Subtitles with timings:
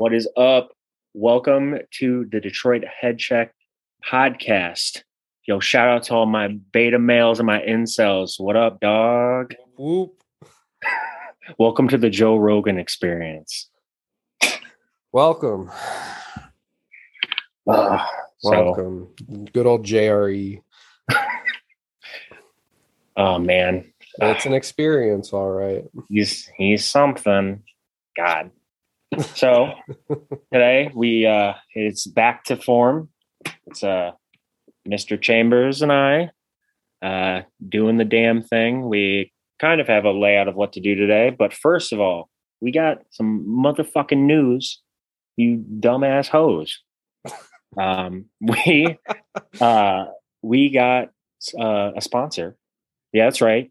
[0.00, 0.70] What is up?
[1.12, 3.52] Welcome to the Detroit Head Check
[4.02, 5.02] podcast.
[5.44, 8.40] Yo, shout out to all my beta males and my incels.
[8.40, 9.54] What up, dog?
[9.76, 10.14] Whoop.
[11.58, 13.68] Welcome to the Joe Rogan experience.
[15.12, 15.70] Welcome.
[17.68, 18.02] Uh,
[18.38, 19.08] so, Welcome.
[19.52, 20.62] Good old JRE.
[23.18, 25.84] oh man, It's an experience, all right.
[26.08, 27.62] he's he's something.
[28.16, 28.50] God.
[29.18, 29.72] So
[30.52, 33.08] today we uh it's back to form.
[33.66, 34.12] It's uh
[34.88, 35.20] Mr.
[35.20, 36.30] Chambers and I
[37.02, 38.88] uh doing the damn thing.
[38.88, 42.28] We kind of have a layout of what to do today, but first of all,
[42.60, 44.80] we got some motherfucking news,
[45.36, 46.78] you dumbass hoes.
[47.80, 48.98] Um we
[49.60, 50.06] uh
[50.42, 51.10] we got
[51.56, 52.56] uh, a sponsor.
[53.12, 53.70] Yeah, that's right.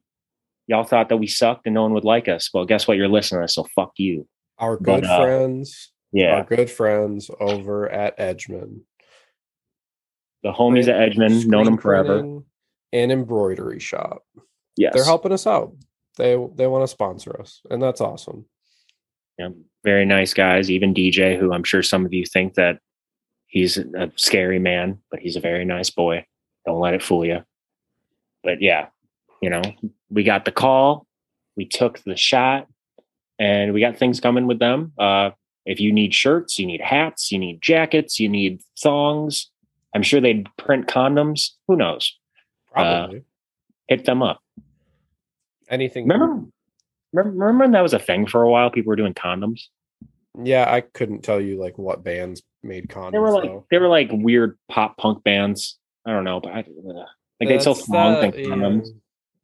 [0.67, 2.49] Y'all thought that we sucked and no one would like us.
[2.53, 2.95] Well, guess what?
[2.95, 4.25] You're listening to us, so fuck you.
[4.59, 6.35] Our But, good uh, friends, Yeah.
[6.35, 8.81] our good friends over at Edgemen.
[10.43, 12.19] The homies at Edgemen, known them forever.
[12.91, 14.23] And embroidery shop.
[14.77, 14.93] Yes.
[14.93, 15.75] They're helping us out.
[16.17, 18.45] They they want to sponsor us, and that's awesome.
[19.37, 19.49] Yeah,
[19.85, 20.69] very nice guys.
[20.71, 22.79] Even DJ, who I'm sure some of you think that
[23.47, 26.25] he's a scary man, but he's a very nice boy.
[26.65, 27.43] Don't let it fool you.
[28.43, 28.87] But yeah,
[29.41, 29.61] you know,
[30.09, 31.05] we got the call,
[31.55, 32.67] we took the shot,
[33.39, 34.91] and we got things coming with them.
[34.99, 35.31] Uh,
[35.65, 39.49] if you need shirts, you need hats, you need jackets, you need thongs.
[39.95, 41.51] I'm sure they'd print condoms.
[41.67, 42.17] Who knows?
[42.71, 43.23] Probably
[43.87, 44.41] Hit them up.
[45.69, 46.07] anything.
[46.07, 46.45] Remember,
[47.13, 48.69] remember, remember when that was a thing for a while?
[48.69, 49.63] People were doing condoms.
[50.41, 53.11] Yeah, I couldn't tell you like what bands made condoms.
[53.13, 53.65] They were like though.
[53.71, 55.79] they were like weird pop punk bands.
[56.05, 57.05] I don't know, but I, uh,
[57.39, 58.87] like they'd sell thongs and condoms.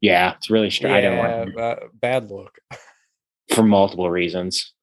[0.02, 1.04] Yeah, it's really strange.
[1.04, 2.58] Yeah, like uh, bad look.
[3.56, 4.74] for multiple reasons.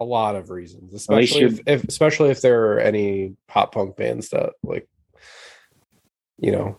[0.00, 4.30] a lot of reasons, especially if, if especially if there are any pop punk bands
[4.30, 4.88] that like
[6.38, 6.78] you know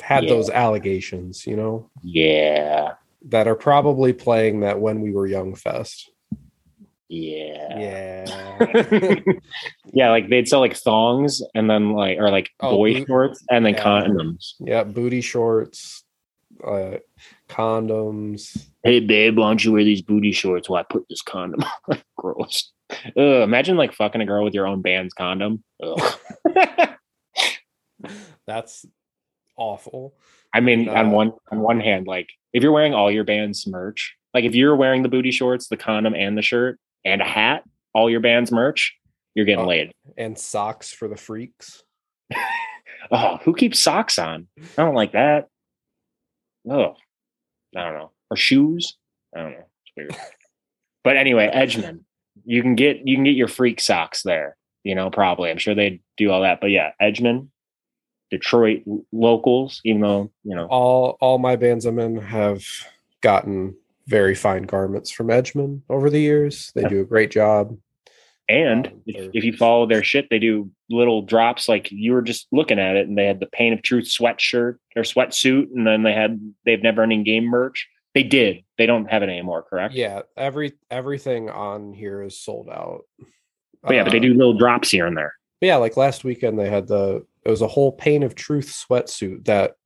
[0.00, 0.30] had Yeah.
[0.30, 2.94] those allegations, you know, Yeah,
[3.28, 6.10] that are probably playing that when we were young fest.
[7.08, 9.20] yeah, Yeah.
[9.92, 10.10] yeah.
[10.10, 13.64] Like they'd sell like thongs and then like or like Oh, boy boot- shorts and
[13.66, 13.84] then yeah.
[13.84, 14.54] condoms.
[14.60, 16.04] yeah, booty shorts,
[16.64, 16.96] uh
[17.52, 18.66] condoms.
[18.82, 21.62] Hey babe, why don't you wear these booty shorts while I put this condom?
[21.88, 22.02] on?
[22.16, 22.72] Gross.
[22.90, 25.62] Ugh, imagine like fucking a girl with your own band's condom.
[28.46, 28.84] That's
[29.56, 30.14] awful.
[30.54, 33.66] I mean, Uh, on one on one hand, like if you're wearing all your band's
[33.66, 37.24] merch, like if you're wearing the booty shorts, the condom, and the shirt, and a
[37.24, 37.64] hat,
[37.94, 38.94] all your band's merch,
[39.34, 39.68] you're getting Oh.
[39.68, 39.92] laid.
[40.16, 41.82] And socks for the freaks.
[43.10, 44.46] Oh, who keeps socks on?
[44.78, 45.48] I don't like that.
[46.70, 46.94] Oh,
[47.76, 48.10] I don't know.
[48.30, 48.96] Or shoes?
[49.34, 49.66] I don't know.
[49.84, 50.16] It's weird.
[51.04, 52.04] but anyway, Edgemen,
[52.44, 54.56] you can get you can get your freak socks there.
[54.84, 55.50] You know, probably.
[55.50, 56.60] I'm sure they do all that.
[56.60, 57.50] But yeah, Edgemen,
[58.30, 58.82] Detroit
[59.12, 59.80] locals.
[59.84, 62.64] Even though you know, All all my bands I'm in have
[63.20, 66.72] gotten very fine garments from Edgemen over the years.
[66.74, 67.76] They do a great job.
[68.52, 72.20] And Um, if, if you follow their shit, they do little drops like you were
[72.22, 75.86] just looking at it, and they had the Pain of Truth sweatshirt or sweatsuit, and
[75.86, 77.88] then they had they've never ending game merch.
[78.14, 78.58] They did.
[78.76, 79.94] They don't have it anymore, correct?
[79.94, 83.04] Yeah, every everything on here is sold out.
[83.82, 85.32] But yeah, but they Uh, do little drops here and there.
[85.62, 89.46] yeah, like last weekend they had the it was a whole Pain of Truth sweatsuit
[89.46, 89.76] that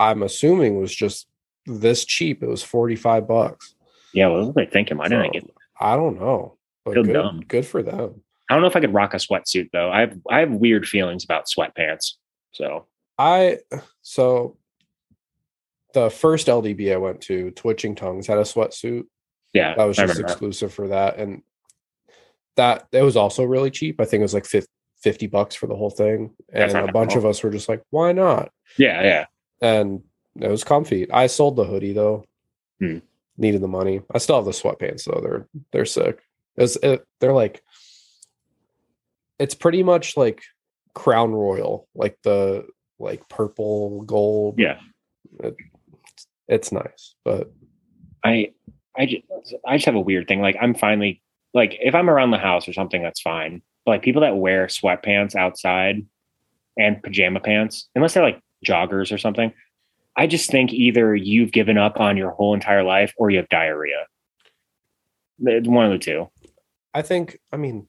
[0.00, 1.28] I'm assuming was just
[1.64, 2.42] this cheap.
[2.42, 3.74] It was 45 bucks.
[4.12, 4.98] Yeah, what was I thinking?
[4.98, 5.50] Why didn't I So, get?
[5.80, 6.55] I don't know.
[6.86, 7.40] But Feel good, dumb.
[7.48, 8.22] good for them.
[8.48, 9.90] I don't know if I could rock a sweatsuit though.
[9.90, 12.12] I have I have weird feelings about sweatpants.
[12.52, 12.86] So
[13.18, 13.58] I
[14.02, 14.56] so
[15.94, 19.04] the first LDB I went to, Twitching Tongues, had a sweatsuit.
[19.52, 21.16] yeah, That was just exclusive for that.
[21.18, 21.42] And
[22.54, 24.00] that it was also really cheap.
[24.00, 24.70] I think it was like 50,
[25.02, 26.30] 50 bucks for the whole thing.
[26.52, 28.52] And a bunch of us were just like, why not?
[28.78, 29.26] Yeah, yeah.
[29.60, 30.02] And
[30.40, 31.10] it was comfy.
[31.10, 32.24] I sold the hoodie though.
[32.78, 32.98] Hmm.
[33.38, 34.02] Needed the money.
[34.14, 35.20] I still have the sweatpants though.
[35.20, 36.20] They're they're sick.
[36.56, 37.62] It's, it, they're like
[39.38, 40.42] it's pretty much like
[40.94, 42.66] Crown Royal, like the
[42.98, 44.58] like purple gold.
[44.58, 44.78] Yeah.
[46.48, 47.52] It's nice, but
[48.24, 48.52] I
[48.96, 49.22] I just
[49.66, 50.40] I just have a weird thing.
[50.40, 51.22] Like I'm finally
[51.52, 53.62] like if I'm around the house or something, that's fine.
[53.84, 56.06] But like people that wear sweatpants outside
[56.78, 59.52] and pajama pants, unless they're like joggers or something,
[60.16, 63.48] I just think either you've given up on your whole entire life or you have
[63.48, 64.06] diarrhea.
[65.38, 66.30] One of the two.
[66.96, 67.86] I think I mean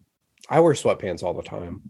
[0.49, 1.89] I wear sweatpants all the time.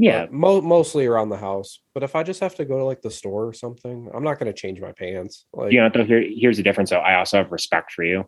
[0.00, 0.26] Yeah.
[0.30, 1.80] mo- mostly around the house.
[1.92, 4.38] But if I just have to go to like the store or something, I'm not
[4.38, 5.46] going to change my pants.
[5.52, 7.00] Like, You know, though, here, here's the difference though.
[7.00, 8.24] I also have respect for you.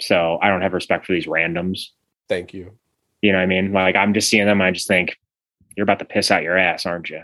[0.00, 1.88] So I don't have respect for these randoms.
[2.28, 2.78] thank you.
[3.20, 3.72] You know what I mean?
[3.72, 5.16] Like I'm just seeing them, I just think
[5.76, 7.22] you're about to piss out your ass, aren't you?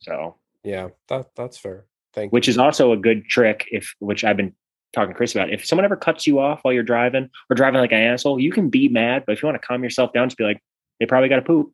[0.00, 1.84] So Yeah, that that's fair.
[2.14, 2.52] Thank which you.
[2.52, 4.54] is also a good trick if which I've been
[4.92, 5.50] talking to Chris about.
[5.50, 8.52] If someone ever cuts you off while you're driving or driving like an asshole, you
[8.52, 10.62] can be mad, but if you want to calm yourself down, just be like,
[11.00, 11.72] they probably got to poop.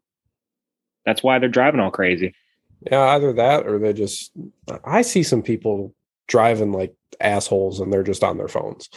[1.05, 2.35] That's why they're driving all crazy.
[2.91, 4.31] Yeah, either that or they just
[4.85, 5.95] I see some people
[6.29, 8.89] driving like assholes and they're just on their phones.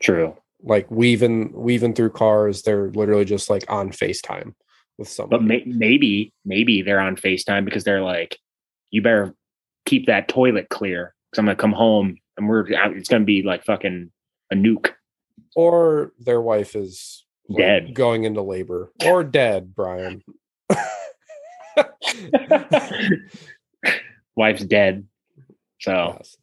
[0.00, 0.36] True.
[0.62, 4.54] Like weaving weaving through cars, they're literally just like on FaceTime
[4.96, 5.30] with someone.
[5.30, 8.38] But may- maybe, maybe they're on FaceTime because they're like,
[8.90, 9.34] you better
[9.86, 12.66] keep that toilet clear because I'm gonna come home and we're
[12.96, 14.10] it's gonna be like fucking
[14.50, 14.90] a nuke.
[15.56, 17.94] or their wife is like, Dead.
[17.94, 20.22] going into labor or dead, Brian.
[24.36, 25.06] Wife's dead.
[25.80, 26.36] So Yes.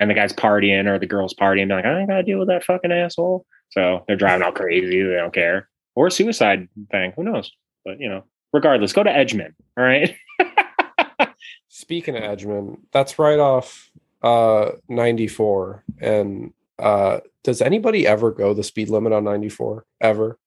[0.00, 2.48] and the guy's partying or the girl's partying, they're like, I ain't gotta deal with
[2.48, 3.46] that fucking asshole.
[3.70, 5.68] So they're driving all crazy, they don't care.
[5.94, 7.52] Or a suicide thing, who knows?
[7.84, 9.54] But you know, regardless, go to Edgemen.
[9.76, 10.14] All right.
[11.68, 13.90] Speaking of Edgemen, that's right off
[14.24, 15.84] uh 94.
[16.00, 19.84] And uh does anybody ever go the speed limit on 94?
[20.00, 20.38] Ever?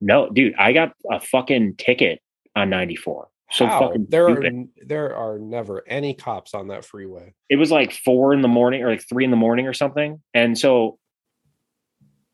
[0.00, 2.20] no, dude, I got a fucking ticket
[2.56, 3.28] on 94.
[3.52, 3.80] So How?
[3.80, 4.46] fucking there are stupid.
[4.52, 7.34] n- there are never any cops on that freeway.
[7.48, 10.20] it was like four in the morning or like three in the morning or something.
[10.34, 10.98] And so,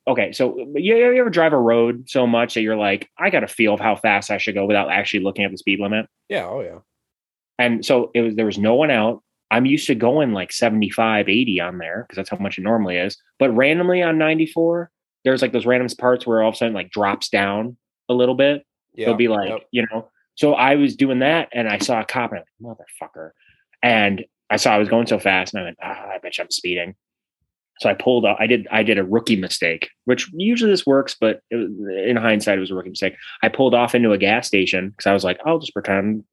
[0.07, 3.45] okay, so you, you ever drive a road so much that you're like, I got
[3.45, 6.07] a feel of how fast I should go without actually looking at the speed limit.
[6.29, 6.79] Yeah, oh yeah.
[7.59, 9.23] And so it was, there was no one out.
[9.51, 12.97] I'm used to going like 75, 80 on there because that's how much it normally
[12.97, 13.17] is.
[13.39, 14.91] But randomly on 94,
[15.25, 17.77] there's like those random parts where all of a sudden like drops down
[18.09, 18.65] a little bit.
[18.95, 19.07] Yeah.
[19.07, 19.67] They'll be like, yep.
[19.71, 20.11] you know.
[20.35, 23.31] So I was doing that and I saw a cop and I'm like, motherfucker.
[23.83, 26.45] And I saw I was going so fast and I went, ah, I bet you
[26.45, 26.95] I'm speeding.
[27.81, 28.37] So I pulled up.
[28.41, 28.67] I did.
[28.73, 31.69] I did a rookie mistake, which usually this works, but it was,
[32.05, 33.15] in hindsight, it was a rookie mistake.
[33.43, 36.25] I pulled off into a gas station because I was like, I'll just pretend,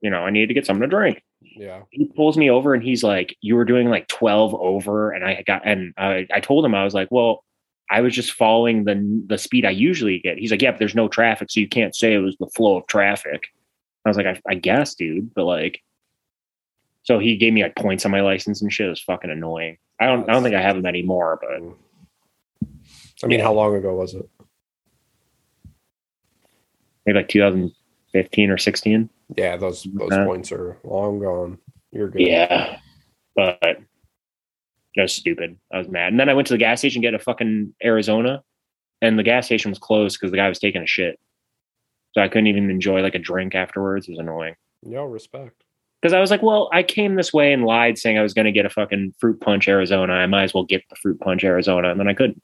[0.00, 1.22] you know, I needed to get something to drink.
[1.40, 1.82] Yeah.
[1.90, 5.42] He pulls me over and he's like, "You were doing like 12 over," and I
[5.46, 7.44] got and I, I told him I was like, "Well,
[7.90, 10.94] I was just following the the speed I usually get." He's like, "Yeah, but there's
[10.94, 13.44] no traffic, so you can't say it was the flow of traffic."
[14.04, 15.82] I was like, "I, I guess, dude," but like,
[17.02, 18.86] so he gave me like points on my license and shit.
[18.86, 19.78] It was fucking annoying.
[20.00, 21.50] I don't I don't think I have them anymore, but
[23.22, 23.44] I mean, Yeah.
[23.44, 24.28] how long ago was it?
[27.06, 29.08] maybe like 2015 or 16.
[29.36, 31.58] Yeah, those those Uh, points are long gone.
[31.92, 32.22] You're good.
[32.22, 32.78] Yeah,
[33.36, 33.78] but that
[34.96, 35.58] was stupid.
[35.72, 38.42] I was mad, and then I went to the gas station get a fucking Arizona,
[39.02, 41.18] and the gas station was closed because the guy was taking a shit.
[42.14, 44.08] So I couldn't even enjoy like a drink afterwards.
[44.08, 45.62] It was annoying No respect.
[46.00, 48.46] because I was like, "Well, I came this way and lied, saying I was going
[48.46, 50.14] to get a fucking fruit punch Arizona.
[50.14, 52.42] I might as well get the fruit punch Arizona," and then I couldn't.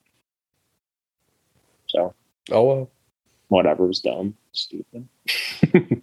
[1.87, 2.15] So
[2.51, 2.91] Oh well.
[3.49, 5.09] whatever was dumb, stupid.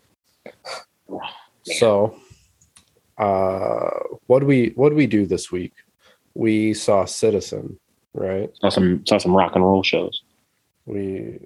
[1.63, 2.15] So,
[3.17, 3.89] uh,
[4.27, 5.73] what we what do we do this week?
[6.33, 7.79] We saw Citizen,
[8.13, 8.49] right?
[8.61, 10.21] Saw some saw some rock and roll shows.
[10.85, 11.39] We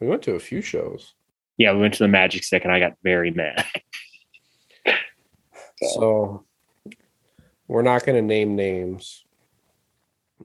[0.00, 1.14] we went to a few shows.
[1.56, 3.64] Yeah, we went to the Magic Stick, and I got very mad.
[5.92, 6.44] So
[7.68, 9.24] we're not going to name names.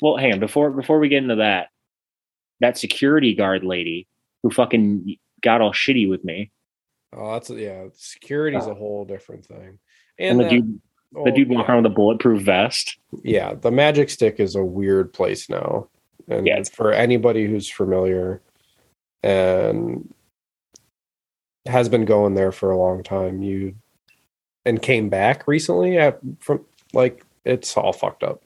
[0.01, 1.69] Well, hang on before before we get into that.
[2.59, 4.07] That security guard lady
[4.43, 6.51] who fucking got all shitty with me,
[7.13, 7.85] Oh, that's yeah.
[7.95, 9.79] Security's uh, a whole different thing.
[10.19, 10.81] and, And, the that- dude
[11.15, 11.71] oh, the dude walking yeah.
[11.73, 12.97] around with a bulletproof vest.
[13.23, 15.87] yeah, the Magic Stick is a weird place now,
[16.27, 18.41] and Yeah, for anybody who's familiar
[19.23, 20.13] and
[21.65, 23.75] has been going there for a long time, you
[24.65, 26.63] and came back recently at, from
[26.93, 28.43] like it's all fucked up.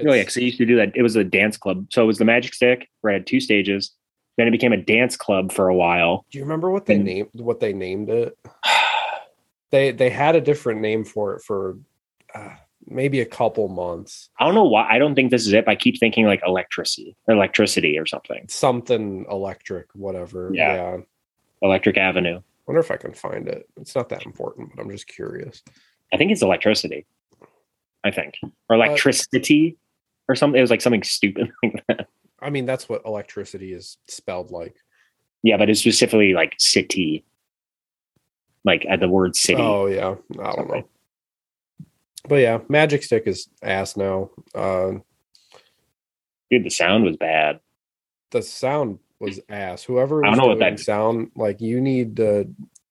[0.00, 0.92] Oh yeah, because they used to do that.
[0.94, 3.40] It was a dance club, so it was the Magic Stick where it had two
[3.40, 3.92] stages.
[4.36, 6.26] Then it became a dance club for a while.
[6.30, 8.38] do you remember what they and- named what they named it?
[9.70, 11.76] They they had a different name for it for
[12.32, 12.54] uh,
[12.86, 14.30] maybe a couple months.
[14.38, 14.86] I don't know why.
[14.88, 15.64] I don't think this is it.
[15.64, 18.46] But I keep thinking like electricity, electricity or something.
[18.48, 20.52] Something electric, whatever.
[20.54, 20.74] Yeah.
[20.74, 20.96] yeah.
[21.62, 22.40] Electric Avenue.
[22.66, 23.68] wonder if I can find it.
[23.76, 25.62] It's not that important, but I'm just curious.
[26.14, 27.06] I think it's electricity.
[28.04, 28.34] I think
[28.68, 29.76] or electricity
[30.28, 30.58] or something.
[30.58, 32.06] It was like something stupid like that.
[32.40, 34.76] I mean, that's what electricity is spelled like.
[35.42, 37.24] Yeah, but it's specifically like city,
[38.64, 39.62] like at the word city.
[39.62, 40.88] Oh yeah, I don't know.
[42.28, 44.30] But yeah, Magic Stick is ass now.
[44.54, 44.92] Uh,
[46.50, 47.60] Dude, the sound was bad.
[48.30, 49.82] the sound was ass.
[49.82, 52.48] Whoever I don't know what that- sound, like you need to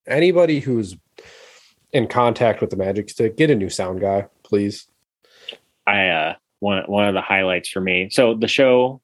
[0.08, 0.96] anybody who's
[1.94, 4.88] in contact with the Magic Stick, get a new sound guy, please.
[5.88, 8.10] I uh one one of the highlights for me.
[8.12, 9.02] So the show,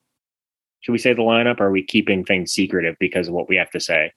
[0.81, 1.59] should we say the lineup?
[1.59, 4.11] Or are we keeping things secretive because of what we have to say?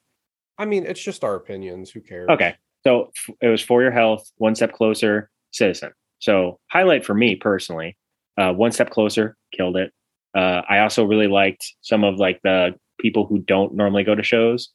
[0.58, 1.90] I mean, it's just our opinions.
[1.90, 2.28] Who cares?
[2.30, 2.54] Okay.
[2.86, 5.92] So it was for your health, one step closer, citizen.
[6.18, 7.96] So highlight for me personally,
[8.38, 9.92] uh, one step closer, killed it.
[10.34, 14.22] Uh, I also really liked some of like the people who don't normally go to
[14.22, 14.70] shows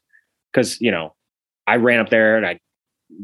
[0.52, 1.16] because you know
[1.68, 2.60] I ran up there and I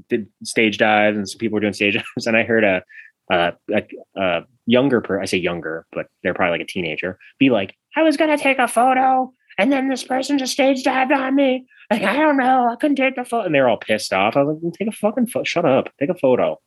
[0.09, 2.83] did stage dives and some people were doing stage dives and I heard a
[3.31, 3.83] a, a,
[4.15, 8.03] a younger per I say younger but they're probably like a teenager be like I
[8.03, 11.65] was gonna take a photo and then this person just stage dived on me.
[11.89, 14.35] Like I don't know I couldn't take the photo and they're all pissed off.
[14.35, 16.51] I was like take a fucking photo shut up take a photo.
[16.51, 16.59] What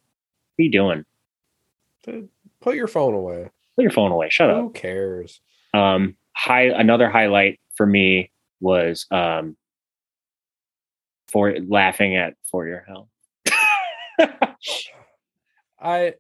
[0.61, 1.05] are you doing?
[2.61, 3.51] Put your phone away.
[3.77, 4.61] put your phone away shut up.
[4.61, 5.41] Who cares?
[5.75, 9.57] um high another highlight for me was um
[11.29, 13.09] for laughing at for your hell
[15.81, 16.15] I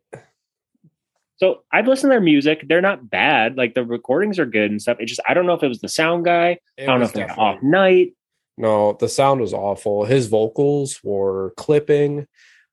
[1.37, 4.83] so i've listened to their music they're not bad like the recordings are good and
[4.83, 6.99] stuff it just i don't know if it was the sound guy it i don't
[6.99, 8.15] know if they're off night
[8.57, 10.05] No, the sound was awful.
[10.05, 12.27] His vocals were clipping.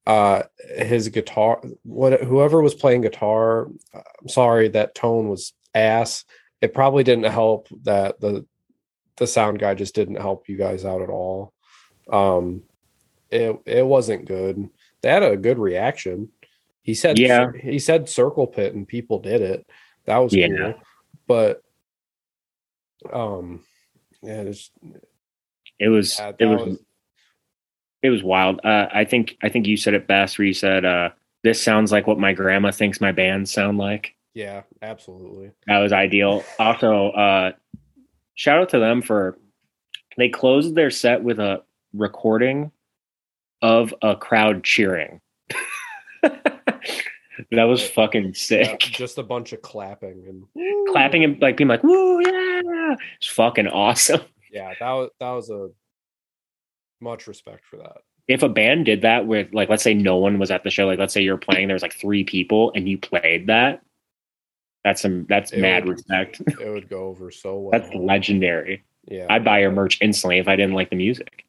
[0.07, 0.41] Uh,
[0.77, 6.25] his guitar, what whoever was playing guitar, I'm sorry, that tone was ass.
[6.59, 8.45] It probably didn't help that the
[9.17, 11.53] the sound guy just didn't help you guys out at all.
[12.11, 12.63] Um,
[13.29, 14.69] it it wasn't good.
[15.01, 16.29] They had a good reaction.
[16.85, 17.51] He said, Yeah.
[17.51, 19.67] he said circle pit, and people did it.
[20.05, 20.47] That was Yeah.
[20.55, 20.73] cool.
[21.27, 21.63] But
[23.11, 23.63] um,
[24.21, 24.69] yeah, it's,
[25.79, 26.79] it was yeah, it was, was
[28.01, 30.85] it was wild uh i think i think you said it best where you said
[30.85, 31.09] uh
[31.43, 35.51] this sounds like what my grandma thinks my bands sound like Yeah, absolutely.
[35.67, 37.51] that was ideal also uh
[38.35, 39.37] shout out to them for
[40.17, 41.61] they closed their set with a
[41.93, 42.71] recording
[43.61, 45.19] of a crowd cheering
[47.51, 48.79] that was fucking Yeah, sick.
[48.79, 50.23] just a bunch of clapping
[50.55, 52.95] and clapping and like being like woo yeah!
[53.17, 54.21] It's fucking awesome.
[54.51, 55.69] Yeah, that was that was a
[57.01, 57.97] much respect for that.
[58.29, 60.85] if a band did that with like let's say no one was at the show
[60.87, 63.81] like let's say you're playing there was like three people and you played that
[64.85, 66.41] that's some that's It mad would- respect.
[66.61, 67.71] It would go over so well.
[67.71, 68.83] that's legendary.
[69.09, 71.45] Yeah, i'd buy your merch instantly if i didn't like the music.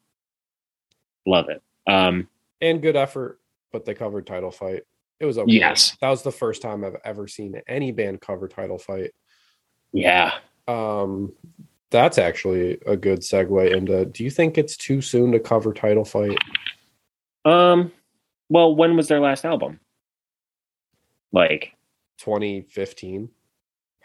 [1.25, 1.61] Love it.
[1.89, 2.27] Um
[2.59, 3.39] and good effort,
[3.71, 4.83] but they covered title fight.
[5.19, 5.51] It was okay.
[5.53, 5.97] Yes.
[6.01, 9.11] that was the first time I've ever seen any band cover title fight.
[9.93, 10.33] yeah
[10.67, 11.33] Um,
[11.89, 14.05] that's actually a good segue into.
[14.05, 16.37] Do you think it's too soon to cover title fight?
[17.45, 17.91] um
[18.49, 19.79] well when was their last album
[21.31, 21.73] like
[22.19, 23.29] 2015,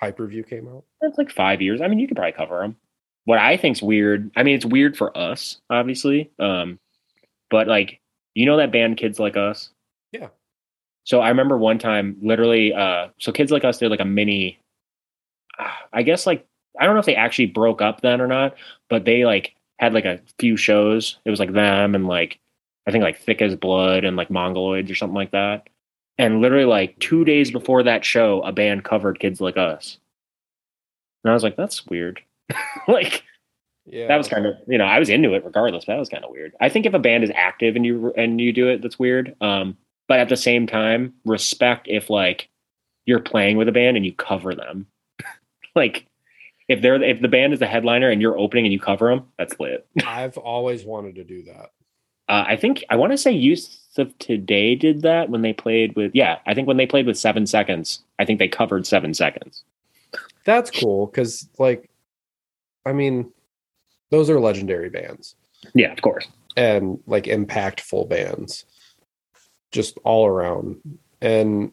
[0.01, 0.85] Hyperview came out.
[1.01, 2.77] that's like five years i mean you could probably cover them
[3.25, 6.79] what i think's weird i mean it's weird for us obviously um
[7.51, 8.01] but like
[8.35, 9.71] you know that band kids like us.
[11.05, 14.59] So i remember one time literally uh so kids like us did like a mini
[15.93, 16.47] i guess like
[16.79, 18.55] i don't know if they actually broke up then or not
[18.89, 22.39] but they like had like a few shows it was like them and like
[22.87, 25.69] i think like thick as blood and like mongoloids or something like that
[26.19, 29.99] and literally like two days before that show a band covered kids like us
[31.25, 32.23] and i was like that's weird
[32.89, 33.25] like
[33.87, 35.85] Yeah, that was kind of you know I was into it regardless.
[35.85, 36.55] But that was kind of weird.
[36.61, 39.35] I think if a band is active and you and you do it, that's weird.
[39.41, 39.77] Um,
[40.13, 42.51] but at the same time, respect if like
[43.07, 44.87] you're playing with a band and you cover them.
[45.75, 46.05] like
[46.69, 49.25] if they're if the band is the headliner and you're opening and you cover them,
[49.39, 49.87] that's lit.
[50.07, 51.71] I've always wanted to do that.
[52.29, 55.97] Uh, I think I want to say Youth of Today did that when they played
[55.97, 56.41] with yeah.
[56.45, 59.65] I think when they played with Seven Seconds, I think they covered Seven Seconds.
[60.45, 61.89] That's cool because, like,
[62.85, 63.33] I mean,
[64.11, 65.37] those are legendary bands
[65.75, 66.29] Yeah, of course.
[66.55, 68.67] and like impactful bands,
[69.73, 70.77] just all around.
[71.21, 71.73] And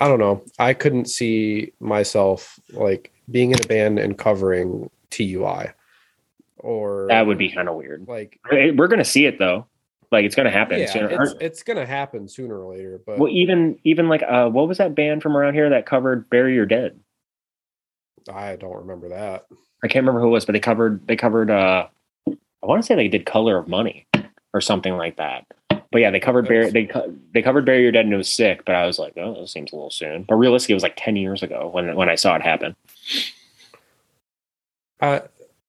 [0.00, 5.66] I don't know, I couldn't see myself like being in a band and covering TUI,
[6.58, 8.06] or That would be kind of weird.
[8.08, 9.66] like, We're gonna see it though.
[10.10, 10.78] Like it's gonna happen.
[10.78, 11.22] yeah, sooner.
[11.22, 13.00] it's it's gonna happen sooner or later.
[13.04, 16.28] But Well, even even like uh, what was that band from around here that covered
[16.30, 16.98] "Bury Your Dead"?
[18.32, 19.46] I don't remember that.
[19.82, 21.50] I can't remember who it was, but they covered they covered.
[21.50, 21.86] uh
[22.28, 24.06] I want to say they did "Color of Money"
[24.52, 25.46] or something like that.
[25.94, 26.90] But yeah, they covered Bury, they
[27.32, 28.64] they covered "Bury Your Dead" and it was sick.
[28.64, 30.24] But I was like, oh, that seems a little soon.
[30.24, 32.74] But realistically, it was like ten years ago when when I saw it happen.
[35.00, 35.22] I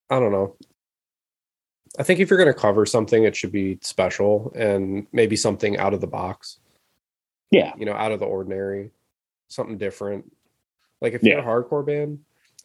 [0.10, 0.56] I don't know.
[2.00, 5.78] I think if you're going to cover something, it should be special and maybe something
[5.78, 6.58] out of the box.
[7.52, 8.90] Yeah, You know, out of the ordinary,
[9.50, 10.26] something different.
[11.02, 11.44] Like if you're Yeah.
[11.44, 12.18] a hardcore band,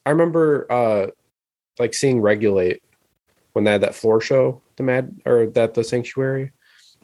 [0.07, 1.09] I remember uh
[1.79, 2.83] like seeing Regulate
[3.53, 6.53] when they had that floor show, the Mad or that the Sanctuary,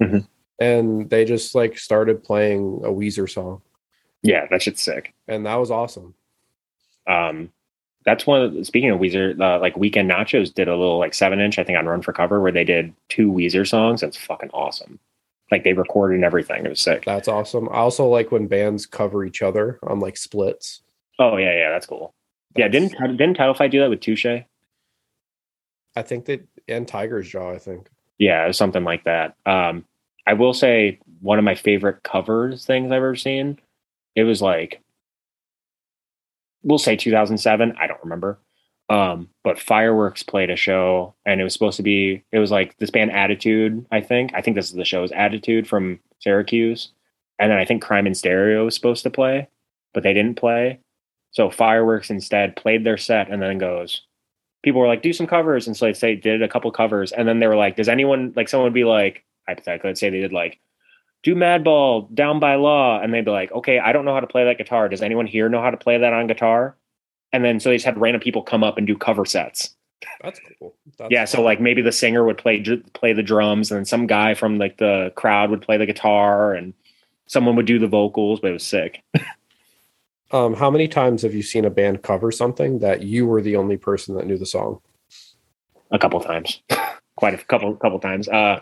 [0.00, 0.26] Mhm.
[0.58, 3.62] And they just like started playing a Weezer song,
[4.22, 5.14] yeah, that shit's sick.
[5.28, 6.14] and that was awesome.
[7.06, 7.52] Um,
[8.04, 11.12] that's one of the, speaking of Weezer, uh, like Weekend Nachos did a little like
[11.12, 14.00] seven inch, I think on Run for Cover, where they did two Weezer songs.
[14.00, 14.98] That's fucking awesome.
[15.50, 16.64] Like they recorded and everything.
[16.64, 17.04] It was sick.
[17.04, 17.68] That's awesome.
[17.68, 20.82] I also like when bands cover each other on like splits.
[21.18, 22.14] Oh yeah, yeah, that's cool.
[22.56, 24.26] yeah, didn't didn't Title Fight do that with Touche?
[25.96, 27.88] I think that and Tigers Jaw, I think.
[28.18, 29.34] Yeah, it was something like that.
[29.46, 29.84] Um,
[30.26, 33.58] I will say one of my favorite covers things I've ever seen.
[34.14, 34.80] It was like,
[36.62, 37.76] we'll say 2007.
[37.78, 38.38] I don't remember.
[38.88, 42.22] Um, but Fireworks played a show, and it was supposed to be.
[42.30, 43.84] It was like this band Attitude.
[43.90, 44.32] I think.
[44.34, 46.90] I think this is the show's Attitude from Syracuse,
[47.38, 49.48] and then I think Crime in Stereo was supposed to play,
[49.92, 50.78] but they didn't play.
[51.32, 54.02] So Fireworks instead played their set, and then goes,
[54.62, 55.66] people were like, do some covers.
[55.66, 57.12] And so they say did a couple covers.
[57.12, 60.10] And then they were like, does anyone like someone would be like, hypothetically, let's say
[60.10, 60.58] they did like
[61.22, 63.00] do Madball down by law.
[63.00, 64.88] And they'd be like, okay, I don't know how to play that guitar.
[64.88, 66.76] Does anyone here know how to play that on guitar?
[67.32, 69.74] And then so they just had random people come up and do cover sets.
[70.22, 70.74] That's cool.
[70.98, 71.24] That's yeah.
[71.24, 72.62] So like maybe the singer would play
[72.94, 76.54] play the drums and then some guy from like the crowd would play the guitar
[76.54, 76.74] and
[77.26, 79.02] someone would do the vocals, but it was sick.
[80.32, 83.54] Um, how many times have you seen a band cover something that you were the
[83.54, 84.80] only person that knew the song?
[85.90, 86.62] a couple times,
[87.16, 88.28] quite a couple couple times.
[88.28, 88.60] Uh,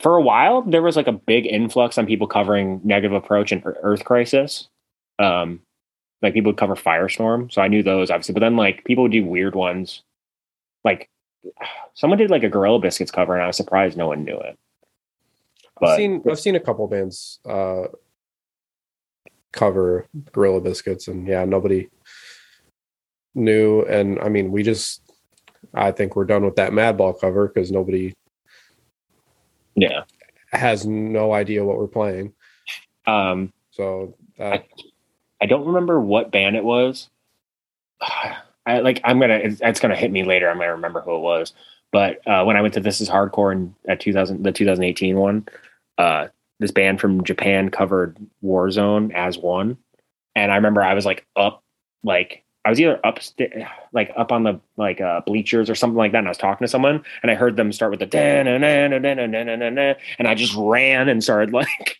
[0.00, 3.62] for a while, there was like a big influx on people covering Negative Approach and
[3.64, 4.68] Earth Crisis.
[5.18, 5.60] Um,
[6.22, 8.32] like people would cover Firestorm, so I knew those obviously.
[8.32, 10.02] But then like people would do weird ones,
[10.84, 11.08] like
[11.94, 14.58] someone did like a Gorilla Biscuits cover, and I was surprised no one knew it.
[15.76, 17.84] I've But seen I've seen a couple bands uh,
[19.52, 21.88] cover Gorilla Biscuits, and yeah, nobody
[23.34, 23.82] knew.
[23.82, 25.02] And I mean, we just
[25.74, 28.14] I think we're done with that Madball cover because nobody
[29.74, 30.04] yeah,
[30.52, 32.32] has no idea what we're playing.
[33.06, 34.66] um, So that
[35.40, 37.08] I don't remember what band it was.
[38.66, 40.50] I like I'm gonna it's, it's gonna hit me later.
[40.50, 41.54] I'm gonna remember who it was.
[41.92, 45.48] But uh, when I went to This Is Hardcore in at 2000 the 2018 one,
[45.98, 46.28] uh,
[46.60, 49.76] this band from Japan covered Warzone as one,
[50.36, 51.64] and I remember I was like up
[52.04, 53.18] like I was either up
[53.92, 56.64] like up on the like uh, bleachers or something like that, and I was talking
[56.64, 58.06] to someone, and I heard them start with the
[60.18, 61.96] and I just ran and started like,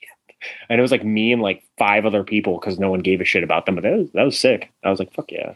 [0.68, 3.25] and it was like me and like five other people because no one gave a
[3.25, 4.70] shit about them, but that was that was sick.
[4.85, 5.55] I was like, fuck yeah,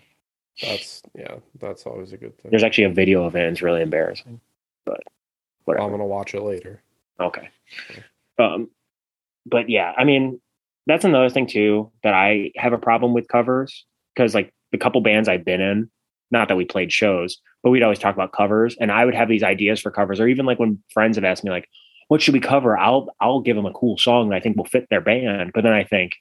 [0.62, 2.50] that's yeah, that's always a good thing.
[2.50, 3.42] There's actually a video of it.
[3.42, 4.40] It's really embarrassing,
[4.86, 5.02] but
[5.64, 5.84] whatever.
[5.84, 6.80] I'm gonna watch it later.
[7.20, 7.50] Okay.
[8.38, 8.70] Um,
[9.44, 10.40] but yeah, I mean,
[10.86, 15.00] that's another thing too that I have a problem with covers because like the couple
[15.00, 15.88] bands I've been in,
[16.32, 19.28] not that we played shows, but we'd always talk about covers, and I would have
[19.28, 21.68] these ideas for covers, or even like when friends have asked me like,
[22.08, 24.64] "What should we cover?" I'll I'll give them a cool song that I think will
[24.64, 26.16] fit their band, but then I think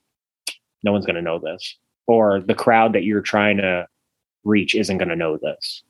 [0.83, 3.87] no one's going to know this, or the crowd that you're trying to
[4.43, 5.81] reach isn't going to know this.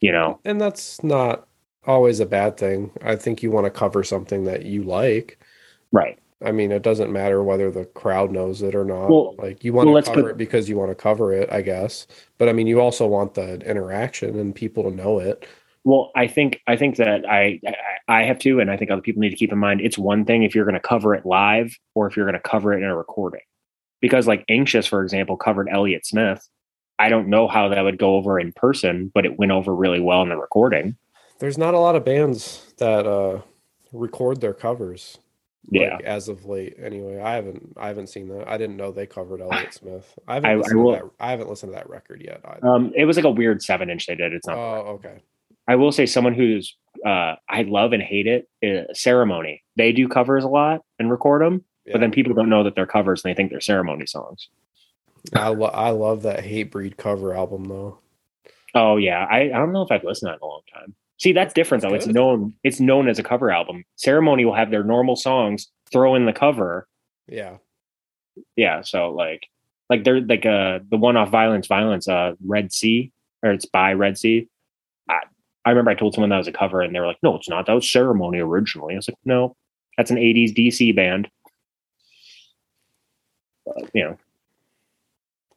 [0.00, 1.48] You know, And that's not
[1.84, 2.92] always a bad thing.
[3.02, 5.40] I think you want to cover something that you like.
[5.90, 6.16] right?
[6.44, 9.08] I mean, it doesn't matter whether the crowd knows it or not.
[9.08, 11.50] Well- like you want well, to cover put- it because you want to cover it,
[11.52, 12.06] I guess.
[12.38, 15.46] But I mean, you also want the interaction and people to know it.
[15.84, 17.74] Well, I think I think that I I
[18.08, 19.80] I have to, and I think other people need to keep in mind.
[19.80, 22.48] It's one thing if you're going to cover it live, or if you're going to
[22.48, 23.40] cover it in a recording,
[24.00, 26.46] because like Anxious, for example, covered Elliott Smith.
[26.98, 29.98] I don't know how that would go over in person, but it went over really
[29.98, 30.96] well in the recording.
[31.40, 33.40] There's not a lot of bands that uh
[33.92, 35.18] record their covers.
[35.70, 35.94] Yeah.
[35.94, 38.48] like, as of late, anyway, I haven't I haven't seen that.
[38.48, 40.18] I didn't know they covered Elliott Smith.
[40.26, 41.10] I haven't I- I listened will- to that.
[41.20, 42.40] I haven't listened to that record yet.
[42.44, 42.66] Either.
[42.66, 44.32] Um, it was like a weird seven inch they did.
[44.32, 45.20] It's not Oh, okay.
[45.68, 48.48] I will say someone who's uh, I love and hate it.
[48.64, 49.62] Uh, ceremony.
[49.76, 51.92] They do covers a lot and record them, Yeah.
[51.94, 54.48] but then people don't know that they're covers and they think they're ceremony songs.
[55.32, 57.98] I lo- I love that Hatebreed cover album though.
[58.74, 60.94] Oh yeah, I, I don't know if I've listened to that in a long time.
[61.22, 61.94] See, that's different though.
[61.94, 63.84] It's known it's known as a cover album.
[63.94, 66.88] Ceremony will have their normal songs, throw in the cover.
[67.28, 67.58] Yeah.
[68.56, 69.46] Yeah, so like
[69.88, 73.12] like they're like uh the one off Violence Violence uh Red Sea
[73.44, 74.48] or it's by Red Sea.
[75.08, 75.20] I,
[75.64, 77.48] I remember I told someone that was a cover and they were like, "No, it's
[77.48, 77.66] not.
[77.66, 79.54] That was Ceremony originally." I was like, "No,
[79.96, 81.30] that's an 80s DC band."
[83.64, 84.18] But, you know,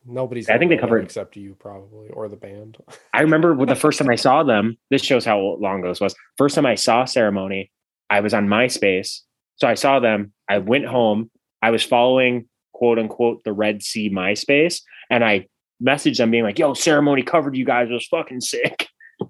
[0.06, 0.50] Nobody's.
[0.50, 2.78] I think they covered- except you probably or the band.
[3.14, 4.78] I remember the first time I saw them.
[4.90, 6.16] This shows how long ago this was.
[6.38, 7.72] First time I saw Ceremony,
[8.10, 9.22] I was on MySpace.
[9.58, 10.34] So I saw them.
[10.50, 11.32] I went home.
[11.62, 15.48] I was following quote unquote the Red Sea MySpace, and I
[15.82, 17.90] messaged them being like, "Yo, Ceremony covered you guys.
[17.90, 18.88] It was fucking sick."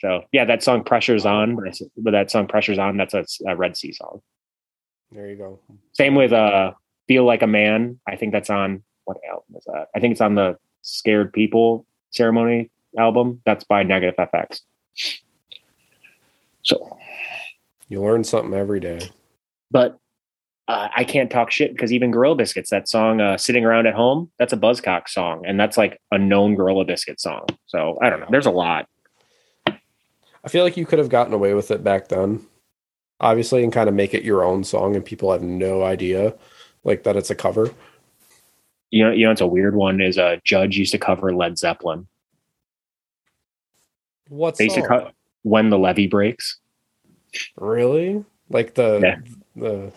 [0.00, 1.56] So yeah, that song "Pressure's On,"
[1.96, 4.22] but that song "Pressure's On" that's a, a Red Sea song.
[5.10, 5.58] There you go.
[5.92, 6.74] Same with uh,
[7.08, 9.88] "Feel Like a Man." I think that's on what album is that?
[9.96, 13.40] I think it's on the Scared People ceremony album.
[13.46, 14.60] That's by Negative FX.
[16.62, 16.98] So,
[17.88, 19.00] You learn something every day.
[19.70, 19.98] but
[20.68, 23.94] uh, I can't talk shit because even Gorilla Biscuits, that song uh, "Sitting Around at
[23.94, 27.46] Home," that's a Buzzcock song, and that's like a known Gorilla Biscuit song.
[27.64, 28.26] So I don't know.
[28.30, 28.86] There's a lot.
[29.66, 32.46] I feel like you could have gotten away with it back then,
[33.18, 36.34] obviously, and kind of make it your own song, and people have no idea
[36.84, 37.70] like that it's a cover.
[38.90, 40.00] You know, you know, it's a weird one.
[40.00, 42.06] Is uh, Judge used to cover Led Zeppelin.
[44.28, 46.58] What's They used to cut "When the Levee Breaks."
[47.56, 49.16] really like the Yeah.
[49.54, 49.92] the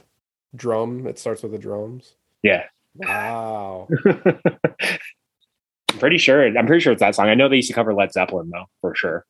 [0.56, 1.08] drum?
[1.08, 2.16] It starts with the drums.
[2.44, 3.88] Yeah, Wow.
[4.06, 6.46] I'm pretty sure.
[6.58, 7.28] I'm pretty sure it's that song.
[7.28, 9.26] I know they used to cover Led Zeppelin though, for sure.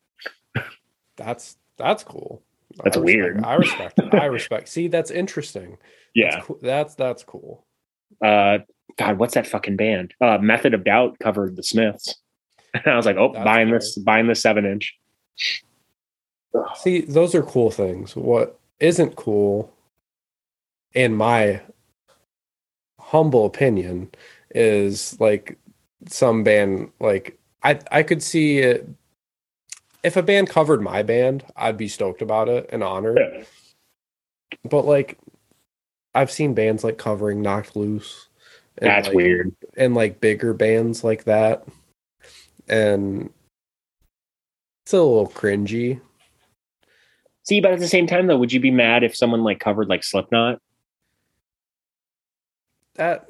[1.16, 2.42] That's that's cool.
[2.82, 3.44] That's I respect- weird.
[3.44, 4.14] I respect it.
[4.14, 4.68] I respect.
[4.68, 5.78] See, that's interesting.
[6.14, 6.30] Yeah.
[6.34, 6.58] That's cool.
[6.60, 7.64] that's, that's cool.
[8.22, 8.58] Uh,
[8.98, 10.14] God, what's that fucking band?
[10.20, 12.16] Uh, Method of Doubt covered the Smiths.
[12.74, 13.80] And I was like, oh, That's buying fair.
[13.80, 14.98] this, buying the seven inch.
[16.74, 18.16] See, those are cool things.
[18.16, 19.70] What isn't cool,
[20.94, 21.60] in my
[22.98, 24.10] humble opinion,
[24.54, 25.58] is like
[26.08, 28.88] some band like I I could see it
[30.02, 33.18] if a band covered my band, I'd be stoked about it and honored.
[33.20, 33.44] Yeah.
[34.68, 35.18] But like
[36.14, 38.28] I've seen bands like covering Knocked Loose.
[38.78, 39.54] And, That's like, weird.
[39.76, 41.66] and like bigger bands like that.
[42.68, 43.30] And
[44.84, 46.00] it's a little cringy.
[47.44, 49.88] See, but at the same time, though, would you be mad if someone like covered
[49.88, 50.60] like Slipknot?
[52.94, 53.28] That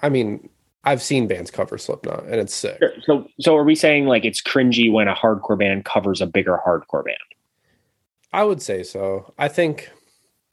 [0.00, 0.48] I mean,
[0.84, 2.78] I've seen bands cover Slipknot and it's sick.
[2.78, 2.92] Sure.
[3.04, 6.60] So, so are we saying like it's cringy when a hardcore band covers a bigger
[6.64, 7.16] hardcore band,
[8.32, 9.32] I would say so.
[9.38, 9.90] I think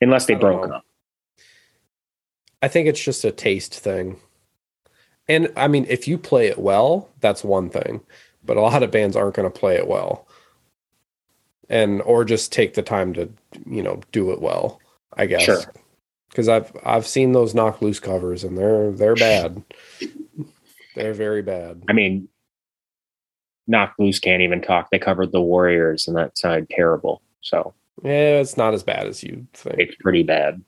[0.01, 0.84] unless they I broke up?
[2.61, 4.17] I think it's just a taste thing.
[5.27, 8.01] And I mean, if you play it well, that's one thing.
[8.43, 10.27] But a lot of bands aren't going to play it well.
[11.67, 13.29] And or just take the time to,
[13.65, 14.79] you know, do it well,
[15.13, 15.41] I guess.
[15.41, 15.61] Sure.
[16.33, 19.63] Cuz I've I've seen those Knocked Loose covers and they're they're bad.
[20.95, 21.81] they're very bad.
[21.89, 22.27] I mean,
[23.67, 24.89] Knocked Loose can't even talk.
[24.91, 27.21] They covered the Warriors, and that sounded terrible.
[27.41, 29.79] So Yeah, it's not as bad as you think.
[29.79, 30.63] it's pretty bad.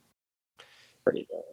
[1.03, 1.43] Pretty bad.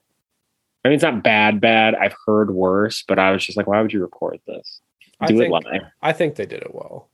[0.84, 1.94] I mean, it's not bad, bad.
[1.94, 4.80] I've heard worse, but I was just like, why would you record this?
[5.20, 5.82] I Do it think, live.
[6.02, 7.08] I think they did it well.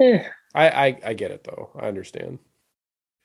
[0.00, 0.22] Eh.
[0.54, 1.70] I, I I get it though.
[1.78, 2.38] I understand.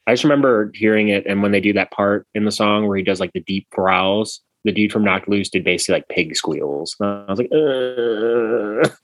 [0.07, 2.97] I just remember hearing it, and when they do that part in the song where
[2.97, 6.35] he does like the deep growls, the dude from Knocked Loose did basically like pig
[6.35, 6.95] squeals.
[6.99, 8.97] And I was like, Ugh.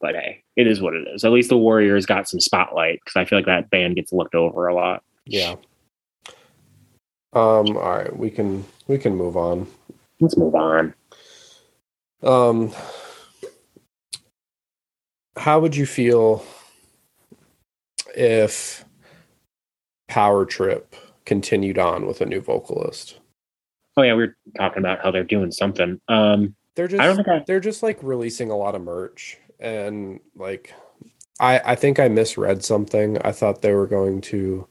[0.00, 1.24] but hey, it is what it is.
[1.24, 4.34] At least the Warriors got some spotlight because I feel like that band gets looked
[4.34, 5.02] over a lot.
[5.24, 5.56] Yeah.
[7.32, 7.76] Um.
[7.76, 8.14] All right.
[8.16, 9.66] We can we can move on.
[10.20, 10.94] Let's move on.
[12.22, 12.72] Um.
[15.36, 16.44] How would you feel
[18.16, 18.84] if
[20.08, 23.18] Power Trip continued on with a new vocalist?
[23.96, 26.00] Oh yeah, we were talking about how they're doing something.
[26.08, 27.44] Um, They're just I don't think I.
[27.46, 30.72] they're just like releasing a lot of merch and like
[31.40, 33.18] I I think I misread something.
[33.22, 34.66] I thought they were going to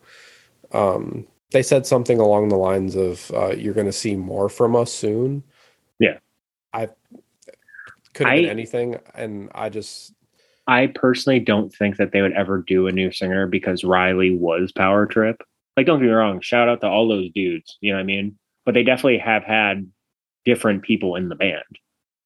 [0.71, 4.75] um they said something along the lines of uh you're going to see more from
[4.75, 5.43] us soon.
[5.99, 6.17] Yeah.
[6.73, 6.89] I
[8.13, 10.13] could have been anything and I just
[10.67, 14.71] I personally don't think that they would ever do a new singer because Riley was
[14.71, 15.41] Power Trip.
[15.75, 17.77] Like, don't get me wrong, shout out to all those dudes.
[17.81, 18.37] You know what I mean?
[18.65, 19.89] But they definitely have had
[20.45, 21.63] different people in the band.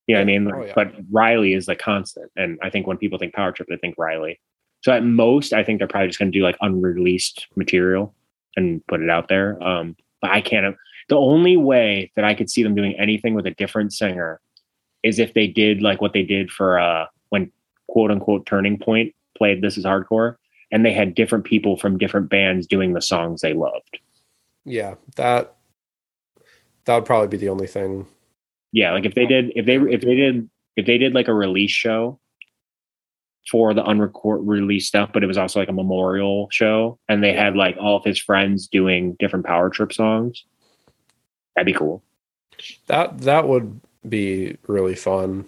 [0.08, 0.52] You know what I mean?
[0.52, 0.74] Oh, yeah.
[0.76, 2.32] But Riley is the constant.
[2.36, 4.40] And I think when people think Power Trip, they think Riley.
[4.82, 8.14] So at most, I think they're probably just going to do like unreleased material
[8.56, 9.62] and put it out there.
[9.64, 10.76] Um, but I can't.
[11.10, 14.40] The only way that I could see them doing anything with a different singer
[15.04, 17.52] is if they did like what they did for uh, when
[17.88, 20.38] quote unquote turning point played this is hardcore
[20.72, 24.00] and they had different people from different bands doing the songs they loved
[24.66, 25.56] yeah, that
[26.86, 28.08] that would probably be the only thing.
[28.72, 31.34] yeah like if they did if they if they did if they did like a
[31.34, 32.20] release show
[33.50, 37.34] for the unrecord released stuff but it was also like a memorial show and they
[37.34, 40.46] had like all of his friends doing different power trip songs
[41.56, 42.02] that'd be cool
[42.88, 45.46] That that would be really fun.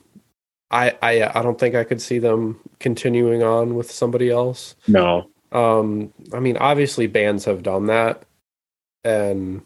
[0.71, 4.75] I I I don't think I could see them continuing on with somebody else.
[4.87, 8.23] no Um, I mean, obviously bands have done that,
[9.03, 9.61] and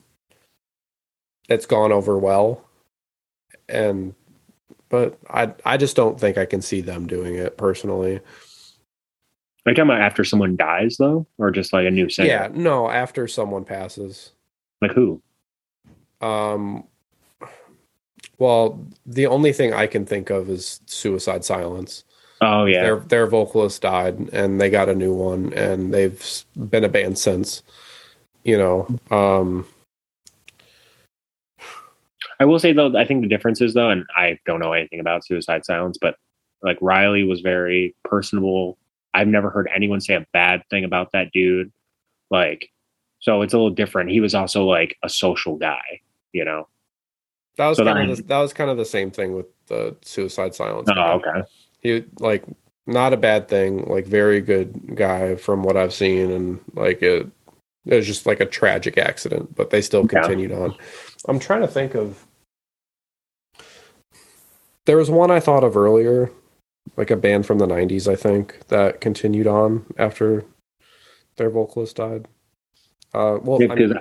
[1.50, 2.68] it's gone over well.
[3.68, 4.14] And
[4.92, 8.18] but I I just don't think I can see them doing it personally.
[8.18, 8.22] are
[9.72, 12.90] you talking about after someone dies though or just like a new singer Yeah, no,
[12.90, 14.32] after someone passes.
[14.82, 15.22] like who
[16.22, 16.84] Um
[18.38, 22.04] well, the only thing I can think of is Suicide Silence.
[22.42, 22.82] Oh yeah.
[22.82, 27.20] Their their vocalist died, and they got a new one, and they've been a band
[27.20, 27.62] since.
[28.44, 29.68] You know, um,
[32.42, 35.00] I will say though, I think the difference is though, and I don't know anything
[35.00, 36.16] about Suicide Silence, but
[36.64, 38.78] like Riley was very personable.
[39.14, 41.72] I've never heard anyone say a bad thing about that dude.
[42.32, 42.70] Like,
[43.20, 44.10] so it's a little different.
[44.10, 46.02] He was also like a social guy,
[46.34, 46.68] you know.
[47.58, 49.46] that was So kind then- of the, that was kind of the same thing with
[49.68, 50.90] the Suicide Silence.
[50.90, 51.12] Oh, guy.
[51.14, 51.42] okay.
[51.82, 52.44] he like
[52.88, 57.28] not a bad thing like very good guy from what i've seen and like it,
[57.86, 60.20] it was just like a tragic accident but they still Yeah.
[60.22, 60.76] continued on
[61.28, 62.26] i'm trying to think of
[64.86, 66.32] there was one i thought of earlier
[66.98, 70.44] like a band from the 90s i think that continued on after
[71.38, 72.28] their vocalist died
[73.14, 73.94] uh well I mean,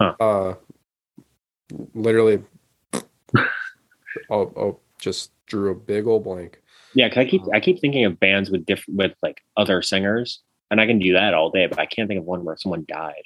[0.00, 0.14] Huh.
[0.20, 0.54] uh
[1.94, 2.42] literally
[4.30, 6.60] oh just drew a big old blank
[6.94, 10.40] Yeah, 'cause I keep I keep thinking of bands with different with like other singers,
[10.70, 12.84] and I can do that all day, but I can't think of one where someone
[12.88, 13.22] died.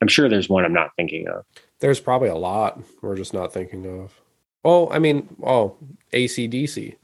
[0.00, 1.44] I'm sure there's one I'm not thinking of.
[1.80, 4.12] There's probably a lot we're just not thinking of.
[4.64, 5.76] Oh, I mean, oh,
[6.12, 6.96] ACDC.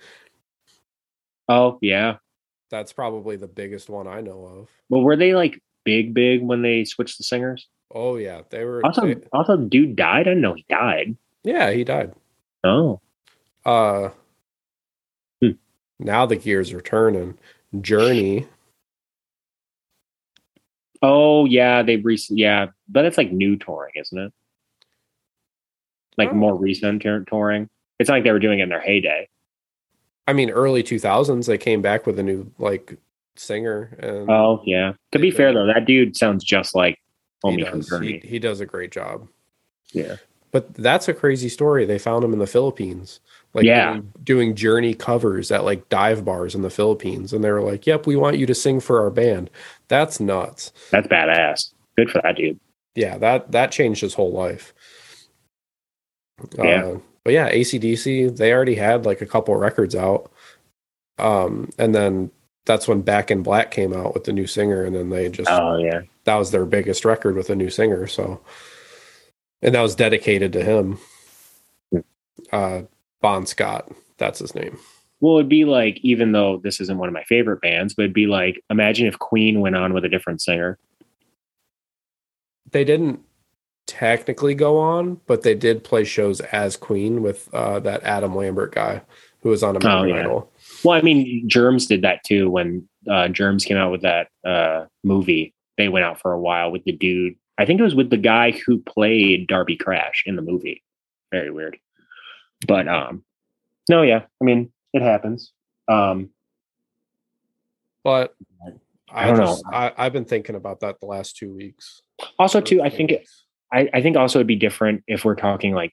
[1.49, 2.17] Oh yeah.
[2.71, 4.69] That's probably the biggest one I know of.
[4.89, 7.69] Well, were they like big, big when they switched the singers?
[7.95, 8.85] Oh yeah, they were.
[8.85, 10.21] Also, they- also, dude died.
[10.23, 11.17] I didn't know he died.
[11.45, 12.13] yeah, he died.
[12.65, 13.01] Oh,
[13.65, 14.11] Uh,
[15.41, 15.53] Hmm.
[16.01, 17.39] now the gears are turning.
[17.81, 18.47] Journey.
[21.03, 24.33] oh yeah, they recently yeah, but it's like new touring, isn't it?
[26.19, 26.35] Like Oh.
[26.35, 27.69] more recent tour- touring.
[27.99, 29.29] It's not like they were doing it in their heyday.
[30.29, 32.97] I mean, early 2000s, they came back with a new like
[33.37, 34.93] singer, and Oh yeah.
[35.13, 36.99] To be fair though, that dude sounds just like
[37.45, 37.87] he homie from does.
[37.89, 38.21] He, Journey.
[38.25, 39.29] he does a great job.
[39.93, 40.17] Yeah.
[40.53, 41.85] But that's a crazy story.
[41.85, 43.21] They found him in the Philippines,
[43.53, 43.95] like Yeah.
[43.95, 47.87] doing, doing Journey covers at like dive bars in the Philippines, and they were like,
[47.87, 49.51] "Yep, we want you to sing for our band."
[49.89, 50.73] That's nuts.
[50.91, 51.73] That's badass.
[51.97, 52.59] Good for that dude.
[52.95, 54.73] Yeah, that that changed his whole life.
[56.57, 56.85] Yeah.
[56.85, 60.31] Uh, but yeah, ACDC, they already had like a couple records out,
[61.19, 62.31] um, and then
[62.67, 65.51] that's when Back in Black came out with the new singer, and then they just
[65.51, 66.03] Oh yeah.
[66.25, 68.07] that was their biggest record with a new singer.
[68.07, 68.41] So,
[69.63, 70.99] and that was dedicated to him.
[71.93, 71.99] Hmm.
[72.53, 72.83] Uh,
[73.21, 74.79] Bon Scott, that's his name.
[75.21, 78.15] Well, it'd be like, even though this isn't one of my favorite bands, but it'd
[78.15, 80.79] be like, imagine if Queen went on with a different singer.
[82.71, 83.21] They didn't
[83.87, 88.75] technically go on, but they did play shows as Queen with uh, that Adam Lambert
[88.75, 89.03] guy
[89.41, 90.21] who was on American Oh, yeah.
[90.21, 90.53] Idol.
[90.85, 94.87] Well, I mean, Germs did that too when uh, Germs came out with that uh,
[95.05, 95.55] movie.
[95.79, 97.37] They went out for a while with the dude.
[97.59, 100.83] I think it was with the guy who played Darby Crash in the movie.
[101.31, 101.79] Very weird.
[102.67, 103.25] But um,
[103.89, 104.23] no, yeah.
[104.41, 105.53] I mean, it happens.
[105.89, 106.31] Um,
[108.03, 108.35] But
[109.11, 109.71] I I, don't just, know.
[109.73, 112.03] I, I've been thinking about that the last two weeks.
[112.39, 113.29] also, too, I think it,
[113.73, 115.93] I, I think also it'd be different if we're talking like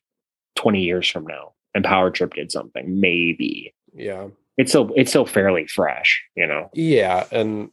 [0.56, 3.00] 20 years from now and Power Trip did something.
[3.00, 6.70] Maybe yeah, it's still it's still fairly fresh, you know.
[6.74, 7.70] yeah, and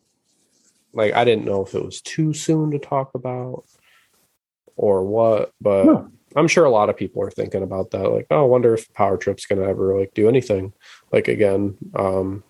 [0.93, 3.65] like I didn't know if it was too soon to talk about
[4.77, 6.11] or what, but No.
[6.37, 8.09] I'm sure a lot of people are thinking about that.
[8.09, 10.73] Like, oh, I wonder if Power Trip's gonna ever like do anything
[11.13, 11.77] like again.
[11.95, 12.45] Um,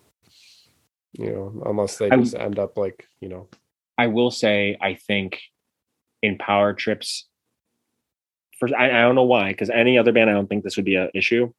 [1.13, 3.49] you know, unless they just end up like you know,
[3.99, 5.41] I will say I think
[6.23, 7.29] in Power Trips,
[8.61, 10.85] first I, I don't know why because any other band I don't think this would
[10.85, 11.53] be an issue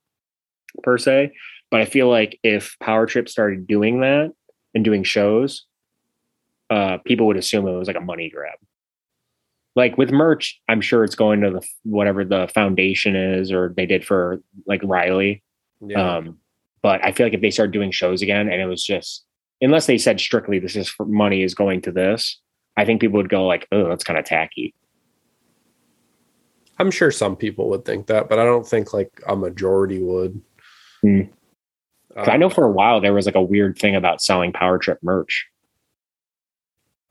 [0.83, 1.33] per se,
[1.69, 4.31] but I feel like if Power Trip started doing that
[4.73, 5.65] and doing shows,
[6.69, 8.57] uh, people would assume it was like a money grab.
[9.75, 13.85] Like with merch, I'm sure it's going to the whatever the foundation is, or they
[13.85, 15.43] did for like Riley.
[15.85, 16.39] yeah, Um,
[16.81, 19.23] but I feel like if they start doing shows again and it was just,
[19.61, 22.39] unless they said strictly this is for money is going to this,
[22.75, 24.73] I think people would go like, oh, that's kind of tacky.
[26.81, 30.41] I'm sure some people would think that, but I don't think like a majority would.
[31.01, 31.21] Hmm.
[32.15, 34.51] Uh, 'Cause I know for a while there was like a weird thing about selling
[34.51, 35.47] Power Trip merch.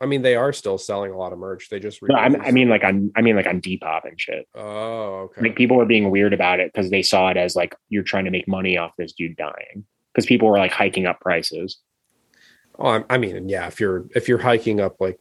[0.03, 1.69] I mean, they are still selling a lot of merch.
[1.69, 2.01] They just.
[2.03, 4.49] No, I, I mean like on I mean like on Depop and shit.
[4.55, 5.43] Oh, okay.
[5.43, 8.25] Like people were being weird about it because they saw it as like you're trying
[8.25, 9.85] to make money off this dude dying.
[10.13, 11.79] Because people were like hiking up prices.
[12.79, 13.67] Oh, I- I mean, yeah.
[13.69, 15.21] If you're if you're hiking up like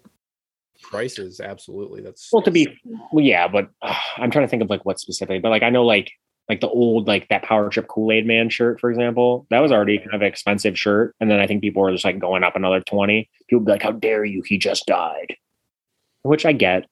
[0.82, 2.02] prices, absolutely.
[2.02, 2.68] That's Well, to be
[3.12, 5.40] well, yeah, but uh, I'm trying to think of like what specifically.
[5.40, 6.12] But like I know like
[6.48, 9.72] like the old like that Power Trip Kool Aid Man shirt, for example, that was
[9.72, 12.44] already kind of an expensive shirt, and then I think people were just like going
[12.44, 13.30] up another twenty.
[13.48, 14.42] People be like, "How dare you?
[14.46, 15.36] He just died,"
[16.24, 16.86] which I get.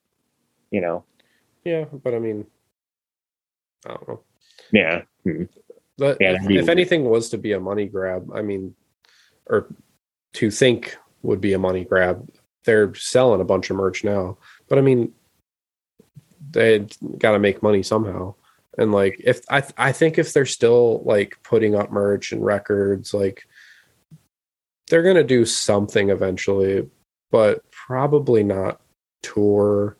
[0.70, 1.04] You know,
[1.64, 1.86] yeah.
[1.90, 2.46] But I mean,
[3.86, 4.20] I don't know.
[4.72, 5.02] yeah.
[5.24, 5.44] Hmm.
[5.96, 8.74] But Yeah, if, if anything was to be a money grab, I mean,
[9.46, 9.66] or
[10.34, 12.30] to think would be a money grab,
[12.68, 14.36] they're selling a bunch of merch now.
[14.68, 15.14] But I mean,
[16.50, 18.34] they got to make money somehow.
[18.76, 23.14] And like, if I, I think if they're still like putting up merch and records,
[23.14, 23.48] like
[24.90, 26.86] they're gonna do something eventually,
[27.30, 28.82] but probably not
[29.22, 29.96] tour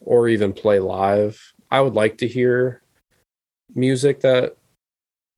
[0.00, 1.52] or even play live.
[1.70, 2.82] I would like to hear
[3.74, 4.56] music that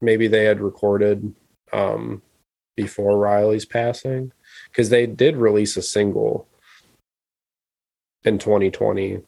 [0.00, 1.34] maybe they had recorded
[1.72, 2.22] um,
[2.76, 4.30] before Riley's passing
[4.74, 6.48] because they did release a single
[8.24, 9.20] in 2020.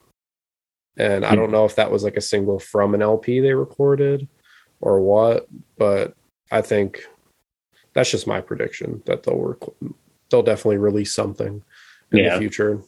[0.98, 4.26] And I don't know if that was like a single from an LP they recorded
[4.80, 5.46] or what,
[5.78, 6.16] but
[6.50, 7.04] I think
[7.92, 9.62] that's just my prediction that they'll work,
[10.30, 11.62] they'll definitely release something
[12.12, 12.34] in Yeah.
[12.34, 12.82] the future.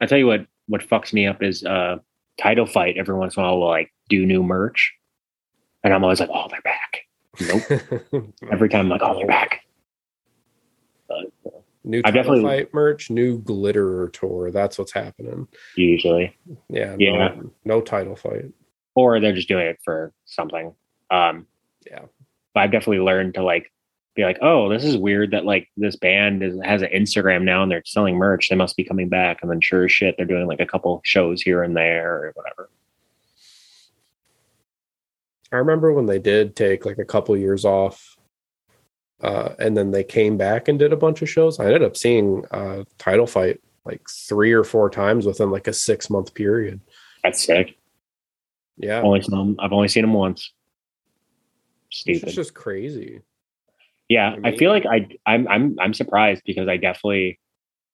[0.00, 1.98] I tell you what, what fucks me up is uh
[2.40, 4.94] title fight every once in a while will like do new merch.
[5.84, 7.06] And I'm always like, oh, they're back.
[7.40, 8.24] Nope.
[8.52, 9.62] Every time I'm like, oh, they're back.
[11.82, 14.50] New I title definitely- fight merch, new Glitterer tour.
[14.50, 15.48] That's what's happening.
[15.76, 16.36] Usually.
[16.68, 17.28] Yeah, Yeah.
[17.36, 18.46] No, no title fight.
[18.94, 20.74] Or they're just doing it for something.
[21.10, 21.46] Um
[21.90, 22.02] Yeah.
[22.54, 23.72] but I've definitely learned to like
[24.14, 27.62] be like, oh, this is weird that like this band is, has an Instagram now
[27.62, 28.48] and they're selling merch.
[28.48, 29.38] They must be coming back.
[29.40, 32.32] And then sure as shit, they're doing like a couple shows here and there or
[32.34, 32.68] whatever.
[35.52, 38.16] I remember when they did take like a couple years off,
[39.22, 41.58] uh, and then they came back and did a bunch of shows.
[41.60, 45.72] I ended up seeing uh, title fight like three or four times within like a
[45.72, 46.80] six month period.
[47.22, 47.76] That's sick.
[48.76, 50.52] Yeah, Only them, I've only seen them once.
[52.06, 53.20] it's just crazy.
[54.08, 57.38] Yeah, I feel like I I'm I'm I'm surprised because I definitely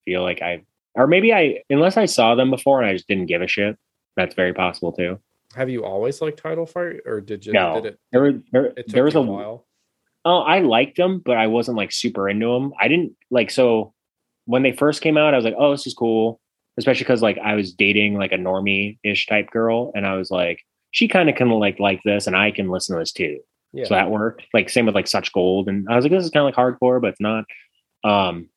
[0.05, 0.63] feel like I
[0.95, 3.77] or maybe I unless I saw them before and I just didn't give a shit.
[4.15, 5.19] That's very possible too.
[5.55, 7.53] Have you always liked title fight, or did you?
[7.53, 7.75] No.
[7.75, 7.99] Did it?
[8.11, 9.66] There were there, It took there was a a while.
[10.29, 12.73] Oh, I liked them, but I wasn't like super into them.
[12.79, 13.93] I didn't like so
[14.45, 16.41] when they first came out, I was like, "Oh, this is cool,"
[16.77, 20.29] especially because like I was dating like a normie ish type girl, and I was
[20.29, 20.59] like,
[20.91, 23.39] she kind of can like like this, and I can listen to this too.
[23.73, 24.43] Yeah, So that worked.
[24.53, 26.55] Like same with like Such Gold, and I was like, this is kind of like
[26.55, 27.45] hardcore, but it's not.
[28.03, 28.49] Um,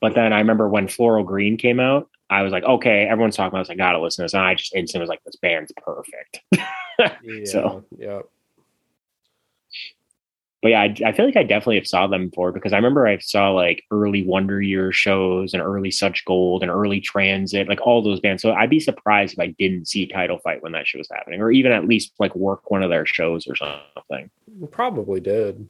[0.00, 3.54] but then I remember when Floral Green came out, I was like, okay, everyone's talking
[3.54, 3.66] about.
[3.66, 6.40] This, I gotta listen to this, and I just instantly was like, this band's perfect.
[6.98, 8.20] yeah, so- yeah.
[10.62, 13.06] But yeah, I, I feel like I definitely have saw them before because I remember
[13.06, 17.80] I saw like early Wonder Year shows and early Such Gold and early Transit, like
[17.80, 18.42] all those bands.
[18.42, 21.40] So I'd be surprised if I didn't see Title Fight when that shit was happening,
[21.40, 24.30] or even at least like work one of their shows or something.
[24.70, 25.68] Probably did.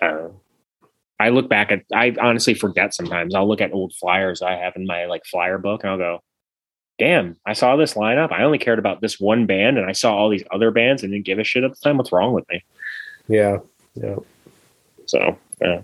[0.00, 0.28] I.
[1.20, 3.32] I look back at I honestly forget sometimes.
[3.32, 6.22] I'll look at old flyers I have in my like flyer book and I'll go,
[6.98, 8.32] damn, I saw this lineup.
[8.32, 11.12] I only cared about this one band and I saw all these other bands and
[11.12, 11.96] didn't give a shit at the time.
[11.96, 12.64] What's wrong with me?
[13.28, 13.58] Yeah,
[13.94, 14.16] yeah.
[15.06, 15.82] So yeah.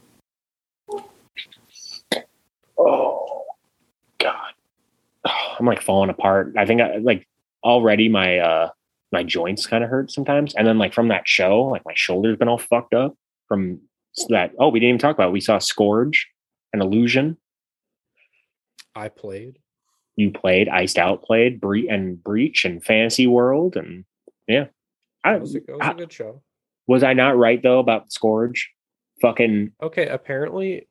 [2.79, 3.45] Oh
[4.19, 4.53] God.
[5.25, 6.55] I'm like falling apart.
[6.57, 7.27] I think I like
[7.65, 8.71] already my uh
[9.13, 10.55] my joints kind of hurt sometimes.
[10.55, 13.17] And then like from that show, like my shoulder's been all fucked up
[13.49, 13.81] from
[14.29, 14.53] that.
[14.59, 15.33] Oh, we didn't even talk about it.
[15.33, 16.29] we saw Scourge
[16.73, 17.37] and Illusion.
[18.95, 19.59] I played.
[20.17, 24.05] You played, Iced Out played, Bre- and Breach and Fantasy World and
[24.47, 24.67] yeah.
[25.25, 26.43] I, That was a, that was a I- good show.
[26.89, 28.71] Was I not right though about Scourge?
[29.23, 30.89] Fucking Okay, apparently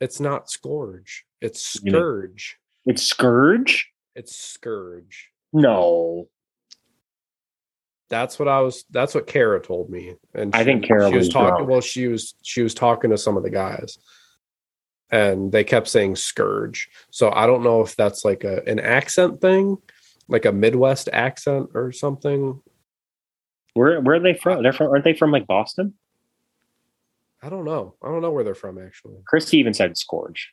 [0.00, 1.24] it's not Scourge.
[1.40, 2.58] It's Scourge.
[2.86, 3.90] it's Scourge?
[4.16, 5.28] It's Scourge.
[5.52, 6.28] No.
[8.08, 10.16] That's what I was that's what Kara told me.
[10.34, 13.18] And I think Kara she was was talking well, she was she was talking to
[13.18, 13.98] some of the guys.
[15.12, 16.88] And they kept saying scourge.
[17.10, 19.76] So I don't know if that's like a an accent thing,
[20.28, 22.60] like a Midwest accent or something.
[23.74, 24.62] Where where are they from?
[24.62, 25.94] They're from aren't they from like Boston?
[27.42, 27.94] I don't know.
[28.02, 29.16] I don't know where they're from actually.
[29.26, 30.52] Christy even said Scourge.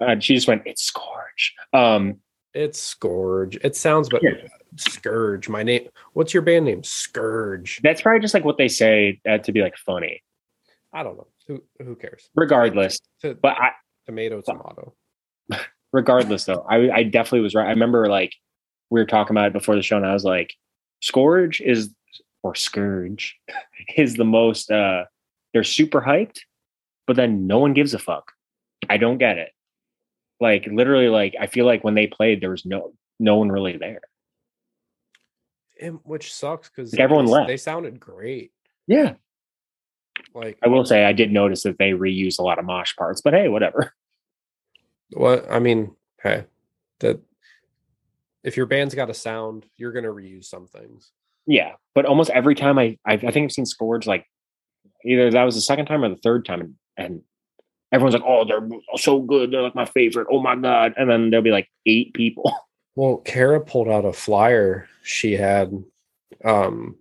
[0.00, 1.54] Uh, she just went, it's Scourge.
[1.72, 2.16] Um,
[2.52, 3.56] It's Scourge.
[3.62, 4.32] It sounds but Yeah.
[4.76, 5.48] Scourge.
[5.48, 5.88] My name.
[6.14, 6.82] What's your band name?
[6.82, 7.80] Scourge.
[7.82, 10.22] that's probably just like what they say uh, to be like funny.
[10.92, 11.26] I don't know.
[11.46, 12.28] Who who cares?
[12.34, 13.70] Regardless, To- but I,
[14.06, 14.94] tomato tomato.
[15.92, 17.66] regardless though, I I definitely was right.
[17.66, 18.32] I remember like
[18.94, 20.54] we were talking about it before the show, and I was like,
[21.00, 21.90] Scourge is
[22.44, 23.36] or Scourge
[23.96, 24.70] is the most.
[24.70, 25.04] uh
[25.52, 26.38] They're super hyped,
[27.06, 28.30] but then no one gives a fuck.
[28.88, 29.50] I don't get it.
[30.40, 33.76] Like literally, like I feel like when they played, there was no no one really
[33.76, 34.02] there.
[35.80, 37.48] And, which sucks because Like, everyone left.
[37.48, 38.52] They sounded great.
[38.86, 39.14] Yeah,
[40.34, 43.20] Like I will say I did notice that they reuse a lot of mosh parts,
[43.20, 43.92] but hey, whatever.
[45.14, 46.44] what I mean, hey,
[47.00, 47.18] that
[48.44, 51.10] if your band's got a sound, you're gonna reuse some things.
[51.46, 54.26] Yeah, but almost every time I, I, I think I've seen Scourge like
[55.04, 57.22] either that was the second time or the third time, and, and
[57.92, 59.50] everyone's like, "Oh, they're so good.
[59.50, 60.28] They're like my favorite.
[60.30, 62.52] Oh my god!" And then there'll be like eight people.
[62.96, 65.72] Well, Kara pulled out a flyer she had.
[66.44, 66.96] Um,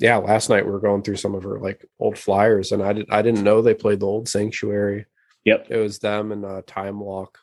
[0.00, 2.92] yeah, last night we were going through some of her like old flyers, and I
[2.92, 5.06] did I didn't know they played the old Sanctuary.
[5.44, 5.68] Yep.
[5.70, 7.38] It was them and uh, Time Walk.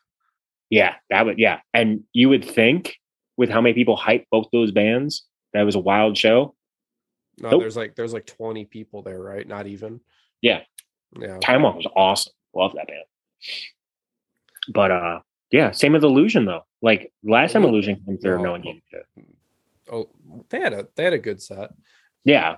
[0.69, 1.61] Yeah, that would yeah.
[1.73, 2.97] And you would think
[3.37, 6.55] with how many people hype both those bands, that was a wild show.
[7.39, 7.61] No, Nope.
[7.61, 9.47] there's like there's like 20 people there, right?
[9.47, 9.99] Not even.
[10.41, 10.61] Yeah.
[11.19, 11.39] Yeah.
[11.39, 12.33] Time Walk was awesome.
[12.55, 13.03] Love that band.
[14.69, 15.19] But uh
[15.51, 16.61] yeah, same with Illusion though.
[16.81, 17.63] Like last time.
[17.63, 18.51] Illusion came through, No.
[18.51, 18.81] one gave.
[19.91, 20.09] Oh,
[20.49, 21.71] they had a they had a good set.
[22.23, 22.55] Yeah,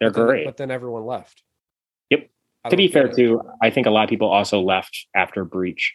[0.00, 0.44] they're but then- great.
[0.46, 1.42] But then everyone left.
[2.10, 2.28] Yep.
[2.64, 5.94] I to be fair too, I think a lot of people also left after Breach.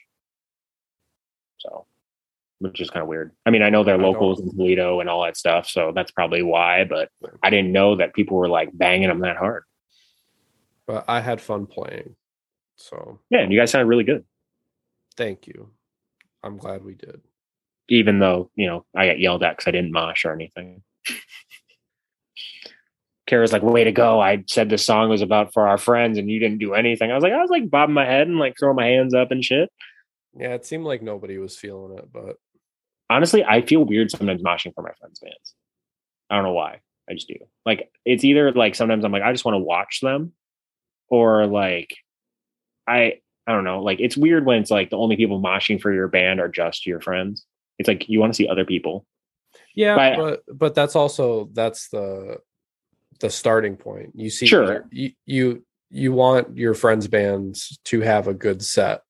[1.57, 1.86] So,
[2.62, 3.32] which is kind of weird.
[3.45, 6.12] I mean, I know they're I locals in Toledo and all that stuff, so that's
[6.12, 6.84] probably why.
[6.86, 7.09] But
[7.43, 9.64] I didn't know that people were like banging them that hard.
[10.88, 12.16] But I had fun playing.
[12.76, 14.24] So Yeah, and you guys sounded really good,
[15.16, 15.70] thank you.
[16.43, 17.22] I'm glad we did.
[17.89, 20.84] even though you know I got yelled at because I didn't mosh or anything.
[23.28, 24.20] Kara's like, "Way to go!
[24.20, 27.16] I said this song was about for our friends, and you didn't do anything." I
[27.16, 29.43] was like, I was like bobbing my head and like throwing my hands up and
[29.43, 29.72] shit.
[30.38, 32.38] Yeah, it seemed like nobody was feeling it, but
[33.12, 35.55] honestly, I feel weird sometimes moshing for my friends' bands.
[36.30, 36.80] I don't know why.
[37.09, 37.36] I just do.
[37.66, 40.32] Like it's either like sometimes I'm like I just want to watch them,
[41.09, 41.95] or like
[42.88, 43.82] I I don't know.
[43.82, 46.86] Like it's weird when it's like the only people moshing for your band are just
[46.88, 47.45] your friends.
[47.80, 49.05] It's like you want to see other people.
[49.76, 52.38] yeah, But- but but that's also that's the
[53.20, 54.12] the starting point.
[54.16, 54.86] You see, Sure.
[54.91, 59.01] you you you want your friends' bands to have a good set.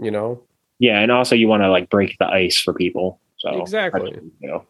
[0.00, 0.44] You know,
[0.78, 3.20] Yeah, and also you want to like break the ice for people.
[3.38, 4.18] So Exactly.
[4.40, 4.64] you know.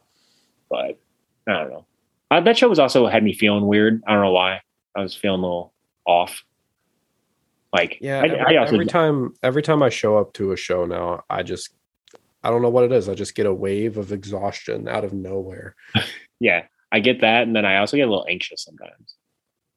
[0.71, 0.99] But
[1.47, 1.87] I don't know.
[2.31, 4.03] Uh, that show was also had me feeling weird.
[4.07, 4.61] I don't know why.
[4.95, 5.73] I was feeling a little
[6.07, 6.45] off.
[7.73, 8.21] Like yeah.
[8.21, 11.25] I, every, I also every time every time I show up to a show now,
[11.29, 11.71] I just
[12.43, 13.09] I don't know what it is.
[13.09, 15.75] I just get a wave of exhaustion out of nowhere.
[16.41, 19.17] yeah, I get that, and then I also get a little anxious sometimes.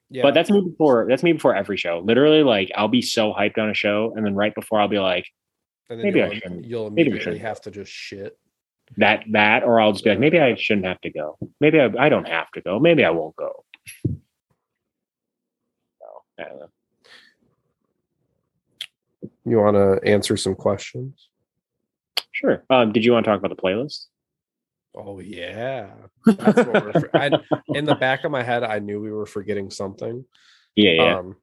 [0.09, 1.05] Yeah, But that's me before.
[1.07, 2.01] That's me before every show.
[2.03, 4.99] Literally, like I'll be so hyped on a show, and then right before I'll be
[4.99, 5.25] like
[5.92, 7.42] and then maybe I you'll, shouldn't- you'll maybe I immediately shouldn't.
[7.42, 8.38] have to just shit.
[8.98, 11.38] that, that, or I'll just be like, maybe I shouldn't have to go.
[11.60, 12.80] Maybe I, I don't have to go.
[12.80, 13.64] Maybe I won't go.
[14.06, 14.20] So,
[16.39, 16.70] I don't know.
[19.46, 21.30] You want to answer some questions?
[22.32, 22.64] Sure.
[22.70, 24.06] Um, did you want to talk about the playlist?
[24.94, 25.92] Oh yeah,
[26.26, 26.92] that's what we're.
[27.00, 27.32] For- I,
[27.70, 30.26] in the back of my head, I knew we were forgetting something.
[30.76, 31.18] Yeah, yeah.
[31.20, 31.38] Um,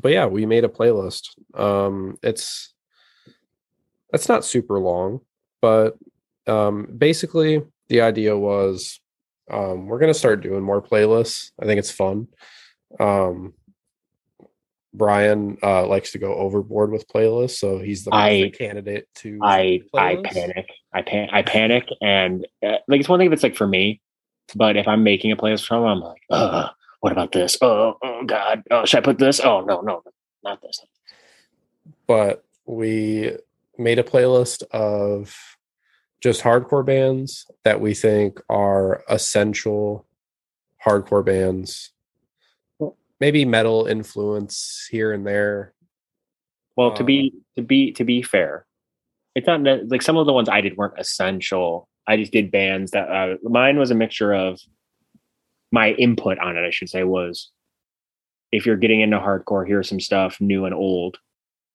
[0.00, 1.30] but yeah, we made a playlist.
[1.58, 2.72] Um, it's
[4.12, 5.20] it's not super long,
[5.60, 5.96] but
[6.46, 9.00] um, basically the idea was
[9.50, 11.50] um, we're gonna start doing more playlists.
[11.60, 12.28] I think it's fun.
[12.98, 13.54] Um,
[14.92, 19.38] Brian uh, likes to go overboard with playlists, so he's the I- candidate to.
[19.42, 20.66] I I panic.
[20.92, 24.00] I pan I panic, and uh, like it's one thing if it's like for me,
[24.56, 26.68] but if I'm making a playlist from, I'm like, uh,
[27.00, 27.56] what about this?
[27.62, 29.38] Oh, oh God, oh, should I put this?
[29.38, 30.02] Oh no, no,
[30.42, 30.80] not this.
[32.08, 33.36] but we
[33.80, 35.34] made a playlist of
[36.22, 40.06] just hardcore bands that we think are essential
[40.86, 41.92] hardcore bands.
[43.20, 45.74] Maybe metal influence here and there.
[46.76, 48.66] Well, to Um, be to be to be fair,
[49.34, 51.88] it's not like some of the ones I did weren't essential.
[52.06, 54.60] I just did bands that uh, mine was a mixture of
[55.70, 56.66] my input on it.
[56.66, 57.50] I should say was
[58.52, 61.18] if you're getting into hardcore, here's some stuff new and old,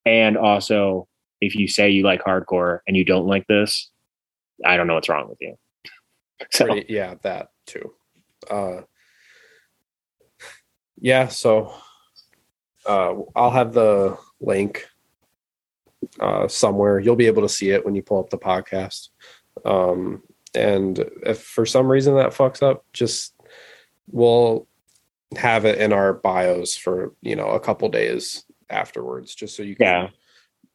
[0.06, 1.08] and also
[1.46, 3.90] if you say you like hardcore and you don't like this,
[4.66, 5.56] I don't know what's wrong with you.
[6.52, 7.94] So Pretty- yeah, that too.
[8.50, 8.82] Uh,
[11.00, 11.74] yeah, so
[12.86, 14.86] uh, I'll have the link
[16.20, 17.00] uh, somewhere.
[17.00, 19.10] You'll be able to see it when you pull up the podcast.
[19.66, 20.24] Um,
[20.54, 23.34] and if for some reason that fucks up, just
[24.12, 24.68] we'll
[25.38, 29.76] have it in our bios for you know a couple days afterwards, just so you
[29.76, 30.10] can Yeah.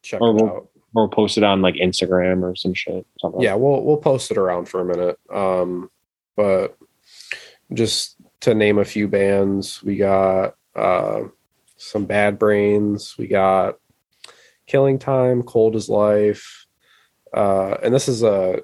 [0.01, 0.67] Check Or it we'll- out.
[0.95, 3.05] or post it on like Instagram or some shit.
[3.19, 3.41] Something.
[3.41, 5.89] yeah we'll we'll post it around for a minute um
[6.35, 6.77] but
[7.73, 11.21] just to name a few bands we got uh
[11.77, 13.75] some bad brains we got
[14.67, 16.65] killing time cold as life
[17.33, 18.59] uh and this is a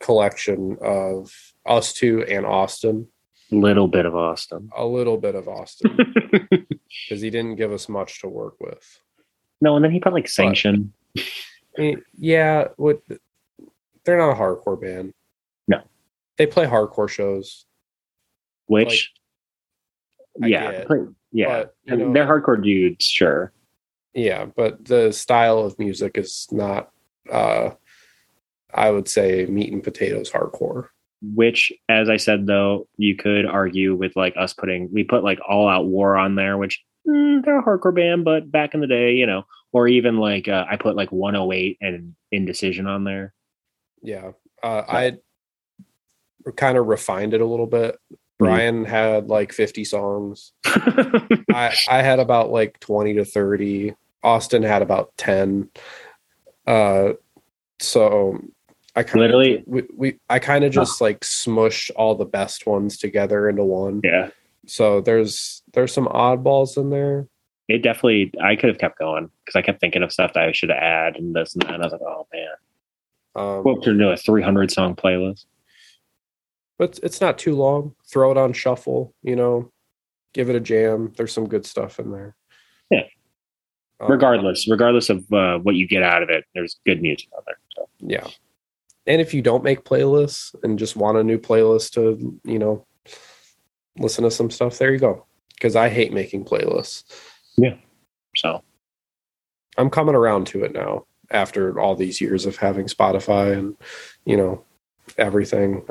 [0.00, 1.30] collection of
[1.66, 3.06] us two and austin
[3.52, 4.70] little bit of Austin.
[4.76, 5.96] a little bit of austin
[6.50, 9.00] because he didn't give us much to work with
[9.60, 10.92] no, and then he put like sanction.
[11.78, 13.00] Eh, yeah what
[14.04, 15.12] they're not a hardcore band
[15.68, 15.80] No.
[16.36, 17.64] they play hardcore shows
[18.66, 19.12] which
[20.42, 23.52] I yeah, pretty- yeah, but, know- they're hardcore dudes, sure.
[24.14, 26.90] Yeah, but the style of music is not
[27.30, 27.70] uh
[28.74, 30.88] I would say meat and potatoes hardcore.
[31.22, 35.38] Which, as I said though, you could argue with like us putting we put like
[35.48, 38.86] All Out War on there, which mm, they're a hardcore band, but back in the
[38.86, 43.34] day, you know, or even like uh, I put like 108 and Indecision on there.
[44.02, 44.32] Yeah.
[44.62, 45.16] Uh I
[46.56, 47.96] kind of refined it a little bit.
[48.38, 50.52] Brian had like 50 songs.
[50.64, 53.94] I I had about like 20 to 30.
[54.22, 55.68] Austin had about 10.
[56.66, 57.12] Uh
[57.80, 58.38] so
[58.96, 62.96] I kind Literally- we, we I kind of just like smush all the best ones
[62.96, 64.00] together into one.
[64.04, 64.30] yeah,
[64.70, 67.26] So there's there's some oddballs in there.
[67.68, 68.32] it definitely.
[68.42, 71.16] I could have kept going because I kept thinking of stuff that I should add
[71.16, 71.74] and this and that.
[71.74, 72.48] And I was like, oh man,
[73.34, 75.46] Um, what to do a 300 song playlist?
[76.78, 77.94] but it's not too long.
[78.10, 79.70] Throw it on shuffle, you know,
[80.32, 81.12] give it a jam.
[81.16, 82.36] There's some good stuff in there.
[82.90, 83.02] Yeah.
[84.00, 87.44] Um, Regardless, regardless of uh, what you get out of it, there's good music out
[87.44, 87.58] there.
[87.76, 87.88] So.
[88.00, 88.26] yeah.
[89.06, 92.86] And if you don't make playlists and just want a new playlist to, you know,
[94.00, 95.24] listen to some stuff, there you go.
[95.54, 97.04] Because I hate making playlists.
[97.56, 97.74] Yeah.
[98.36, 98.62] So
[99.76, 103.76] I'm coming around to it now after all these years of having Spotify and,
[104.24, 104.64] you know,
[105.18, 105.82] everything.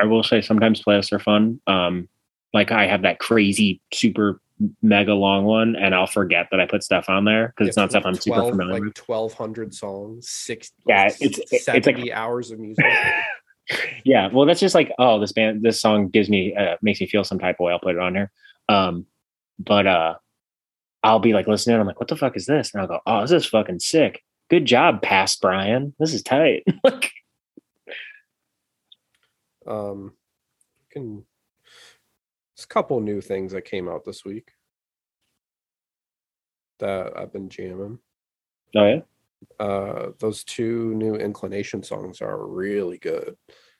[0.00, 1.60] I will say sometimes playlists are fun.
[1.66, 2.08] Um,
[2.52, 4.40] like I have that crazy super
[4.82, 7.90] mega long one, and I'll forget that I put stuff on there because it's not
[7.90, 8.98] stuff I'm super 12 familiar like with.
[9.08, 12.84] 1200 songs, six, Yeah, it's- it's like- 70 hours of music.
[14.04, 17.06] yeah, well, that's just like oh, this band, this song gives me uh, makes me
[17.06, 17.72] feel some type of way.
[17.72, 18.30] I'll put it on here.
[18.68, 19.06] Um,
[19.58, 20.14] but uh,
[21.02, 21.74] I'll be like listening.
[21.74, 22.72] And I'm like, what the fuck is this?
[22.72, 24.22] And I'll go, oh, this is fucking sick.
[24.50, 25.94] Good job, past Brian.
[25.98, 26.64] This is tight.
[26.84, 27.10] like,
[29.66, 30.12] Um,
[30.90, 31.24] can
[32.56, 34.52] there's a couple new things that came out this week
[36.78, 37.98] that I've been jamming.
[38.76, 39.00] oh yeah.
[39.60, 43.36] Uh, those two new inclination songs are really good.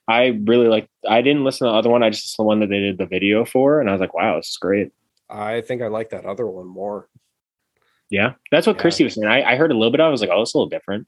[0.07, 0.87] I really like.
[1.07, 2.03] I didn't listen to the other one.
[2.03, 4.01] I just listened to the one that they did the video for, and I was
[4.01, 4.91] like, wow, this is great.
[5.29, 7.09] I think I like that other one more.
[8.11, 8.81] Yeah, that's what Yeah.
[8.83, 9.27] Christy was saying.
[9.27, 10.05] I, I heard a little bit of.
[10.05, 10.07] it.
[10.09, 11.07] I was like, oh, it's a little different.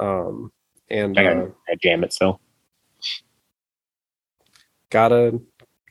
[0.00, 0.52] Um,
[0.88, 2.40] and I uh, gotta I jam it still.
[4.90, 5.40] gotta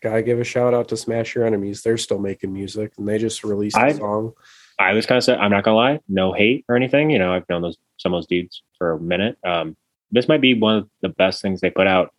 [0.02, 1.82] gotta give a shout out to Smash Your Enemies.
[1.84, 4.34] They're still making music, and they just released a I- song.
[4.78, 7.10] I was kind of said, I'm not gonna lie, no hate or anything.
[7.10, 9.38] You know, I've known those some of those dudes for a minute.
[9.44, 9.76] Um,
[10.12, 12.14] this might be one of the best things they put out.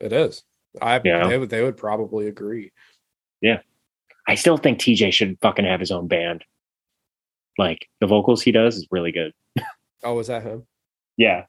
[0.00, 0.42] It is.
[0.80, 1.26] I Yeah.
[1.28, 2.72] they would they would probably agree.
[3.40, 3.60] Yeah,
[4.26, 6.44] I still think TJ should fucking have his own band.
[7.58, 9.32] Like the vocals he does is really good.
[10.04, 10.66] Oh, was that him?
[11.16, 11.44] Yeah,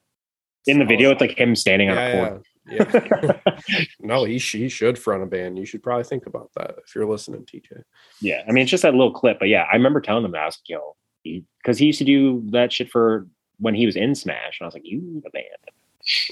[0.68, 2.42] in the video, it's like him standing on a yeah, corner.
[2.68, 3.40] Yeah,
[4.00, 5.58] no, he sh- he should front a band.
[5.58, 7.84] You should probably think about that if you're listening, TJ.
[8.22, 10.42] Yeah, I mean, it's just that little clip, but yeah, I remember telling them that
[10.42, 13.28] I was like, "Yo," because he, used to do that shit for
[13.60, 15.46] when he was in Smash, and I was like, "You need a band."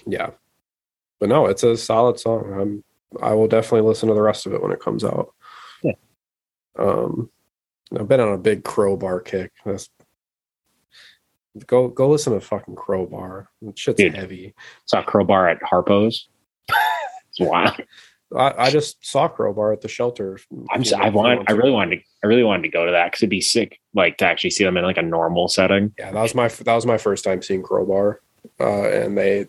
[0.06, 0.32] Yeah,
[1.20, 2.54] but no, it's a solid song.
[2.60, 2.84] I'm
[3.22, 5.34] I will definitely listen to the rest of it when it comes out.
[5.84, 5.94] Yeah.
[6.80, 7.30] Um,
[7.98, 9.52] I've been on a big crowbar kick.
[9.66, 9.90] That's
[11.68, 13.50] go go listen to fucking crowbar.
[13.62, 14.16] That shit's Dude.
[14.16, 14.54] heavy.
[14.86, 16.28] Saw Crowbar at Harpo's.
[17.30, 17.82] it's wild.
[18.36, 20.40] I, I just saw crowbar at the shelter.
[20.72, 20.82] I'm.
[20.82, 21.50] you So, know, I want.
[21.50, 22.04] I really wanted to.
[22.24, 24.64] I really wanted to go to that because it'd be sick, like to actually see
[24.64, 25.94] them in like a normal setting.
[25.98, 28.22] Yeah, that was my that was my first time seeing crowbar,
[28.60, 29.48] uh, and they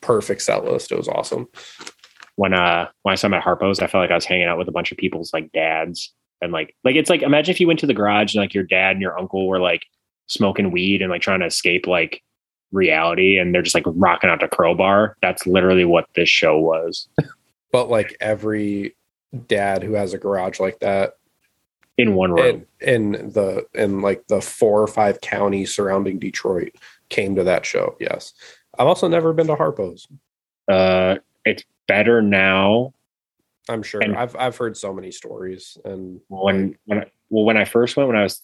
[0.00, 0.92] perfect set list.
[0.92, 1.48] It was awesome.
[2.36, 4.58] When uh when I saw them at Harpo's, I felt like I was hanging out
[4.58, 7.66] with a bunch of people's like dads and like like it's like imagine if you
[7.66, 9.82] went to the garage and like your dad and your uncle were like
[10.26, 12.22] smoking weed and like trying to escape like
[12.72, 15.16] reality and they're just like rocking out to crowbar.
[15.22, 17.08] That's literally what this show was
[17.72, 18.94] But like every
[19.48, 21.14] dad who has a garage like that
[21.98, 22.66] in one room.
[22.80, 26.74] in, in the in like the four or five counties surrounding Detroit
[27.08, 27.96] came to that show.
[28.00, 28.32] Yes,
[28.78, 30.06] I've also never been to Harpo's.
[30.68, 32.94] Uh, it's better now.
[33.68, 37.56] I'm sure And- I've I've heard so many stories and When when I, well when
[37.56, 38.40] I first went when I was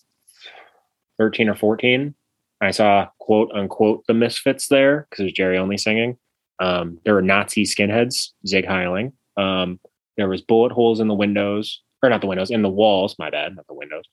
[1.21, 2.15] thirteen or fourteen,
[2.63, 6.17] I saw quote unquote the Misfits there because it was Jerry only singing.
[6.59, 9.13] Um, there were Nazi skinheads, Zig Heiling.
[9.37, 9.79] Um,
[10.17, 13.15] there was bullet holes in the windows, or not the windows, in the walls.
[13.19, 14.05] My bad, not the windows.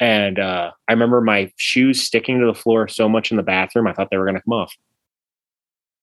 [0.00, 3.86] And uh, I remember my shoes sticking to the floor so much in the bathroom,
[3.86, 4.74] I thought they were going to come off.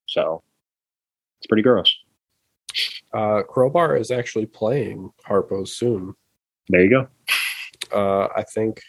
[0.07, 0.43] So
[1.39, 1.93] it's pretty gross.
[3.13, 6.13] uh, Crowbar is actually playing Harpo's soon.
[6.69, 7.07] There you go.
[7.91, 8.81] Uh, I think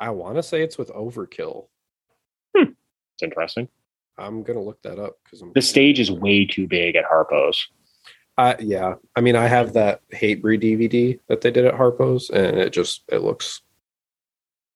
[0.00, 1.66] I want to say it's with Overkill.
[2.54, 3.68] It's interesting.
[4.18, 7.68] I'm gonna look that up because The stage is way too big at Harpo's.
[8.38, 8.94] I yeah.
[9.14, 13.02] I mean, I have that Hatebreed DVD that they did at Harpo's, and it just
[13.08, 13.60] it looks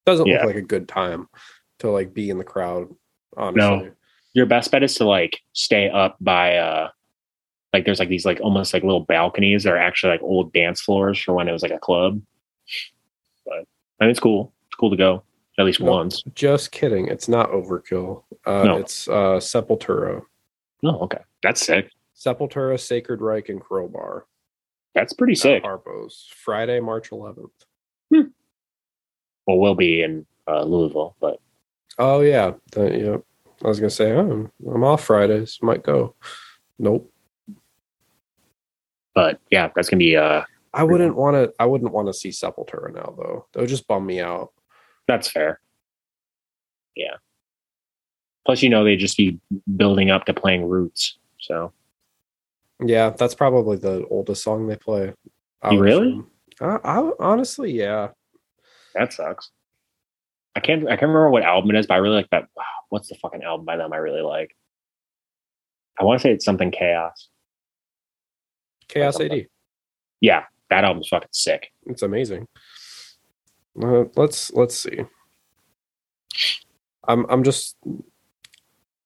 [0.07, 0.37] doesn't Yeah.
[0.39, 1.29] look like a good time
[1.81, 2.95] to like be in the crowd.
[3.37, 3.91] Honestly,
[4.35, 6.91] Your best bet is to like stay up by uh
[7.73, 10.81] like there's like these like almost like little balconies that are actually like old dance
[10.81, 12.21] floors for when it was like a club.
[13.45, 13.65] But
[14.01, 14.54] I mean, it's cool.
[14.85, 15.23] Cool to go
[15.59, 15.93] at least No.
[15.93, 16.23] once.
[16.35, 17.09] just kidding.
[17.09, 18.25] It's not Overkill.
[18.45, 18.77] Uh, No.
[18.77, 20.21] It's uh, Sepultura,
[20.85, 21.21] Oh, okay.
[21.43, 21.89] That's sick.
[22.15, 24.27] Sepultura, Sacred Reich, and Crowbar.
[24.95, 25.63] That's pretty sick.
[25.65, 27.49] Harpo's Friday, March 11th.
[28.13, 28.21] Hmm.
[29.47, 31.41] Well, we'll be in uh, Louisville, but
[31.99, 33.17] Oh yeah, yeah.
[33.65, 35.59] I was gonna say oh, I'm off Fridays.
[35.63, 36.15] Might go.
[36.79, 37.11] Nope.
[39.15, 40.43] but yeah, that's gonna be uh
[40.75, 41.55] I wouldn't want to.
[41.61, 43.47] I wouldn't want to see Sepultura now, though.
[43.53, 44.51] That would just bum me out.
[45.07, 45.61] That's fair.
[46.97, 47.17] Yeah.
[48.47, 49.39] Plus, you know, they just be
[49.77, 51.19] building up to playing Roots.
[51.41, 51.73] So
[52.85, 55.13] Yeah, that's probably the oldest song they play.
[55.63, 56.23] I You really?
[56.61, 58.09] I, I honestly, yeah.
[58.95, 59.51] that sucks.
[60.57, 60.85] I can't.
[60.85, 62.47] I can't remember what album it is, but I really like that.
[62.57, 63.93] Wow, what's the fucking album by them?
[63.93, 64.55] I really like.
[65.99, 67.29] I want to say it's something Chaos.
[68.89, 69.47] Chaos AD.
[70.21, 71.73] Yeah, that album's fucking sick.
[71.87, 72.47] It's amazing.
[73.81, 75.01] Uh, let's let's see.
[77.07, 77.77] I'm I'm just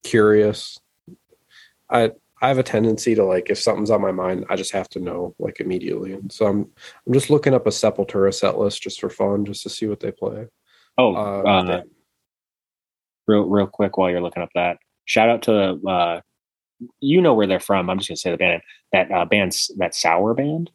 [0.04, 0.78] curious.
[1.90, 4.88] I I have a tendency to like if something's on my mind, I just have
[4.90, 6.12] to know like immediately.
[6.12, 6.70] And so I'm
[7.06, 10.00] I'm just looking up a Sepultura set list just for fun, just to see what
[10.00, 10.46] they play.
[10.96, 11.82] Oh, Uh, uh,
[13.26, 16.20] real real quick while you're looking up that shout out to uh,
[17.00, 17.90] you know where they're from.
[17.90, 18.62] I'm just gonna say the band
[18.92, 20.70] that uh, band's that Sour band.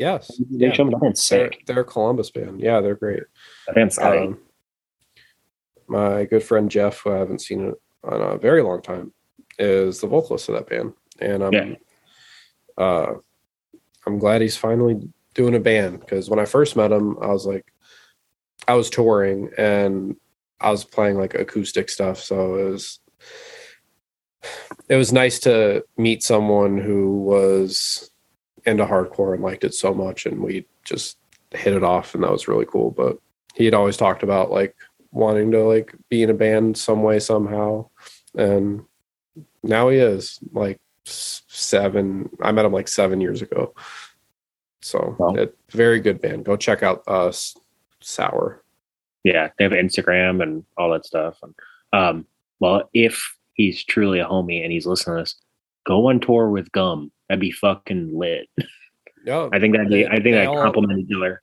[0.00, 2.60] Yes, yeah, show me that band's they're, they're a Columbus band.
[2.60, 3.22] Yeah, they're great.
[3.66, 3.98] That band's.
[3.98, 4.38] Um,
[5.86, 7.74] my good friend Jeff, who I haven't seen in
[8.04, 9.12] a very long time,
[9.58, 11.74] is the vocalist of that band, and I'm Yeah.
[12.78, 13.14] uh,
[14.06, 15.00] I'm glad he's finally
[15.34, 17.72] doing a band because when I first met him, I was like,
[18.66, 20.16] I was touring and
[20.60, 23.00] I was playing like acoustic stuff, so it was
[24.88, 28.09] it was nice to meet someone who was
[28.66, 31.18] into hardcore and liked it so much, and we just
[31.52, 32.90] hit it off, and that was really cool.
[32.90, 33.18] But
[33.54, 34.76] he had always talked about like
[35.12, 37.84] wanting to like be in a band some way somehow
[38.36, 38.84] and
[39.64, 43.74] now he is like seven i met him like seven years ago
[44.82, 45.34] so Wow.
[45.34, 47.32] it, very good band go check out uh
[48.00, 48.62] sour
[49.24, 51.38] yeah, they have Instagram and all that stuff.
[51.42, 51.54] And,
[51.92, 52.26] um,
[52.58, 55.36] well, if he's truly a homie and he's listening to this,
[55.86, 57.10] go on tour with Gum.
[57.30, 58.48] That'd be fucking lit.
[59.24, 60.02] No, I think that'd be.
[60.02, 61.42] They- I think that complement each other.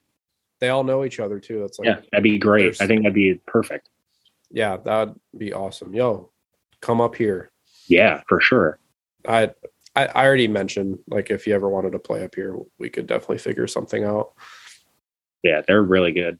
[0.60, 2.78] they all know each other too that's like Yeah, that'd be great.
[2.82, 3.88] I think that'd be perfect.
[4.50, 6.30] yeah that'd be awesome yo
[6.82, 7.50] come up here
[7.86, 8.78] Yeah, for sure.
[9.26, 9.52] I,
[9.96, 13.06] I i already mentioned like if you ever wanted to play up here we could
[13.06, 14.32] definitely figure something out
[15.42, 16.38] Yeah, they're really good.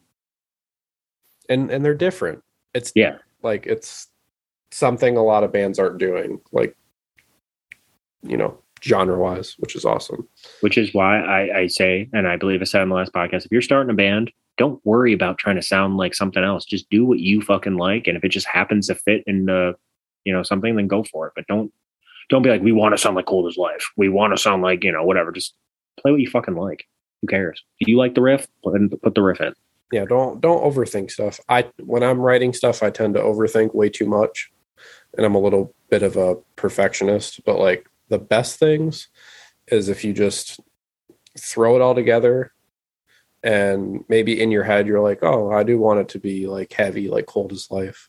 [1.48, 2.42] and and they're different.
[2.74, 3.18] It's Yeah.
[3.42, 4.08] like it's
[4.72, 6.76] something a lot of bands aren't doing, like
[8.22, 10.28] you know, genre wise, which is awesome.
[10.60, 13.44] which is why I, I say, and I believe I said in the last podcast,
[13.44, 16.64] if you're starting a band, don't worry about trying to sound like something else.
[16.64, 19.74] Just do what you fucking like, and if it just happens to fit in the,
[20.24, 21.32] you know, something, then go for it.
[21.36, 21.72] But don't,
[22.28, 23.90] don't be like, we want to sound like Cold as Life.
[23.96, 25.32] We want to sound like you know whatever.
[25.32, 25.54] Just
[26.00, 26.86] play what you fucking like.
[27.22, 27.64] Who cares?
[27.80, 29.54] If you like the riff, put, put the riff in.
[29.90, 31.40] Yeah, don't don't overthink stuff.
[31.48, 34.50] I when I'm writing stuff, I tend to overthink way too much,
[35.16, 37.42] and I'm a little bit of a perfectionist.
[37.44, 39.08] But like the best things
[39.66, 40.60] is if you just
[41.38, 42.52] throw it all together
[43.42, 46.72] and maybe in your head you're like oh i do want it to be like
[46.72, 48.08] heavy like cold as life.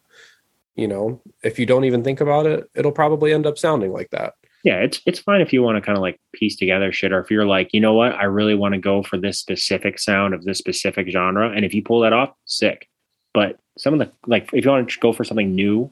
[0.75, 4.09] You know if you don't even think about it it'll probably end up sounding like
[4.11, 4.33] that.
[4.63, 7.19] Yeah, it's it's fine if you want to kind of like piece together shit, or
[7.19, 10.33] if you're like, you know what, I really want to go for this specific sound
[10.33, 12.89] of this specific genre, and if you pull that off, sick.
[13.33, 15.89] But some of the like, if you want to go for something new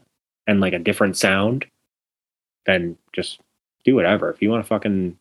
[0.48, 1.66] and like a different sound,
[2.66, 3.40] then just
[3.88, 4.30] do whatever.
[4.30, 5.18] If you want to fucking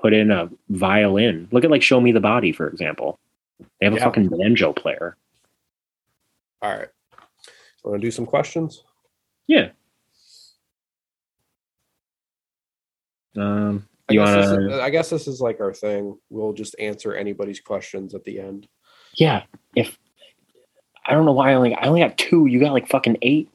[0.00, 3.18] put in a violin, look at like Show Me the Body, for example.
[3.80, 5.16] They have a fucking banjo player.
[6.62, 6.88] all right
[7.84, 8.84] want to do some questions
[9.46, 9.70] Yeah.
[13.36, 14.78] Um, I guess, this want is.
[14.80, 18.68] I guess this is like our thing we'll just answer anybody's questions at the end
[19.14, 19.42] Yeah.
[19.74, 19.98] If
[21.06, 22.46] I don't know why I only I only got two.
[22.46, 23.48] You got like fucking eight.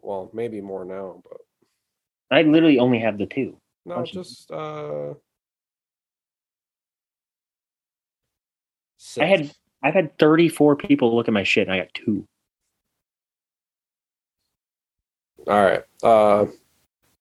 [0.00, 1.40] well maybe more now but
[2.32, 3.56] I literally only have the two.
[3.84, 5.14] no just uh
[9.20, 9.52] I had
[9.82, 12.26] I've had 34 people look at my shit and I got two.
[15.48, 15.82] All right.
[16.02, 16.46] Uh,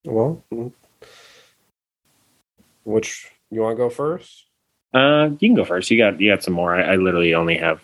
[0.06, 0.72] well, mm.
[2.84, 4.46] Which you want to go first?
[4.94, 5.90] Uh, you can go first.
[5.90, 6.76] You got you got some more.
[6.76, 7.82] I, I literally only have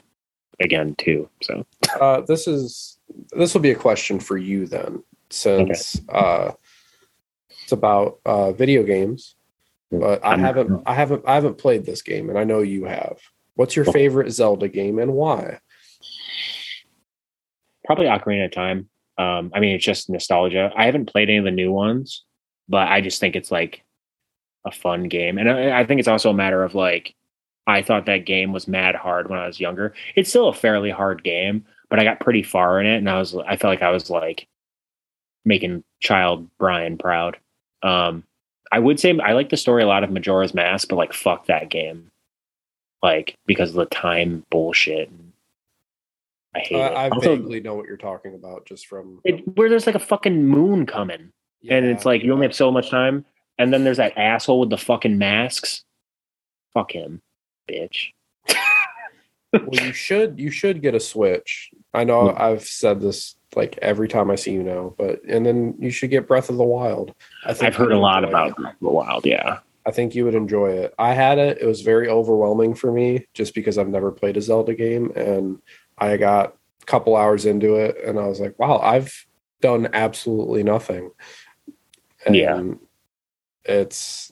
[0.59, 1.29] again two.
[1.41, 1.65] So
[1.99, 2.99] Uh, this is
[3.31, 6.51] this will be a question for you then, since uh,
[7.67, 9.35] it's about uh, video games.
[9.91, 13.19] But I haven't I haven't I haven't played this game, and I know you have.
[13.55, 15.59] What's your favorite Zelda game and why?
[17.83, 18.89] probably Ocarina of Time.
[19.17, 20.71] Um, I mean, it's just nostalgia.
[20.75, 22.23] I haven't played any of the new ones,
[22.69, 23.83] but I just think it's like
[24.65, 27.15] a fun game, and I, I think it's also a matter of like
[27.65, 29.93] I thought that game was mad hard when I was younger.
[30.15, 33.19] It's still a fairly hard game, but I got pretty far in it, and I
[33.19, 34.47] was I felt like I was like
[35.43, 37.37] making child Brian proud.
[37.83, 38.23] Um,
[38.71, 41.45] I would say I like the story a lot of Majora's Mask, but like fuck
[41.45, 42.11] that game,
[43.01, 45.09] like because of the time bullshit.
[46.55, 46.81] I hate it.
[46.81, 49.95] Uh, I Also- vaguely know what you're talking about, just from it, where there's like
[49.95, 51.31] a fucking moon coming.
[51.69, 53.25] And it's Yeah, like you only have so much time.
[53.57, 55.83] And then there's that asshole with the fucking masks.
[56.73, 57.21] Fuck him
[57.69, 58.11] bitch.
[59.53, 61.71] Well you should you should get a switch.
[61.93, 65.73] I know i've said this like every time i see you now but and then
[65.79, 67.13] you should get breath of the wild.
[67.45, 68.55] I i've heard a lot about it.
[68.55, 69.59] Breath of the wild yeah.
[69.85, 70.93] I think you would enjoy it.
[70.99, 71.59] I had it.
[71.61, 75.61] It was very overwhelming for me just because i've never played a zelda game and
[75.97, 79.25] i got a couple hours into it and i was like wow i've
[79.61, 81.09] done absolutely nothing.
[82.25, 82.61] And Yeah.
[83.63, 84.31] it's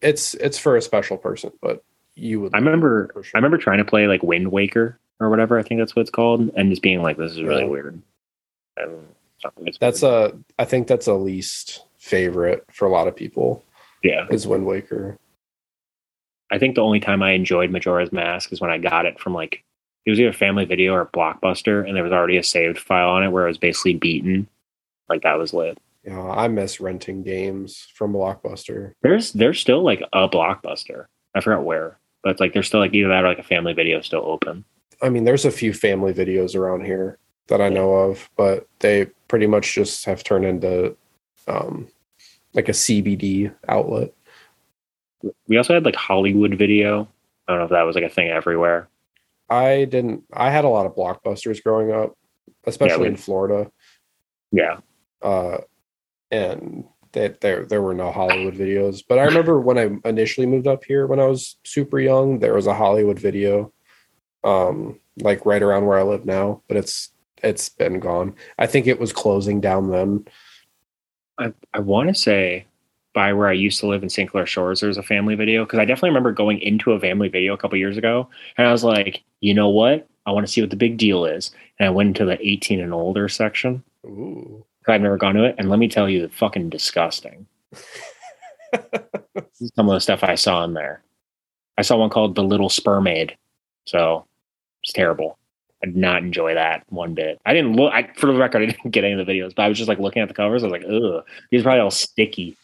[0.00, 1.82] it's it's for a special person but
[2.14, 5.58] you would i remember for i remember trying to play like wind waker or whatever
[5.58, 7.68] i think that's what it's called and just being like this is really Yeah.
[7.68, 8.02] weird
[8.76, 9.06] and
[9.80, 10.12] That's weird.
[10.12, 13.64] a I think that's a least favorite for a lot of people
[14.02, 15.16] yeah is Wind Waker.
[16.50, 19.32] i think the only time i enjoyed majora's mask is when i got it from
[19.34, 19.62] like
[20.06, 23.08] it was either a family video or blockbuster and there was already a saved file
[23.10, 24.46] on it where it was basically beaten
[25.08, 28.92] like that was lit Yeah, I miss renting games from Blockbuster.
[29.02, 31.06] There's there's still like a blockbuster.
[31.34, 33.72] I forgot where, but it's like there's still like either that or like a family
[33.72, 34.64] video still open.
[35.04, 39.06] I mean, there's a few family videos around here that I know of, but they
[39.28, 40.96] pretty much just have turned into
[41.46, 41.88] um,
[42.54, 44.14] like a CBD outlet.
[45.46, 47.06] We also had like Hollywood video.
[47.46, 48.88] I don't know if that was like a thing everywhere.
[49.50, 50.24] I didn't.
[50.32, 52.16] I had a lot of blockbusters growing up,
[52.66, 53.70] especially we- in Florida.
[54.52, 54.78] Yeah.
[55.22, 55.58] uh,
[56.30, 59.02] and that there there were no Hollywood videos.
[59.06, 62.54] But I remember when I initially moved up here when I was super young, there
[62.54, 63.72] was a Hollywood video,
[64.44, 66.62] um, like right around where I live now.
[66.68, 67.10] But it's
[67.42, 68.34] it's been gone.
[68.58, 70.26] I think it was closing down then.
[71.38, 72.66] I, I want to say
[73.12, 74.30] by where I used to live in St.
[74.30, 77.54] Clair Shores, there's a family video because I definitely remember going into a family video
[77.54, 80.08] a couple years ago, and I was like, you know what?
[80.26, 82.80] I want to see what the big deal is, and I went into the 18
[82.80, 83.82] and older section.
[84.04, 84.64] Ooh.
[84.86, 87.46] I've never gone to it, and let me tell you, it's fucking disgusting.
[89.74, 91.02] Some of the stuff I saw in there.
[91.78, 93.32] I saw one called The Little Spermaid,
[93.86, 94.26] so
[94.84, 95.38] it's terrible.
[95.82, 97.40] I did not enjoy that one bit.
[97.46, 97.92] I didn't look.
[97.92, 99.88] I, for the record, I didn't get any of the videos, but I was just
[99.88, 100.62] like looking at the covers.
[100.62, 102.56] I was like, ugh, these are probably all sticky.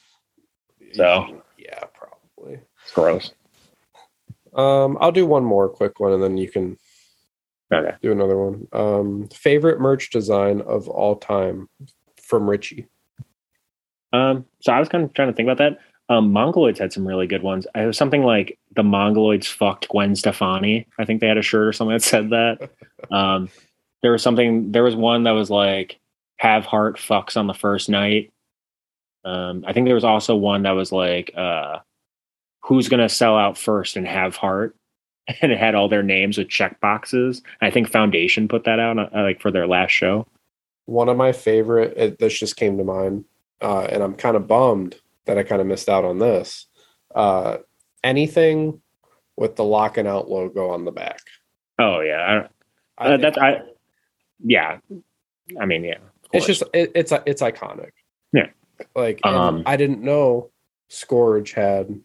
[0.93, 1.43] So?
[1.59, 2.61] yeah, probably.
[2.83, 3.33] It's gross.
[4.55, 6.77] Um, I'll do one more quick one, and then you can
[7.73, 7.97] Okay.
[8.03, 8.66] do another one.
[8.73, 11.68] Um, favorite merch design of all time
[12.21, 12.87] from Richie.
[14.12, 15.79] Um, so I was kind of trying to think about that.
[16.11, 17.68] Um, Mongoloids had some really good ones.
[17.72, 20.84] It was something like the Mongoloids fucked Gwen Stefani.
[20.98, 22.70] I think they had a shirt or something that said that.
[23.11, 23.48] Um,
[24.02, 24.72] there was something.
[24.72, 25.98] There was one that was like
[26.36, 28.30] "Have heart fucks on the first night."
[29.24, 31.78] Um, I think there was also one that was like uh,
[32.64, 34.76] "Who's gonna sell out first and have heart?"
[35.40, 37.42] And it had all their names with check boxes.
[37.62, 40.26] I think Foundation put that out uh, like for their last show.
[40.84, 41.94] One of my favorite.
[41.96, 43.24] It, this just came to mind,
[43.62, 45.00] uh, and I'm kind of bummed
[45.31, 46.66] that I kind of missed out on this.
[47.14, 47.59] Uh,
[48.03, 48.81] anything
[49.37, 51.20] with the locking out logo on the back.
[51.78, 52.49] Oh yeah,
[52.99, 53.62] I, I uh, that's I.
[54.45, 54.78] Yeah,
[55.61, 55.99] I mean, yeah.
[56.33, 57.93] it's just it, it's it's iconic.
[58.33, 58.49] Yeah.
[58.97, 60.51] Like Um, I didn't know
[60.89, 62.01] Scourge had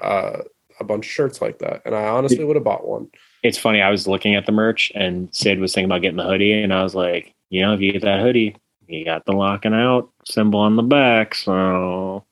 [0.00, 0.38] uh,
[0.80, 3.08] a bunch of shirts like that, and I honestly would have bought one.
[3.42, 3.82] it's funny.
[3.82, 6.72] I was looking at the merch, and Sid was thinking about getting the hoodie, and
[6.72, 8.56] I was like, you know, if you get that hoodie,
[8.86, 11.34] you got the locking out symbol on the back.
[11.34, 12.24] So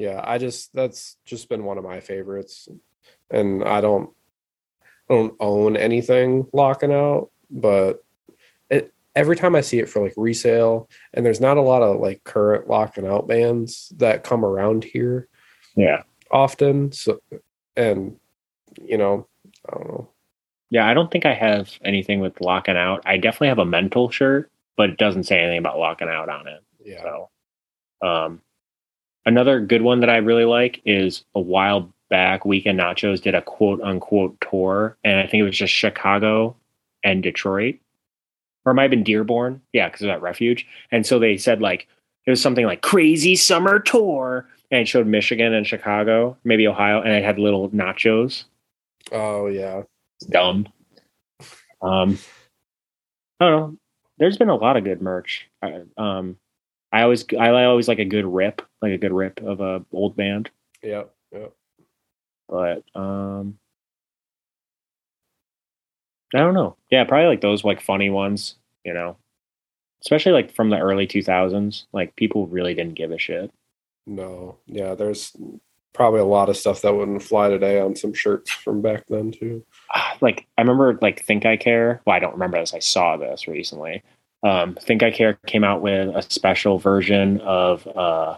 [0.00, 2.68] Yeah, I just that's just been one of my favorites,
[3.30, 4.08] and I don't
[5.10, 8.02] I don't own anything locking out, but
[8.70, 12.00] it every time I see it for like resale, and there's not a lot of
[12.00, 15.28] like current locking out bands that come around here
[15.76, 16.92] yeah, often.
[16.92, 17.20] So,
[17.76, 18.16] and
[18.82, 19.26] you know,
[19.68, 20.08] I don't know.
[20.70, 20.88] yeah.
[20.88, 23.02] I don't think I have anything with locking out.
[23.04, 26.48] I definitely have a mental shirt, but it doesn't say anything about locking out on
[26.48, 26.64] it.
[26.82, 27.28] Yeah, So,
[28.02, 28.40] um,
[29.26, 33.42] another good one that I really like is a while back, Weekend Nachos did a
[33.42, 36.56] quote unquote tour, and I think it was just Chicago
[37.04, 37.76] and Detroit,
[38.64, 39.60] or it might have been Dearborn.
[39.72, 40.66] Yeah, because of that refuge.
[40.90, 41.88] And so they said like
[42.26, 47.00] it was something like crazy summer tour, and it showed Michigan and Chicago, maybe Ohio,
[47.00, 48.44] and it had little nachos.
[49.12, 49.82] Oh yeah,
[50.20, 50.68] It's dumb.
[51.82, 52.18] Um,
[53.40, 53.76] I don't know.
[54.18, 55.48] There's been a lot of good merch.
[55.96, 56.36] Um,
[56.92, 60.16] I always I always like a good rip, like a good rip of a old
[60.16, 60.50] band.
[60.82, 61.52] yep, yep.
[62.48, 63.58] But um,
[66.34, 66.76] I don't know.
[66.90, 68.56] Yeah, probably like those like funny ones.
[68.84, 69.16] You know,
[70.02, 71.84] especially like from the early 2000s.
[71.92, 73.52] Like people really didn't give a shit.
[74.06, 74.94] No, yeah.
[74.94, 75.36] There's
[75.92, 79.30] probably a lot of stuff that wouldn't fly today on some shirts from back then
[79.32, 79.64] too.
[79.94, 82.00] Ah, Like I remember like Think I Care.
[82.04, 82.74] Well, I don't remember this.
[82.74, 84.02] I saw this recently.
[84.42, 88.36] Um, Think I Care came out with a special version of uh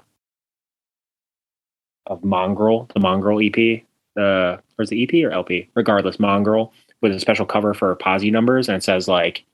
[2.06, 3.82] of Mongrel, the Mongrel EP.
[4.16, 5.70] Uh, or is it EP or LP?
[5.74, 9.44] Regardless, Mongrel with a special cover for Posi Numbers, and it says like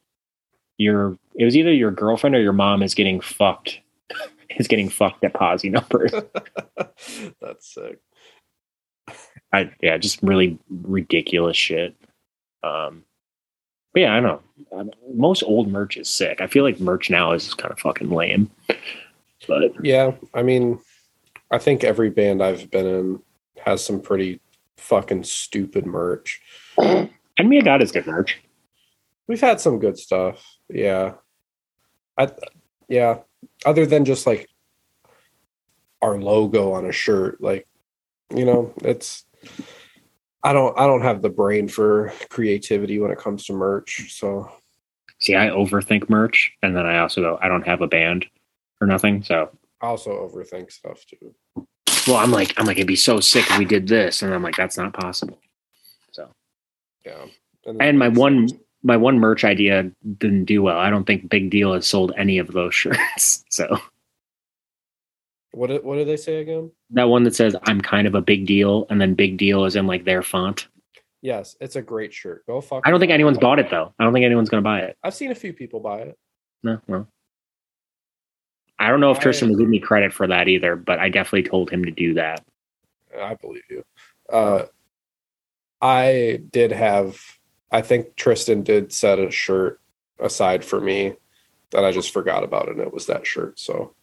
[0.79, 3.81] your it was either your girlfriend or your mom is getting fucked
[4.59, 6.13] is getting fucked at Posi Numbers.
[7.41, 8.01] That's sick.
[9.53, 11.97] I yeah, just really ridiculous shit.
[12.63, 13.05] Um,
[13.99, 14.79] but yeah, I don't know.
[14.79, 16.41] Um, Most old merch is sick.
[16.41, 18.49] I feel like merch now is kind of fucking lame.
[19.49, 20.79] But Yeah, I mean,
[21.51, 23.23] I think every band I've been in
[23.65, 24.41] has some pretty
[24.77, 26.41] fucking stupid merch.
[26.79, 28.39] Enemy of God is good merch.
[29.27, 30.45] We've had some good stuff.
[30.69, 31.15] Yeah.
[32.17, 32.31] I
[32.89, 33.19] yeah,
[33.67, 34.49] other than just like
[36.03, 37.67] our logo on a shirt like
[38.33, 39.25] you know, it's
[40.45, 44.51] I don't I don't have the brain for creativity when it comes to merch, so
[45.21, 48.25] See, I overthink merch, and then I also go, I don't have a band
[48.81, 49.25] or nothing.
[49.25, 51.35] So, I also overthink stuff too.
[52.07, 54.45] well, I'm like, I'm like, it'd be so sick if we did this, and I'm
[54.45, 55.41] like, that's not possible.
[56.13, 56.29] So,
[57.05, 57.27] Yeah.
[57.81, 58.49] and my one
[58.85, 60.79] my one merch idea didn't do well.
[60.79, 63.45] I don't think Big Deal has sold any of those shirts.
[63.49, 63.77] So
[65.59, 66.71] what what did they say again?
[66.91, 69.77] that one that says I'm kind of a big deal, and then Big Deal is
[69.77, 70.69] in like their font.
[71.21, 72.47] Yes, it's a great shirt.
[72.47, 72.83] Go fuck.
[72.87, 73.93] I don't think anyone's bought it though.
[73.99, 74.97] I don't think anyone's gonna buy it.
[75.03, 76.19] I've seen a few people buy it.
[76.63, 77.09] No, well.
[78.79, 81.09] I don't know if I- Tristan will give me credit for that either, but I
[81.09, 82.45] definitely told him to do that.
[83.21, 83.85] I believe you.
[84.33, 84.67] Uh,
[85.81, 87.21] I did have.
[87.71, 89.81] I think Tristan did set a shirt
[90.21, 91.15] aside for me
[91.71, 93.59] that I just forgot about, and it was that shirt.
[93.59, 93.95] So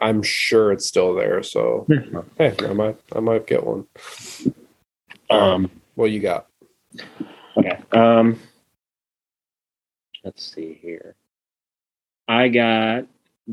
[0.00, 1.42] I'm sure it's still there.
[1.42, 1.86] So
[2.38, 3.86] hey, I might I might get one.
[5.30, 6.46] Um, What you got?
[7.56, 7.78] okay.
[7.92, 8.38] Um,
[10.24, 11.14] let's see here.
[12.28, 13.06] I got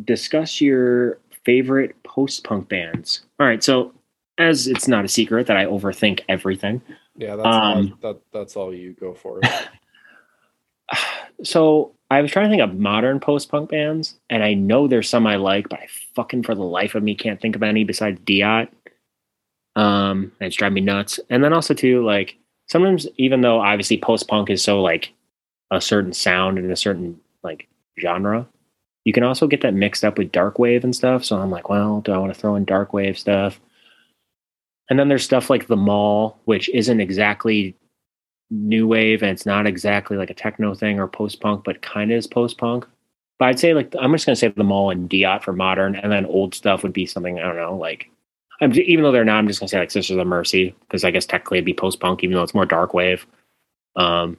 [0.06, 3.22] discuss your favorite post punk bands.
[3.40, 3.94] All right, so
[4.38, 6.82] as it's not a secret that I overthink everything.
[7.18, 9.40] Yeah, that's Um, that, that's all you go for.
[11.44, 15.10] so I was trying to think of modern post punk bands, and I know there's
[15.10, 17.84] some I like, but I fucking for the life of me can't think of any
[17.84, 18.70] besides Diät.
[19.76, 21.20] Um, and it's driving me nuts.
[21.30, 22.38] And then also too, like
[22.68, 25.12] sometimes even though obviously post punk is so like
[25.72, 27.68] a certain sound and a certain like
[28.00, 28.48] genre,
[29.04, 31.26] you can also get that mixed up with dark wave and stuff.
[31.26, 33.60] So I'm like, well, do I want to throw in dark wave stuff?
[34.90, 37.76] And then there's stuff like the mall, which isn't exactly
[38.50, 42.12] new wave and it's not exactly like a techno thing or post punk, but kind
[42.12, 42.86] of is post punk.
[43.40, 46.12] But I'd say like I'm just gonna say the mall and Diät for modern, and
[46.12, 48.10] then old stuff would be something I don't know, like
[48.62, 51.12] I'm even though they're not, I'm just gonna say like Sisters of Mercy because I
[51.12, 53.26] guess technically it'd be post punk, even though it's more dark wave.
[53.96, 54.38] Um,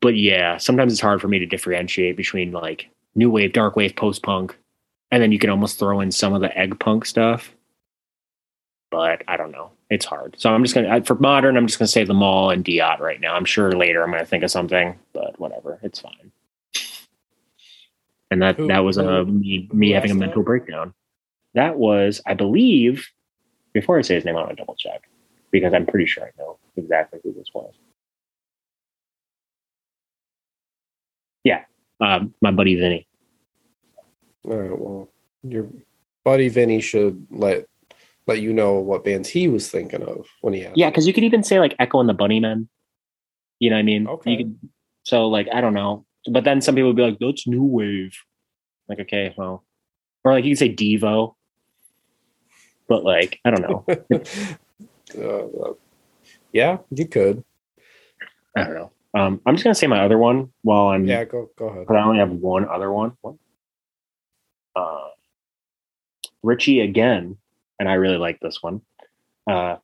[0.00, 3.96] but yeah, sometimes it's hard for me to differentiate between like new wave, dark wave,
[3.96, 4.56] post punk,
[5.10, 7.54] and then you can almost throw in some of the egg punk stuff.
[8.90, 10.34] But I don't know, it's hard.
[10.38, 13.20] So I'm just gonna for modern, I'm just gonna say the mall and Diät right
[13.20, 13.34] now.
[13.34, 16.32] I'm sure later I'm gonna think of something, but whatever, it's fine.
[18.32, 20.46] And that Who- that was who- uh, me me having a mental that?
[20.46, 20.92] breakdown.
[21.54, 23.08] That was, I believe,
[23.72, 25.08] before I say his name, I want to double check
[25.50, 27.74] because I'm pretty sure I know exactly who this was.
[31.44, 31.64] Yeah,
[32.00, 33.06] um, my buddy Vinny.
[34.44, 34.78] All right.
[34.78, 35.08] Well,
[35.42, 35.68] your
[36.24, 37.66] buddy Vinny should let
[38.30, 40.76] let you know what bands he was thinking of when he had.
[40.76, 42.68] Yeah, because you could even say like Echo and the Bunnymen.
[43.58, 44.06] You know what I mean?
[44.06, 44.30] Okay.
[44.30, 44.58] You could.
[45.02, 48.14] So like I don't know, but then some people would be like, "That's new wave."
[48.88, 49.64] Like okay, well,
[50.24, 51.34] or like you could say Devo.
[52.88, 53.84] But like I don't know,
[55.68, 55.72] uh,
[56.52, 57.44] yeah, you could.
[58.56, 58.92] I don't know.
[59.12, 61.86] Um, I'm just gonna say my other one while I'm Yeah, go go ahead.
[61.88, 63.12] but I only have one other one.
[63.22, 63.38] One.
[64.76, 65.08] Uh,
[66.42, 67.36] Richie again
[67.80, 68.82] and I really like this one.
[69.50, 69.76] Uh,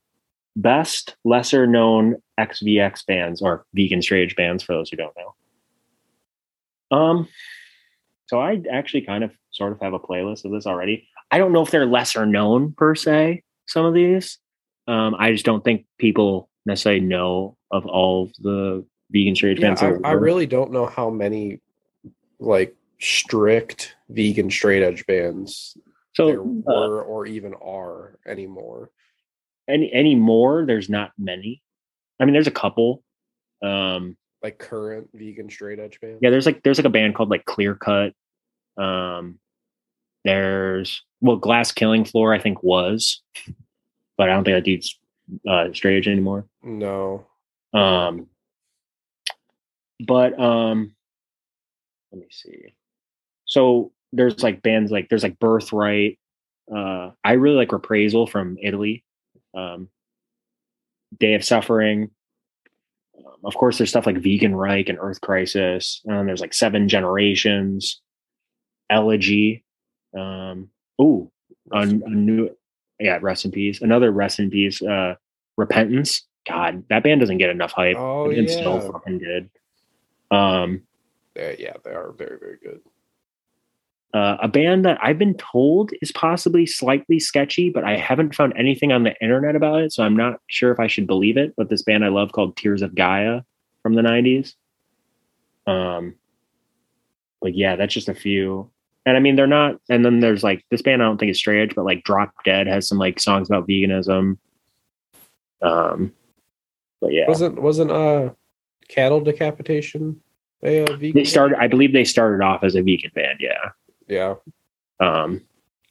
[0.54, 6.96] best lesser known XVX bands or vegan straight edge bands for those who don't know.
[6.96, 7.28] Um,
[8.26, 11.08] so I actually kind of sort of have a playlist of this already.
[11.30, 13.42] I don't know if they're lesser known per se.
[13.66, 14.38] Some of these,
[14.86, 19.74] um, I just don't think people necessarily know of all the vegan straight edge Yeah,
[19.74, 20.00] bands.
[20.04, 21.60] I, I really don't know how many
[22.38, 25.76] like strict vegan straight edge bands
[26.16, 28.90] so there uh, or even are anymore.
[29.68, 30.64] any any more.
[30.64, 31.62] There's not many.
[32.18, 33.02] I mean, there's a couple.
[33.62, 36.18] Um, Like current vegan straight edge band.
[36.22, 38.14] yeah, there's like there's like a band called like Clear Cut.
[38.78, 39.38] Um,
[40.24, 43.22] there's well, Glass Killing Floor, I think was,
[44.16, 44.98] but I don't think that dude's
[45.46, 46.46] uh, straight edge anymore.
[46.62, 47.26] No.
[47.74, 48.28] Um,
[50.06, 50.94] but um,
[52.10, 52.74] let me see.
[53.44, 56.18] So there's like bands like there's like Birthright.
[56.74, 59.04] Uh, I really like Reprisal from Italy.
[59.54, 59.88] Um,
[61.18, 62.10] Day of Suffering.
[63.16, 66.00] Um, of course, there's stuff like Vegan Reich and Earth Crisis.
[66.04, 68.00] And then there's like Seven Generations,
[68.90, 69.64] Elegy.
[70.16, 71.30] Um, ooh,
[71.72, 72.50] a, a new,
[72.98, 73.80] yeah, rest in peace.
[73.80, 74.82] Another rest in peace.
[74.82, 75.14] Uh,
[75.56, 76.26] Repentance.
[76.48, 77.96] God, that band doesn't get enough hype.
[77.96, 78.62] Oh It's yeah.
[78.62, 79.50] so fucking good.
[80.30, 80.82] Um,
[81.34, 82.80] yeah, they are very, very good.
[84.14, 88.54] Uh, a band that I've been told is possibly slightly sketchy, but I haven't found
[88.56, 91.54] anything on the internet about it, so I'm not sure if I should believe it.
[91.56, 93.42] But this band I love called Tears of Gaia
[93.82, 94.54] from the '90s.
[95.66, 96.14] Um,
[97.42, 98.70] but yeah, that's just a few.
[99.04, 99.76] And I mean, they're not.
[99.88, 101.02] And then there's like this band.
[101.02, 103.68] I don't think is straight edge, but like Drop Dead has some like songs about
[103.68, 104.38] veganism.
[105.62, 106.12] Um,
[107.00, 108.30] but yeah, Wasn't wasn't uh
[108.88, 110.20] cattle decapitation
[110.62, 111.12] a uh, vegan?
[111.14, 111.58] they started.
[111.58, 113.38] I believe they started off as a vegan band.
[113.40, 113.70] Yeah.
[114.08, 114.34] Yeah,
[115.00, 115.42] Um,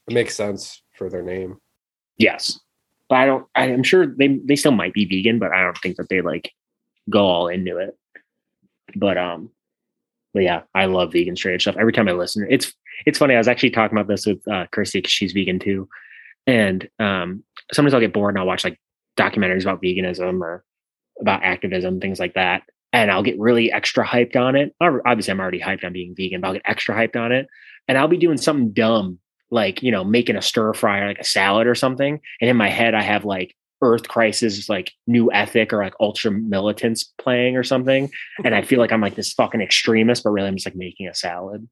[0.07, 1.59] it makes sense for their name.
[2.18, 2.59] Yes,
[3.09, 3.45] but I don't.
[3.55, 6.22] I, I'm sure they they still might be vegan, but I don't think that they
[6.22, 6.51] like
[7.09, 7.97] go all into it.
[8.95, 9.49] But um,
[10.34, 11.76] but yeah, I love vegan straight stuff.
[11.78, 12.74] Every time I listen, it's
[13.05, 13.34] it's funny.
[13.36, 15.89] I was actually talking about this with uh, Kirsty because she's vegan too,
[16.47, 17.43] and um,
[17.74, 18.80] sometimes I'll get bored and I'll watch like
[19.18, 20.63] documentaries about veganism or
[21.20, 22.63] about activism, things like that.
[22.96, 24.74] And I'll get really extra hyped on it.
[24.80, 27.48] Obviously, I'm already hyped on being vegan, but I'll get extra hyped on it.
[27.88, 29.20] And I'll be doing something dumb
[29.52, 32.58] like you know making a stir fry or like a salad or something and in
[32.58, 37.64] my head i have like earth crisis like new ethic or like ultramilitance playing or
[37.64, 38.10] something
[38.43, 41.08] and i feel like i'm like this fucking extremist but really i'm just like making
[41.08, 41.68] a salad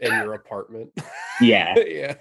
[0.00, 0.90] In your apartment.
[1.40, 2.14] yeah yeah.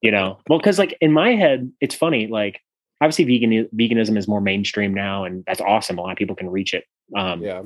[0.00, 2.60] you know well because like in my head it's funny like
[3.00, 6.50] obviously vegan veganism is more mainstream now and that's awesome a lot of people can
[6.50, 6.84] reach it
[7.16, 7.62] um Yeah.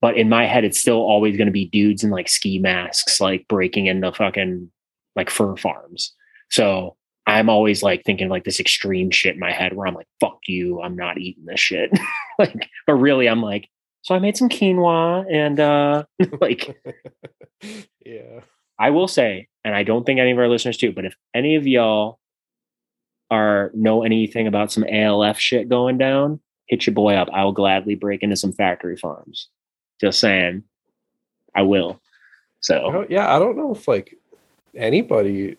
[0.00, 3.20] but in my head it's still always going to be dudes in like ski masks
[3.20, 4.70] like breaking into fucking
[5.16, 6.14] like fur farms
[6.50, 10.08] so i'm always like thinking like this extreme shit in my head where i'm like
[10.20, 11.90] fuck you i'm not eating this shit
[12.38, 13.68] like but really i'm like
[14.02, 16.04] so i made some quinoa and uh
[16.40, 16.76] like
[18.04, 18.40] yeah.
[18.78, 21.56] i will say and i don't think any of our listeners do but if any
[21.56, 22.18] of y'all
[23.30, 27.52] are know anything about some alf shit going down hit your boy up i will
[27.52, 29.48] gladly break into some factory farms
[30.00, 30.62] just saying
[31.54, 32.00] i will
[32.64, 34.18] so I yeah, I don't know if like
[34.74, 35.58] anybody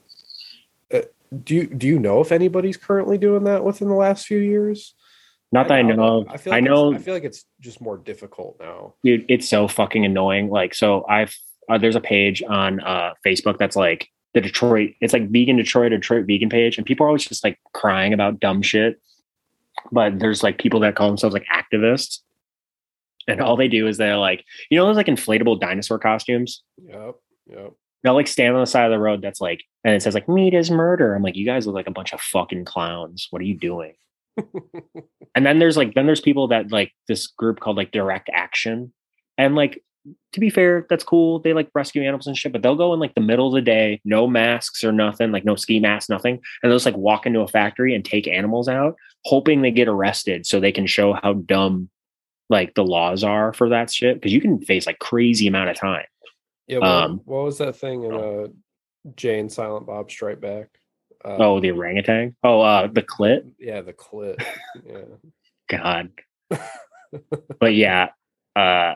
[0.92, 1.02] uh,
[1.44, 4.96] do you do you know if anybody's currently doing that within the last few years?
[5.52, 6.28] Not that I, don't know of.
[6.30, 8.96] I feel I like know, it's, I feel like it's just more difficult now.
[9.04, 10.50] dude, it's so fucking annoying.
[10.50, 11.38] Like, so I've
[11.70, 14.96] uh, there's a page on uh, Facebook that's like the Detroit.
[15.00, 18.40] It's like vegan Detroit, Detroit vegan page, and people are always just like crying about
[18.40, 19.00] dumb shit.
[19.92, 22.20] But there's like people that call themselves like activists,
[23.28, 26.64] and all they do is they're like, you know, those like inflatable dinosaur costumes.
[26.78, 27.16] Yep.
[27.48, 27.74] Yep.
[28.04, 30.30] They'll like stand on the side of the road that's like, and it says like
[30.30, 31.16] meat is murder.
[31.16, 33.28] I'm like, you guys look like a bunch of fucking clowns.
[33.32, 33.94] What are you doing?
[35.36, 38.92] and then there's like then there's people that like this group called like direct action
[39.38, 39.82] and like
[40.34, 43.00] to be fair that's cool they like rescue animals and shit but they'll go in
[43.00, 46.34] like the middle of the day no masks or nothing like no ski masks nothing
[46.34, 49.88] and they'll just like walk into a factory and take animals out hoping they get
[49.88, 51.90] arrested so they can show how dumb
[52.50, 55.76] like the laws are for that shit because you can face like crazy amount of
[55.76, 56.06] time
[56.68, 56.78] Yeah.
[56.78, 58.48] What, Um, what was that thing in uh
[59.16, 60.68] Jay and Silent Bob Strike Back?
[61.24, 64.44] Uh, oh the orangutan oh uh the clit yeah, the clit.
[64.88, 65.06] yeah.
[65.70, 66.12] God.
[67.60, 68.10] but yeah.
[68.56, 68.94] Uh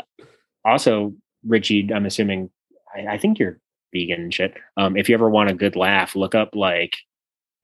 [0.63, 1.13] also,
[1.47, 2.51] Richie, I'm assuming
[2.95, 3.59] I, I think you're
[3.93, 4.53] vegan and shit.
[4.77, 6.95] Um, if you ever want a good laugh, look up like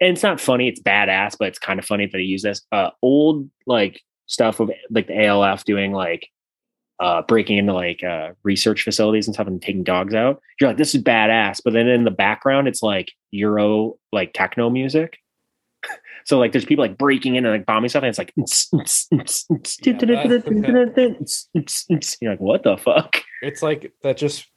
[0.01, 2.61] and it's not funny, it's badass, but it's kind of funny that they use this.
[2.71, 6.27] Uh old like stuff of like the ALF doing like
[6.99, 10.41] uh breaking into like uh research facilities and stuff and taking dogs out.
[10.59, 11.61] You're like, this is badass.
[11.63, 15.17] But then in the background, it's like Euro like techno music.
[16.25, 18.33] So like there's people like breaking in and like bombing stuff, and it's like
[22.19, 23.17] you're like, what the fuck?
[23.43, 24.47] It's like that just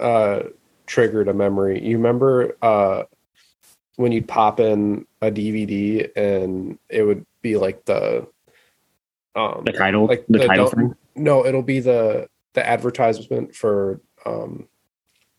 [0.00, 0.44] uh
[0.86, 1.84] triggered a memory.
[1.84, 3.02] You remember uh
[3.98, 8.26] when you'd pop in a DVD and it would be like the
[9.34, 10.94] um The title, like the, title don't- thing.
[11.16, 14.68] No, it'll be the the advertisement for um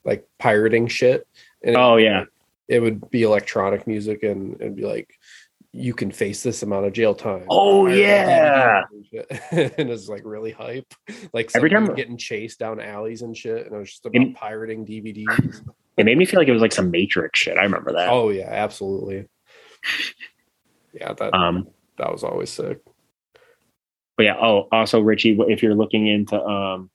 [0.04, 1.26] like pirating shit.
[1.64, 2.26] And it- Oh yeah,
[2.68, 5.10] it would be electronic music and it'd be like
[5.72, 7.46] you can face this amount of jail time.
[7.48, 8.82] Oh, yeah.
[9.52, 10.92] and it's like really hype.
[11.32, 14.34] Like Every time- getting chased down alleys and shit, and it was just about In-
[14.34, 15.62] pirating DVDs.
[16.00, 17.58] It made me feel like it was like some Matrix shit.
[17.58, 18.08] I remember that.
[18.08, 19.28] oh yeah, absolutely.
[20.94, 22.80] Yeah, that Um, that was always sick.
[24.16, 24.38] but yeah.
[24.42, 26.90] Oh, also Richie, if you're looking into um,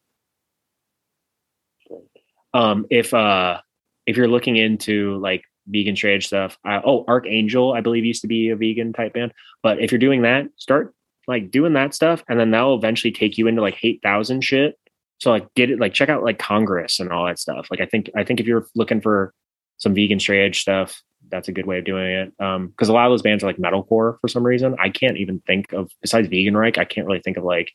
[2.54, 3.60] um, if uh,
[4.06, 8.28] if you're looking into like vegan edge stuff, uh, oh, Archangel, I believe used to
[8.28, 9.34] be a vegan type band.
[9.62, 10.94] But if you're doing that, start
[11.26, 14.78] like doing that stuff, and then that'll eventually take you into like H8000 shit.
[15.24, 17.68] So like get it, like check out like Congress and all that stuff.
[17.70, 19.32] Like I think I think if you're looking for
[19.78, 22.32] some vegan straight edge stuff, that's a good way of doing it.
[22.38, 24.76] Um, because a lot of those bands are like metalcore for some reason.
[24.78, 27.72] I can't even think of besides Vegan Reich, I can't really think of like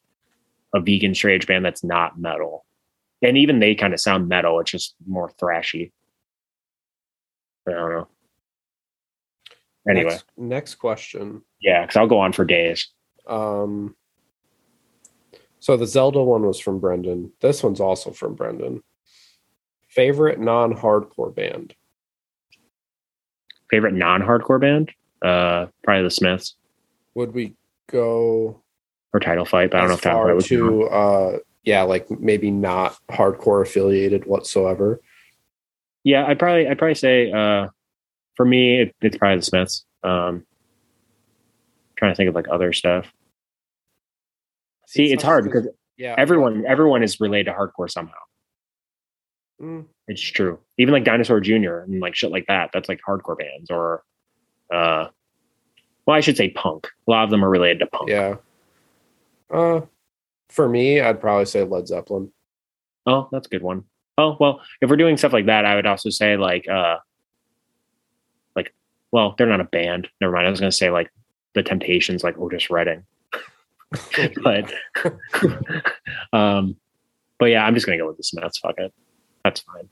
[0.75, 2.65] a vegan straight edge band that's not metal.
[3.23, 4.59] And even they kind of sound metal.
[4.59, 5.91] It's just more thrashy.
[7.67, 8.07] I don't know.
[9.89, 11.41] Anyway, Next, next question.
[11.59, 12.89] yeah, because I'll go on for days.
[13.27, 13.95] Um,
[15.59, 17.31] so the Zelda one was from Brendan.
[17.41, 18.83] This one's also from Brendan.
[19.87, 21.73] Favorite non-hardcore band?
[23.69, 24.91] Favorite non-hardcore band?
[25.21, 26.55] Uh, probably the Smiths
[27.15, 27.55] Would we
[27.87, 28.61] go
[29.13, 29.71] or Title Fight.
[29.71, 33.61] But I don't know if that far was to uh yeah, like maybe not hardcore
[33.61, 35.01] affiliated whatsoever.
[36.03, 37.67] Yeah, I'd probably I'd probably say uh,
[38.35, 39.85] for me it, it's probably the Smiths.
[40.03, 40.45] Um,
[41.97, 43.11] trying to think of like other stuff.
[44.89, 45.67] See, it's hard because
[45.97, 48.15] yeah, everyone everyone is related to hardcore somehow.
[49.61, 50.59] Mm, It's true.
[50.77, 51.79] Even like Dinosaur Jr.
[51.79, 52.71] and like shit like that.
[52.73, 54.03] That's like hardcore bands or
[54.73, 55.07] uh
[56.05, 56.87] well, I should say punk.
[57.07, 58.09] A lot of them are related to punk.
[58.09, 58.35] yeah.
[59.51, 59.81] Uh
[60.49, 62.31] for me, I'd probably say Led Zeppelin.
[63.05, 63.83] Oh, that's a good one.
[64.17, 66.97] Oh, well, if we're doing stuff like that, I would also say like uh
[68.55, 68.73] like
[69.11, 70.07] well, they're not a band.
[70.21, 70.47] Never mind.
[70.47, 71.11] I was gonna say like
[71.53, 73.03] the Temptations, like Otis Redding.
[74.43, 74.71] but
[76.33, 76.75] um
[77.39, 78.59] but yeah, I'm just gonna go with the Smiths.
[78.59, 78.93] Fuck it.
[79.43, 79.89] That's fine.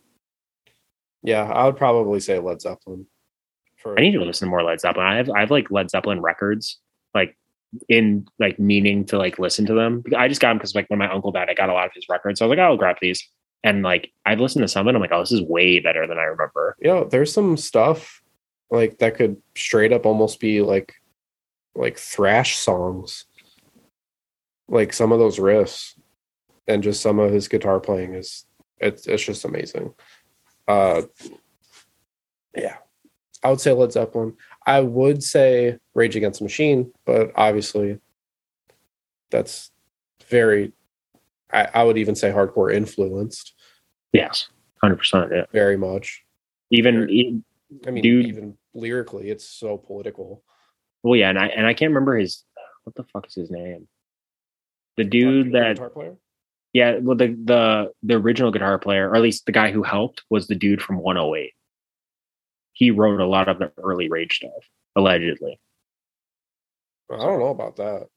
[1.23, 3.07] yeah, I would probably say Led Zeppelin.
[3.77, 5.07] For I need to listen to more Led Zeppelin.
[5.07, 6.79] I have I have like Led Zeppelin records,
[7.13, 7.37] like
[7.89, 10.03] in like meaning to like listen to them.
[10.15, 11.93] I just got them because like when my uncle died, I got a lot of
[11.93, 12.39] his records.
[12.39, 13.27] So I was like, oh, I'll grab these.
[13.63, 14.95] And like I've listened to some of it.
[14.95, 16.75] I'm like, oh, this is way better than I remember.
[16.79, 18.21] Yo, there's some stuff
[18.69, 20.93] like that could straight up almost be like
[21.75, 23.25] like thrash songs.
[24.67, 25.93] Like some of those riffs
[26.67, 28.45] and just some of his guitar playing is
[28.79, 29.93] it's it's just amazing.
[30.67, 31.03] Uh
[32.55, 32.77] yeah.
[33.43, 34.35] I would say Led Zeppelin.
[34.65, 37.99] I would say Rage Against the Machine, but obviously
[39.31, 39.71] that's
[40.29, 40.73] very
[41.51, 43.53] I, I would even say hardcore influenced
[44.13, 44.47] Yes,
[44.81, 45.31] hundred percent.
[45.33, 45.45] Yeah.
[45.53, 46.23] very much.
[46.71, 47.41] Even e-
[47.85, 48.25] I mean, Dude.
[48.27, 50.43] even lyrically, it's so political.
[51.03, 52.43] well, yeah, and I and I can't remember his
[52.83, 53.87] what the fuck is his name.
[54.97, 56.15] The dude that guitar player.
[56.73, 60.23] yeah, well the the the original guitar player, or at least the guy who helped,
[60.29, 61.53] was the dude from 108.
[62.73, 64.51] He wrote a lot of the early Rage stuff,
[64.95, 65.59] allegedly.
[67.11, 68.07] I don't know about that.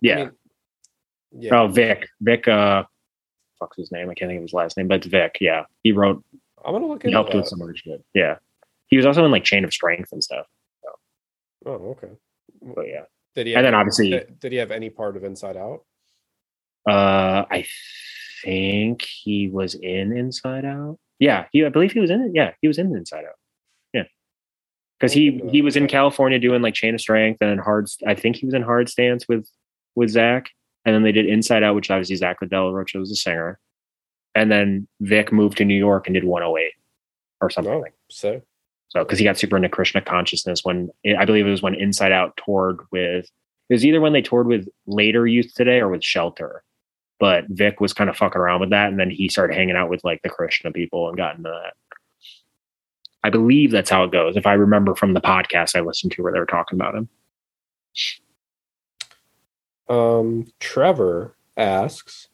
[0.00, 0.14] Yeah.
[0.14, 0.30] I mean,
[1.32, 1.60] yeah.
[1.60, 2.08] Oh, Vic.
[2.20, 2.48] Vic.
[2.48, 2.84] Uh,
[3.58, 4.08] fuck's his name?
[4.08, 5.36] I can't think of his last name, but it's Vic.
[5.40, 6.24] Yeah, he wrote.
[6.64, 8.02] I'm gonna look He into helped with some other shit.
[8.14, 8.36] Yeah,
[8.88, 10.46] he was also in like Chain of Strength and stuff.
[11.66, 12.08] Oh, okay.
[12.62, 13.02] But yeah,
[13.34, 13.54] Did he?
[13.54, 15.82] And have- then obviously- did, did he have any part of Inside Out?
[16.86, 17.66] Uh, I
[18.42, 20.98] think he was in Inside Out.
[21.18, 21.64] Yeah, he.
[21.64, 22.32] I believe he was in it.
[22.34, 23.36] Yeah, he was in Inside Out.
[23.92, 24.04] Yeah,
[24.98, 27.88] because he he was in California doing like Chain of Strength and Hard.
[28.06, 29.48] I think he was in Hard Stance with
[29.94, 30.50] with Zach,
[30.84, 33.58] and then they did Inside Out, which obviously Zach de la Rocha was the singer,
[34.34, 36.72] and then Vic moved to New York and did 108
[37.40, 37.94] or something like.
[38.08, 38.40] so
[38.88, 42.12] So, because he got super into Krishna consciousness when I believe it was when Inside
[42.12, 43.26] Out toured with,
[43.68, 46.62] it was either when they toured with later Youth Today or with Shelter.
[47.18, 48.88] But Vic was kind of fucking around with that.
[48.90, 51.74] And then he started hanging out with like the Krishna people and got into that.
[53.24, 54.36] I believe that's how it goes.
[54.36, 57.08] If I remember from the podcast I listened to where they were talking about him.
[59.88, 62.28] um, Trevor asks,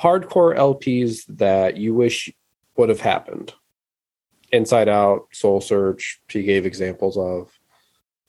[0.00, 2.30] hardcore LPs that you wish
[2.76, 3.54] would have happened.
[4.52, 6.20] Inside Out, Soul Search.
[6.28, 7.55] He gave examples of.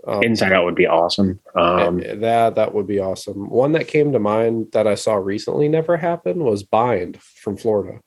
[0.05, 1.39] Um, Inside Out would be awesome.
[1.55, 3.49] Um, eh, that that would be awesome.
[3.49, 7.99] One that came to mind that I saw recently never happened was Bind from Florida.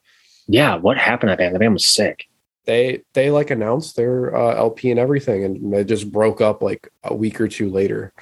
[0.47, 1.55] yeah, what happened to that band?
[1.55, 2.27] The band was sick.
[2.65, 6.89] They they like announced their uh, LP and everything, and they just broke up like
[7.03, 8.13] a week or two later.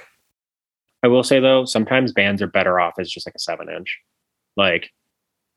[1.02, 3.98] I will say though, sometimes bands are better off as just like a seven inch,
[4.56, 4.90] like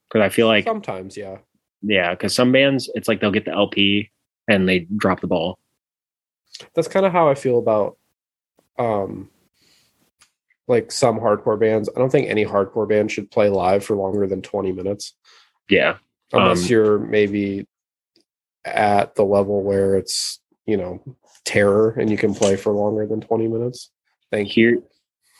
[0.09, 1.37] because I feel like Sometimes, yeah.
[1.81, 4.11] yeah, because some bands it's like they'll get the LP
[4.47, 5.57] and they drop the ball.
[6.75, 7.97] That's kind of how I feel about
[8.77, 9.29] um
[10.67, 11.89] like some hardcore bands.
[11.95, 15.15] I don't think any hardcore band should play live for longer than 20 minutes
[15.69, 15.97] Yeah,
[16.31, 17.67] unless Um, you're maybe
[18.63, 21.03] at the level where it's, you know,
[21.45, 23.91] terror and you can play for longer than 20 minutes.
[24.31, 24.85] Thank you.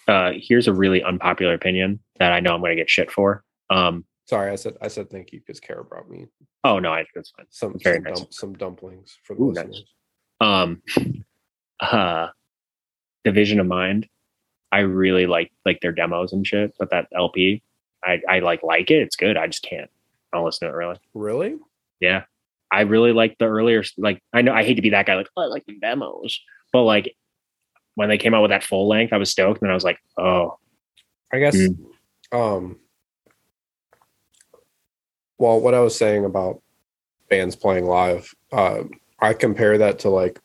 [0.08, 3.44] uh, here's a really unpopular opinion that I know I'm going to get shit for.
[3.70, 6.26] Um, Sorry, I said I said thank you because Kara brought me
[6.64, 7.46] oh no, I think that's fine.
[7.50, 8.20] some Very some, nice.
[8.20, 9.82] dump- some dumplings for the Ooh, nice.
[10.42, 10.82] Um,
[11.80, 12.28] uh,
[13.24, 14.08] Division of Mind.
[14.72, 17.62] I really like like their demos and shit, but that LP,
[18.04, 19.02] I I like like it.
[19.02, 19.38] It's good.
[19.38, 19.90] I just can't.
[20.32, 20.98] I don't listen to it really.
[21.14, 21.56] Really?
[22.00, 22.24] Yeah.
[22.72, 25.28] I really like the earlier like I know I hate to be that guy like
[25.36, 26.40] oh, I like the demos.
[26.72, 27.16] But like
[27.96, 30.00] when they came out with that full length, I was stoked and I was like,
[30.18, 30.58] oh,
[31.34, 31.76] I guess Mm.
[32.32, 32.78] um
[35.38, 36.62] well what I was saying about
[37.30, 38.84] bands playing live, uh
[39.20, 40.40] I compare that to like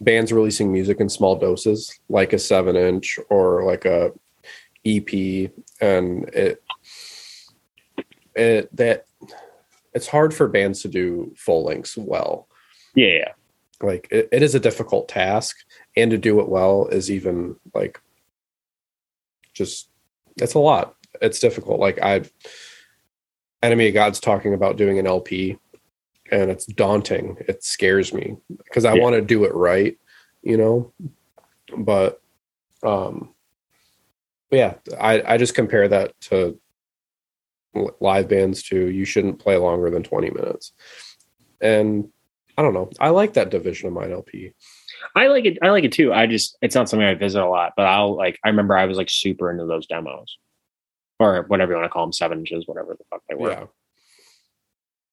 [0.00, 4.12] bands releasing music in small doses, like a seven inch or like a
[4.86, 5.50] EP
[5.80, 6.62] and it
[8.34, 9.06] it that
[9.94, 12.48] it's hard for bands to do full lengths well.
[12.94, 13.32] yeah,
[13.82, 15.56] like it, it is a difficult task
[15.96, 18.00] and to do it well is even like
[19.52, 19.88] just
[20.36, 20.94] it's a lot.
[21.20, 21.80] It's difficult.
[21.80, 22.22] Like i
[23.60, 25.58] enemy of god's talking about doing an lp
[26.30, 29.02] and it's daunting it scares me because i Yeah.
[29.02, 29.96] want to do it right
[30.42, 30.92] you know
[31.76, 32.20] but
[32.82, 33.34] um
[34.50, 36.58] yeah i i just compare that to
[38.00, 40.72] live bands too you shouldn't play longer than 20 minutes
[41.60, 42.08] and
[42.56, 42.90] I don't know.
[42.98, 44.52] I like that division of mind LP.
[45.14, 45.58] I like it.
[45.62, 46.12] I like it too.
[46.12, 48.36] I just it's not something I visit a lot, but I'll like.
[48.44, 50.38] I remember I was like super into those demos,
[51.20, 53.50] or whatever you want to call them, seven inches, whatever the fuck they were.
[53.50, 53.66] Yeah.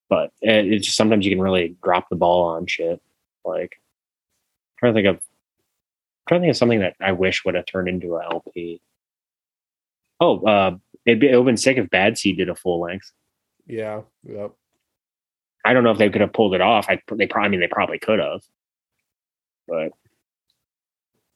[0.09, 3.01] But it, it's just sometimes you can really drop the ball on shit.
[3.43, 7.45] Like, I'm trying to think of, I'm trying to think of something that I wish
[7.45, 8.81] would have turned into an LP.
[10.19, 12.81] Oh, uh, it'd be it would have been sick if Bad Seed did a full
[12.81, 13.11] length.
[13.67, 14.01] Yeah.
[14.23, 14.51] Yep.
[15.63, 16.85] I don't know if they could have pulled it off.
[16.89, 18.41] I they probably I mean they probably could have,
[19.67, 19.91] but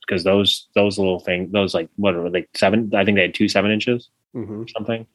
[0.01, 2.91] because those those little things, those like what were they seven?
[2.93, 5.07] I think they had two seven inches hmm or something.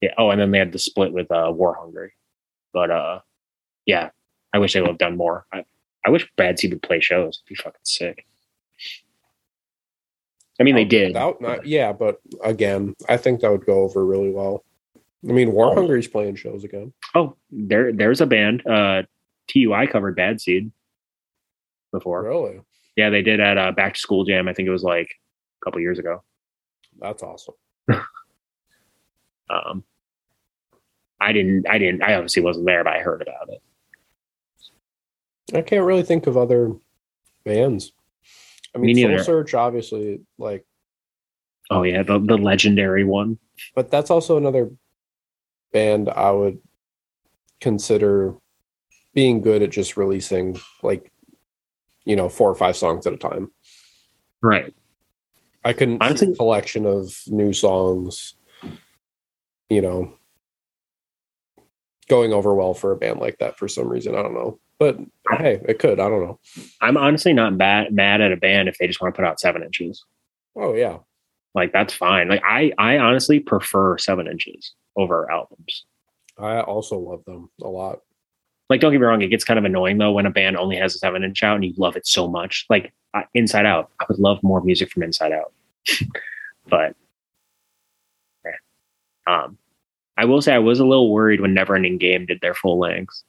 [0.00, 0.14] Yeah.
[0.18, 2.12] Oh, and then they had the split with uh, War Hungry,
[2.74, 3.20] but uh,
[3.86, 4.10] yeah,
[4.52, 5.46] I wish they would have done more.
[5.52, 5.64] I,
[6.04, 7.40] I wish Bad Seed would play shows.
[7.46, 8.26] It'd be fucking sick.
[10.60, 11.14] I mean, they did.
[11.14, 14.62] That, not, yeah, but again, I think that would go over really well.
[15.26, 15.74] I mean, War Oh.
[15.74, 16.92] Hungry's playing shows again.
[17.14, 18.66] Oh, there there's a band.
[18.66, 19.04] Uh,
[19.48, 20.70] TUI covered Bad Seed
[21.92, 22.22] before.
[22.22, 22.60] Really?
[22.96, 24.46] Yeah, they did at a Back to School Jam.
[24.48, 26.22] I think it was like a couple years ago.
[27.00, 27.54] That's awesome.
[29.50, 29.84] Um,
[31.20, 31.68] I didn't.
[31.68, 32.02] I didn't.
[32.02, 33.62] I obviously wasn't there, but I heard about it.
[35.56, 36.72] I can't really think of other
[37.44, 37.92] bands.
[38.74, 39.24] I Me mean, Soul.
[39.24, 40.64] Search, obviously, like,
[41.70, 43.38] Oh yeah, the the legendary one.
[43.74, 44.70] but that's also another
[45.72, 46.58] band I would
[47.60, 48.34] consider
[49.14, 51.10] being good at just releasing like,
[52.04, 53.50] you know, four or five songs at a time.
[54.42, 54.74] Right.
[55.64, 58.34] I couldn't see Honestly- a collection of new songs,
[59.70, 60.18] you know,
[62.08, 64.14] going over well for a band like that for some reason.
[64.14, 64.58] I don't know.
[64.78, 64.98] But
[65.38, 66.00] hey, it could.
[66.00, 66.40] I don't know.
[66.80, 69.40] I'm honestly not bad, mad at a band if they just want to put out
[69.40, 70.04] seven inches.
[70.56, 70.98] Oh yeah.
[71.54, 72.28] Like that's fine.
[72.28, 75.84] Like I, I honestly prefer seven inches over albums.
[76.36, 78.00] I also love them a lot.
[78.68, 80.76] Like don't get me wrong, it gets kind of annoying though when a band only
[80.76, 82.66] has a seven inch out and you love it so much.
[82.68, 85.52] Like I, Inside Out, I would love more music from Inside Out,
[86.68, 86.96] but
[88.46, 88.50] eh.
[89.26, 89.56] um,
[90.16, 93.24] I will say I was a little worried when Neverending Game did their full lengths.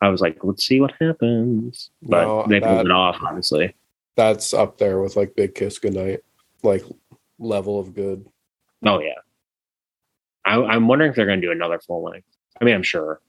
[0.00, 3.16] I was like, let's see what happens, but No, they pulled it off.
[3.22, 3.74] Honestly,
[4.16, 6.20] That's up there with like Big Kiss Goodnight,
[6.62, 6.82] like
[7.38, 8.26] level of good.
[8.84, 9.14] oh yeah.
[10.44, 12.26] I, I'm wondering if they're going to do another full length.
[12.60, 13.20] I mean, I'm sure.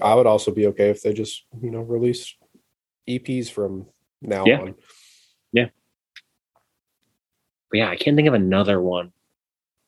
[0.00, 2.34] I would also be okay if they just, you know, release
[3.08, 3.86] EPs from
[4.22, 4.60] now Yeah.
[4.60, 4.74] on.
[7.68, 9.10] But yeah, I can't think of another one.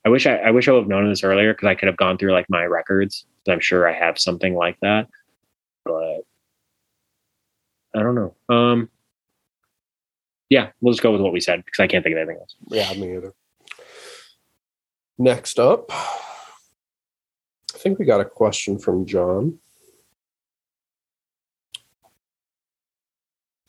[0.04, 1.96] I wish I, I wish I would have known this earlier because I could have
[1.96, 3.26] gone through like my records.
[3.48, 5.08] I'm sure I have something like that.
[5.84, 6.20] But
[7.94, 8.34] I don't know.
[8.48, 8.90] Um,
[10.50, 12.54] yeah, we'll just go with what we said because I can't think of anything else.
[12.68, 13.34] Yeah, me either.
[15.18, 19.58] Next up, I think we got a question from John.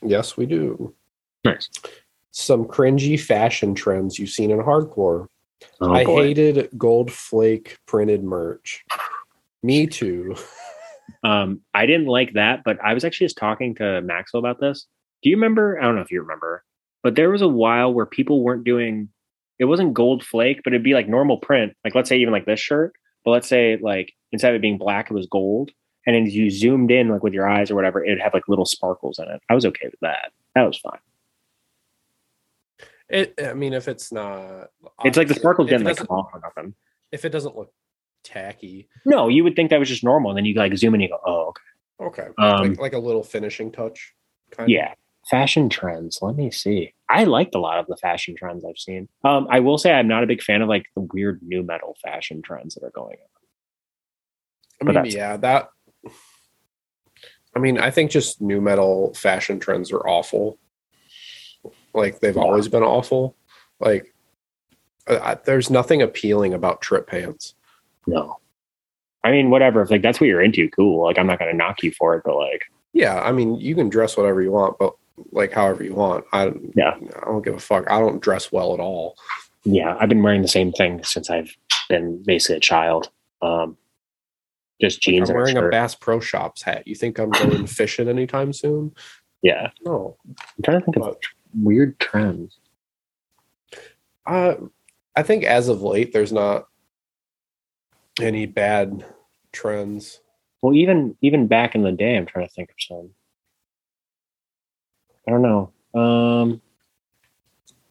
[0.02, 0.94] Yes, we do.
[1.44, 1.70] Nice.
[2.32, 5.28] Some cringy fashion trends you've seen in hardcore.
[5.82, 6.24] Oh, I boy.
[6.24, 8.84] hated gold flake printed merch.
[9.64, 10.36] Me too.
[11.24, 14.86] Um, I didn't like that, but I was actually just talking to Maxwell about this.
[15.22, 15.78] Do you remember?
[15.80, 16.64] I don't know if you remember,
[17.04, 19.10] but there was a while where people weren't doing.
[19.58, 21.74] It wasn't gold flake, but it'd be like normal print.
[21.84, 22.94] Like let's say even like this shirt,
[23.26, 25.72] but let's say like instead of it being black, it was gold.
[26.06, 28.66] And then you zoomed in like with your eyes or whatever, it'd have like little
[28.66, 29.42] sparkles in it.
[29.50, 30.32] I was okay with that.
[30.56, 31.00] That was fine.
[33.10, 33.34] It.
[33.44, 34.70] I mean, if it's not,
[35.04, 36.74] It's like the obviously, sparkles if it didn't like come off or nothing.
[37.12, 37.74] If it doesn't look
[38.24, 40.32] tacky, No, you would think that was just normal.
[40.32, 41.54] And then you like zoom in and you go, oh,
[42.06, 42.24] okay.
[42.24, 44.14] okay, Um, like like a little finishing touch.
[44.52, 44.94] Kind of Yeah.
[45.30, 46.20] Fashion trends.
[46.22, 46.94] Let me see.
[47.10, 49.10] I liked a lot of the fashion trends I've seen.
[49.24, 51.98] Um, I will say I'm not a big fan of like the weird nu metal
[52.04, 53.18] fashion trends that are going
[54.82, 54.96] on.
[54.96, 55.70] I mean, yeah, that.
[57.56, 60.58] I mean, I think just nu metal fashion trends are awful.
[62.00, 63.36] Like they've always been awful.
[63.80, 64.14] Like,
[65.08, 67.56] I, there's nothing appealing about trip pants.
[68.08, 68.38] No.
[69.24, 69.82] I mean, whatever.
[69.82, 71.04] If like that's what you're into, cool.
[71.04, 72.64] Like I'm not gonna knock you for it, but like
[72.94, 74.96] Yeah, I mean, you can dress whatever you want, but
[75.32, 76.26] like however you want.
[76.32, 76.96] I Yeah.
[77.22, 77.90] I don't give a fuck.
[77.92, 79.18] I don't dress well at all.
[79.66, 81.56] yeah, I've been wearing the same thing since I've
[81.90, 83.10] been basically a child.
[83.42, 83.78] Um
[84.80, 85.72] just jeans I'm and wearing a shirt.
[85.72, 86.88] Bass Pro Shops hat.
[86.88, 88.94] You think I'm going fishing anytime soon?
[89.42, 89.72] Yeah.
[89.86, 90.16] No.
[90.28, 91.22] I'm trying to think of But
[91.54, 92.60] weird trends.
[94.26, 94.56] uh,
[95.16, 96.68] I think as of late, there's not
[98.22, 99.06] any bad
[99.52, 100.22] trends.
[100.62, 103.10] Well, even even back in the day, I'm trying to think of some.
[105.28, 105.72] I don't know.
[106.00, 106.62] Um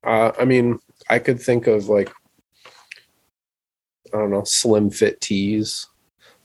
[0.05, 0.79] Uh, I mean,
[1.11, 2.11] I could think of like,
[4.15, 5.87] I don't know, slim fit tees,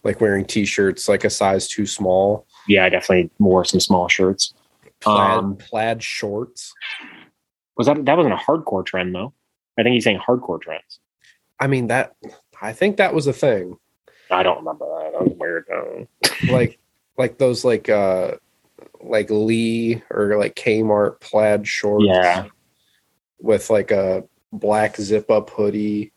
[0.04, 4.54] like wearing t-shirts like a size too small, yeah, I definitely wore some small shirts.
[5.04, 6.74] Plaid, Um, plaid shorts.
[7.78, 9.34] Was that that wasn't a hardcore trend though?
[9.78, 11.00] I think he's saying hardcore trends.
[11.60, 12.16] I mean that.
[12.62, 13.78] I think that was a thing.
[14.32, 15.12] I don't remember that.
[15.14, 15.66] That was weird.
[15.70, 16.08] though.
[16.52, 16.80] Like,
[17.18, 18.32] like those like uh,
[19.02, 22.06] like Lee or like Kmart plaid shorts.
[22.08, 22.48] Yeah.
[23.40, 26.12] with like a black zip up hoodie,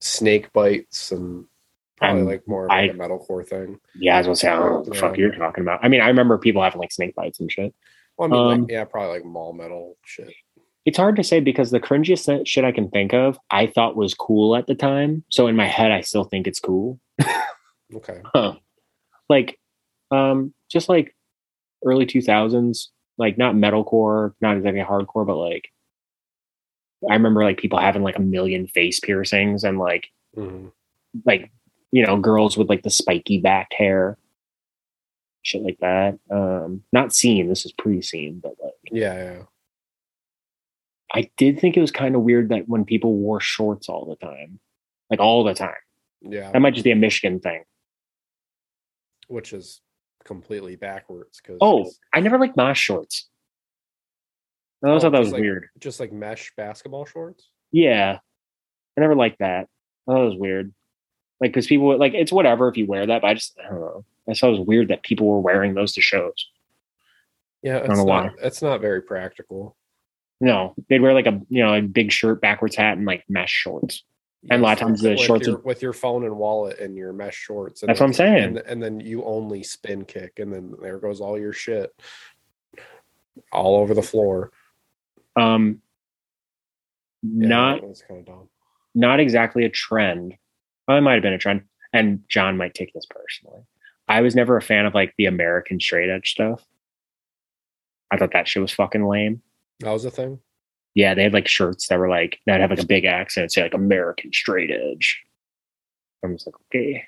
[0.00, 1.46] snake bites, and
[2.02, 3.78] probably like more of like a metalcore thing.
[3.94, 5.22] Yeah, I was gonna say I don't know what the fuck Yeah.
[5.26, 5.80] you're talking about.
[5.82, 7.74] I mean, I remember people having like snake bites and shit.
[8.16, 10.32] Well, I mean, Um, like, yeah, probably like mall metal shit.
[10.84, 14.14] It's hard to say because the cringiest shit I can think of, I thought was
[14.14, 15.24] cool at the time.
[15.30, 16.98] So in my head, I still think it's cool.
[17.94, 18.20] Okay.
[18.34, 18.54] Huh.
[19.28, 19.58] Like,
[20.10, 21.14] um, just like
[21.84, 25.68] early two thousands, like not metalcore, not exactly hardcore, but like
[27.08, 30.68] I remember like people having like a million face piercings and like hmm
[31.26, 31.50] like
[31.92, 34.18] you know girls with like the spiky backed hair,
[35.42, 36.18] shit like that.
[36.30, 37.48] Um, not seen.
[37.48, 39.42] This is pre-seen, but like Yeah, yeah.
[41.14, 44.16] I did think it was kind of weird that when people wore shorts all the
[44.16, 44.58] time,
[45.10, 45.74] like all the time.
[46.22, 46.50] Yeah.
[46.50, 47.64] That might just be a Michigan thing.
[49.28, 49.80] Which is
[50.24, 53.28] completely backwards because Oh, I never liked mosh shorts.
[54.82, 55.68] I always Oh, thought that was like- weird.
[55.78, 57.48] just like mesh basketball shorts.
[57.72, 58.18] Yeah,
[58.96, 59.68] I never liked that.
[60.08, 60.72] I thought it was weird.
[61.42, 63.80] Like, because people like it's whatever if you wear that, but I just I don't
[63.80, 64.04] know.
[64.30, 66.48] I thought it was weird that people were wearing those to shows.
[67.62, 69.76] Yeah, know not, it's not very practical.
[70.40, 73.50] No, they'd wear like a you know a big shirt, backwards hat, and like mesh
[73.50, 74.04] shorts.
[74.50, 76.78] And a lot of times the with shorts your, would- with your phone and wallet
[76.78, 77.82] and your mesh shorts.
[77.82, 78.42] And That's what I'm saying.
[78.44, 81.92] And, and then you only spin kick, and then there goes all your shit
[83.52, 84.52] all over the floor.
[85.36, 85.80] Um,
[87.22, 88.48] Yeah, not that's kind of dumb.
[88.94, 90.36] not exactly a trend.
[90.86, 93.62] Well, it might have been a trend, and John might take this personally.
[94.08, 96.64] I was never a fan of like the American straight edge stuff.
[98.10, 99.42] I thought that shit was fucking lame.
[99.80, 100.40] That was a thing.
[100.94, 103.62] Yeah, they had like shirts that were like that have like a big accent, say
[103.62, 105.22] like American straight edge.
[106.22, 107.04] I'm just like, okay.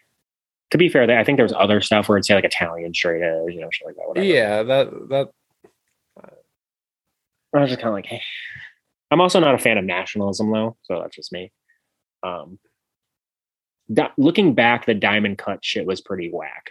[0.71, 3.23] To be fair, I think there was other stuff where it'd say like Italian straight
[3.23, 4.09] edge, you know, shit like that.
[4.09, 4.27] Whatever.
[4.27, 5.29] Yeah, that that
[7.55, 8.23] I was just kind of like, hey.
[9.11, 11.53] I'm also not a fan of nationalism though, so that's just me.
[12.25, 12.59] Um,
[13.93, 16.71] di- looking back, the diamond cut shit was pretty whack,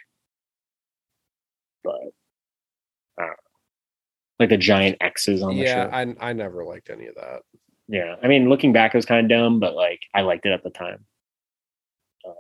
[1.84, 2.00] but
[3.18, 3.36] I don't know.
[4.40, 5.94] like the giant X's on the yeah, shirt.
[5.94, 7.42] I I never liked any of that.
[7.88, 10.52] yeah, I mean, looking back, it was kind of dumb, but like I liked it
[10.52, 11.06] at the time.
[12.28, 12.34] Uh,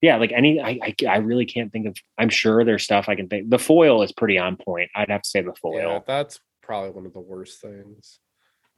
[0.00, 1.96] yeah, like any, I, I, I really can't think of.
[2.18, 3.50] I'm sure there's stuff I can think.
[3.50, 4.90] The foil is pretty on point.
[4.94, 5.78] I'd have to say the foil.
[5.78, 8.20] Yeah, that's probably one of the worst things.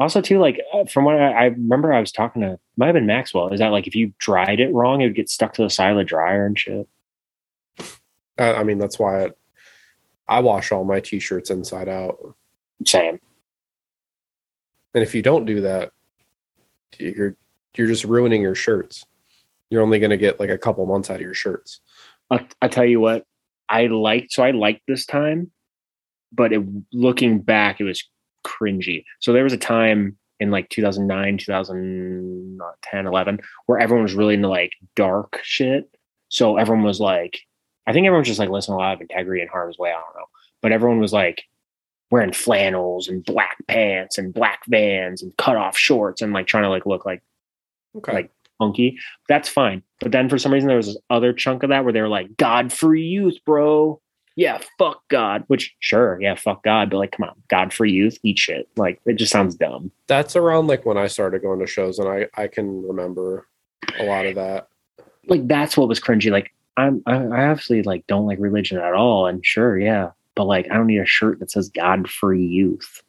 [0.00, 2.94] Also, too, like uh, from what I, I remember, I was talking to might have
[2.94, 3.52] been Maxwell.
[3.52, 5.90] Is that like if you dried it wrong, it would get stuck to the side
[5.90, 6.88] of the dryer and shit?
[8.38, 9.30] I, I mean, that's why I,
[10.26, 12.34] I wash all my t-shirts inside out.
[12.86, 13.20] Same.
[14.94, 15.92] And if you don't do that,
[16.98, 17.36] you're
[17.76, 19.04] you're just ruining your shirts.
[19.68, 21.80] You're only going to get like a couple months out of your shirts.
[22.30, 23.26] I, I tell you what,
[23.68, 24.32] I liked.
[24.32, 25.50] So I liked this time,
[26.32, 28.08] but it, looking back, it was
[28.44, 29.04] cringy.
[29.20, 34.48] So there was a time in like 2009, 2010, 11, where everyone was really into
[34.48, 35.90] like dark shit.
[36.28, 37.40] So everyone was like,
[37.86, 39.90] I think everyone was just like listening a lot of integrity and harm's way.
[39.90, 40.26] I don't know.
[40.62, 41.42] But everyone was like
[42.10, 46.64] wearing flannels and black pants and black vans and cut off shorts and like trying
[46.64, 47.22] to like look like
[47.96, 48.12] Okay.
[48.12, 48.98] Like, funky.
[49.28, 49.82] That's fine.
[50.00, 52.08] But then for some reason there was this other chunk of that where they were
[52.08, 54.00] like, God free youth, bro.
[54.36, 55.44] Yeah, fuck God.
[55.48, 56.90] Which sure, yeah, fuck God.
[56.90, 58.68] But like, come on, God free youth, eat shit.
[58.76, 59.90] Like it just sounds dumb.
[60.06, 63.46] that's around like when I started going to shows, and I I can remember
[63.98, 64.68] a lot of that.
[65.26, 66.30] Like that's what was cringy.
[66.30, 69.26] Like I'm I, I obviously like don't like religion at all.
[69.26, 70.10] And sure, yeah.
[70.34, 73.02] But like I don't need a shirt that says God free youth.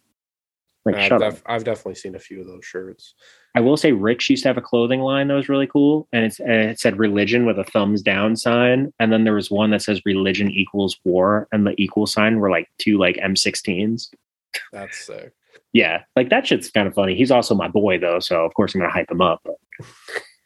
[0.85, 1.35] Like I've, shut up.
[1.45, 3.13] I've definitely seen a few of those shirts.
[3.53, 6.25] I will say Rich used to have a clothing line that was really cool, and
[6.25, 9.71] it's and it said religion with a thumbs down sign, and then there was one
[9.71, 14.09] that says religion equals war, and the equal sign were like two like M16s.
[14.71, 15.33] That's sick.
[15.73, 17.15] Yeah, like that shit's kind of funny.
[17.15, 19.45] He's also my boy though, so of course I'm gonna hype him up.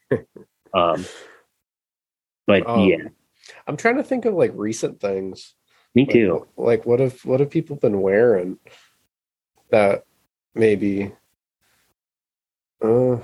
[0.09, 0.25] But,
[0.73, 1.05] um,
[2.45, 3.07] but Um, yeah,
[3.67, 5.53] I'm trying to think of like recent things.
[5.93, 6.47] me Like, too.
[6.57, 8.59] Like, what have what have people been wearing
[9.71, 10.05] that
[10.55, 11.11] maybe?
[12.81, 13.17] Uh,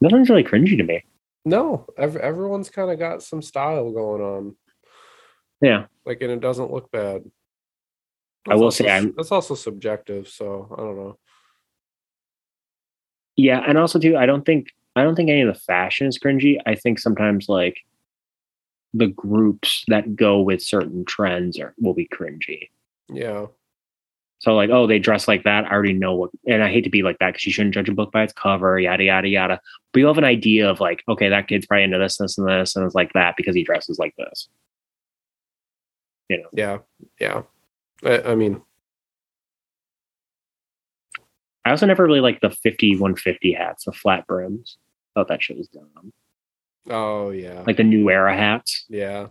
[0.00, 1.04] Nothing's really cringy to me.
[1.44, 4.56] no, ev- everyone's kind of got some style going on.
[5.60, 7.22] Yeah, Like, and it doesn't look bad.
[8.48, 10.26] I will also say I'm- that's also subjective.
[10.28, 11.18] So I don't know.
[13.36, 16.18] yeah, and also too, I don't think I don't think any of the fashion is
[16.18, 16.58] cringy.
[16.66, 17.78] I think sometimes like
[18.92, 22.68] the groups that go with certain trends are will be cringy.
[23.08, 23.46] Yeah,
[24.42, 25.66] So like, oh, they dress like that.
[25.66, 27.88] I already know what, and I hate to be like that because you shouldn't judge
[27.88, 29.60] a book by its cover, yada yada yada.
[29.92, 32.48] But you have an idea of like, okay, that kid's probably into this, this, and
[32.48, 34.48] this, and it's like that because he dresses like this.
[36.28, 36.78] You know, yeah,
[37.20, 37.42] yeah.
[38.04, 38.60] I, I mean,
[41.64, 44.76] I also never really liked the fifty one fifty hats, the flat brims.
[45.14, 46.12] I Thought that shit was dumb.
[46.90, 48.86] oh yeah, Like the new era hats.
[48.88, 49.28] yeah,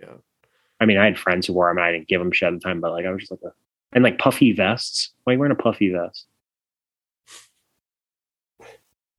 [0.00, 0.14] yeah.
[0.80, 1.78] I mean, I had friends who wore them.
[1.78, 3.40] And I didn't give them shit at the time, but like I was just like,
[3.44, 3.52] a,
[3.92, 5.12] and like puffy vests.
[5.24, 6.26] Why are you wearing a puffy vest?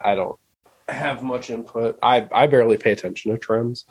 [0.01, 0.39] I don't
[0.87, 1.99] have much input.
[2.01, 3.85] I I barely pay attention to trends,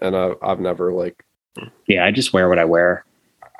[0.00, 1.24] and I've I've never like
[1.86, 3.04] Yeah, I just wear what I wear.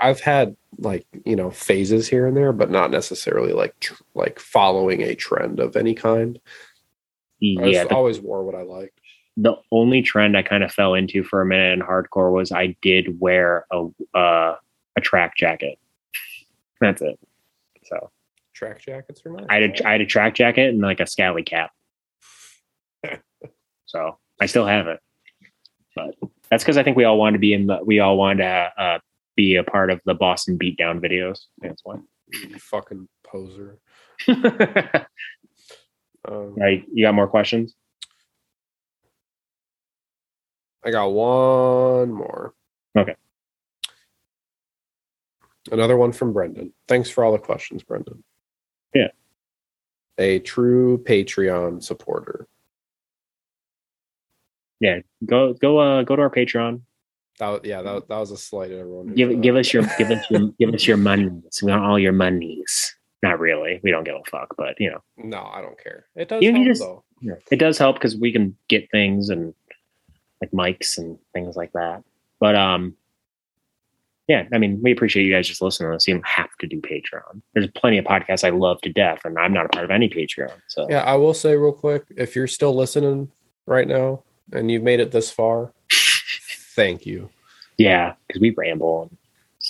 [0.00, 4.38] I've had like you know phases here and there, but not necessarily like tr- like
[4.38, 6.38] following a trend of any kind.
[6.38, 6.46] I
[7.40, 8.98] Yeah, just the always wore what I liked.
[9.36, 12.76] the only trend I kind of fell into for a minute in hardcore was I
[12.82, 14.56] did wear a uh,
[14.96, 15.78] a track jacket.
[16.84, 17.18] That's it.
[17.84, 18.10] So
[18.54, 19.46] Track jackets are nice.
[19.48, 21.70] I had a, I had a track jacket and like a scally cap.
[23.86, 25.00] so I still have it,
[25.96, 26.14] but
[26.50, 28.72] that's because I think we all wanted to be in the we all wanted to
[28.78, 28.98] uh,
[29.34, 31.40] be a part of the Boston Beatdown videos.
[31.58, 31.96] That's why.
[32.32, 33.78] You fucking poser.
[36.26, 37.74] Um, right, you got more questions?
[40.82, 42.54] I got one more.
[42.96, 43.14] Okay.
[45.70, 46.72] Another one from Brendan.
[46.88, 48.22] Thanks for all the questions, Brendan.
[48.94, 49.08] Yeah.
[50.18, 52.46] A true Patreon supporter.
[54.80, 56.82] Yeah, go go uh go to our Patreon.
[57.38, 59.14] That yeah, that, that was a slight at everyone.
[59.14, 61.60] Give give us your give us your give us your monies.
[61.62, 62.94] We want all your monies.
[63.22, 63.80] Not really.
[63.82, 66.06] We don't give a fuck, but you know, No, I don't care.
[66.14, 67.04] It does You help just- though.
[67.50, 69.54] it does help because we can get things and
[70.42, 72.04] like mics and things like that.
[72.38, 72.94] But um,
[74.26, 76.08] yeah, I mean, we appreciate you guys just listening to us.
[76.08, 77.42] You don't have to do Patreon.
[77.52, 80.08] There's plenty of podcasts I love to death, and I'm not a part of any
[80.08, 80.52] Patreon.
[80.68, 83.30] So Yeah, I will say real quick, if you're still listening
[83.66, 84.22] right now
[84.52, 85.72] and you've made it this far,
[86.74, 87.28] thank you.
[87.76, 89.10] yeah, because we ramble.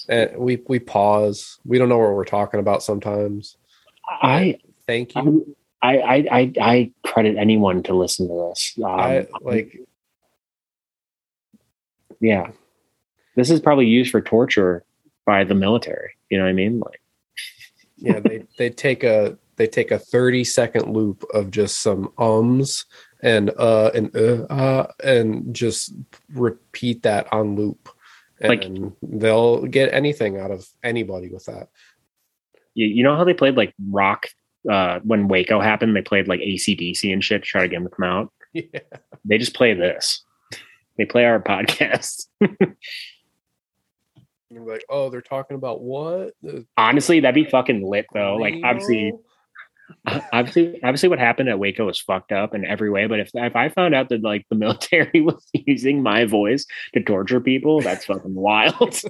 [0.09, 1.59] And we we pause.
[1.65, 3.57] We don't know what we're talking about sometimes.
[4.09, 5.57] I Thank you.
[5.83, 8.75] I I I, I credit anyone to listen to this.
[8.79, 9.79] Um, I like
[12.21, 12.51] yeah,
[13.37, 14.85] this is probably used for torture
[15.27, 16.13] by the military.
[16.31, 16.81] You know what I mean?
[16.81, 17.01] Like,
[17.97, 22.87] yeah, they they take a they take a 30 second loop of just some ums
[23.23, 25.95] and uh and uh, uh and just
[26.33, 27.89] repeat that on loop.
[28.41, 31.69] And Like- they'll get anything out of anybody with that.
[32.75, 34.27] You, you know how they played like rock
[34.69, 35.95] uh, when Waco happened?
[35.95, 38.33] They played like ACDC and shit to try to get them to come out.
[38.53, 38.81] Yeah.
[39.25, 40.25] They just play this.
[40.97, 42.27] They play our podcast.
[44.55, 46.33] You're like, oh, they're talking about what?
[46.77, 48.37] Honestly, that'd be fucking lit though.
[48.37, 49.13] Like obviously,
[50.33, 53.07] obviously, obviously, what happened at Waco was fucked up in every way.
[53.07, 57.03] But if if I found out that like the military was using my voice to
[57.03, 59.01] torture people, that's fucking wild.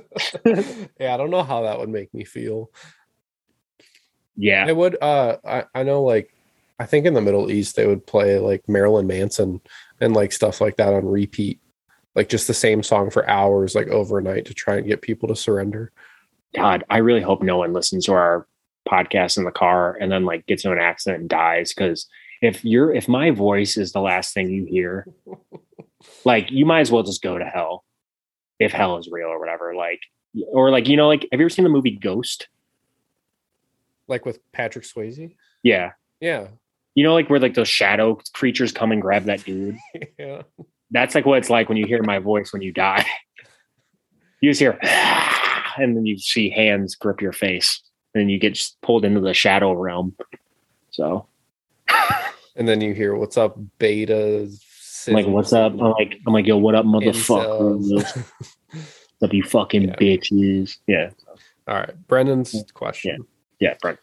[0.98, 2.70] yeah, I don't know how that would make me feel.
[4.36, 6.30] yeah, It would uh I, I know like
[6.80, 9.60] I think in the Middle East they would play like Marilyn Manson
[10.00, 11.60] and like stuff like that on repeat.
[12.14, 15.36] Like just the same song for hours, like overnight to try and get people to
[15.36, 15.92] surrender.
[16.54, 18.46] God, I really hope no one listens to our
[18.88, 21.72] podcast in the car and then like gets into an accident and dies.
[21.74, 22.06] Because
[22.42, 25.06] if you're if my voice is the last thing you hear,
[26.24, 27.84] like you might as well just go to hell
[28.60, 29.74] if hell is real or whatever.
[29.74, 30.00] Like
[30.52, 32.48] or like you know, like have you ever seen the movie Ghost?
[34.06, 35.34] Like with Patrick Swayze.
[35.62, 35.92] Yeah.
[36.20, 36.48] Yeah.
[36.94, 39.78] You know, like where like those shadow creatures come and grab that dude.
[40.18, 40.42] yeah.
[40.90, 43.04] That's like what it's like when you hear my voice when you die.
[44.40, 47.80] You just hear, ah, and then you see hands grip your face,
[48.14, 50.14] and you get just pulled into the shadow realm.
[50.90, 51.26] So,
[52.56, 54.50] And then you hear what's up, beta.
[55.08, 55.72] I'm like, what's up?
[55.72, 57.78] I'm like, I'm like, yo, what up, motherfucker?
[58.70, 59.96] What's up, you fucking Yeah.
[59.96, 60.76] bitches?
[60.86, 61.10] Yeah,
[61.66, 62.06] All right.
[62.06, 63.24] Brendan's question.
[63.60, 64.02] yeah, yeah Brendan.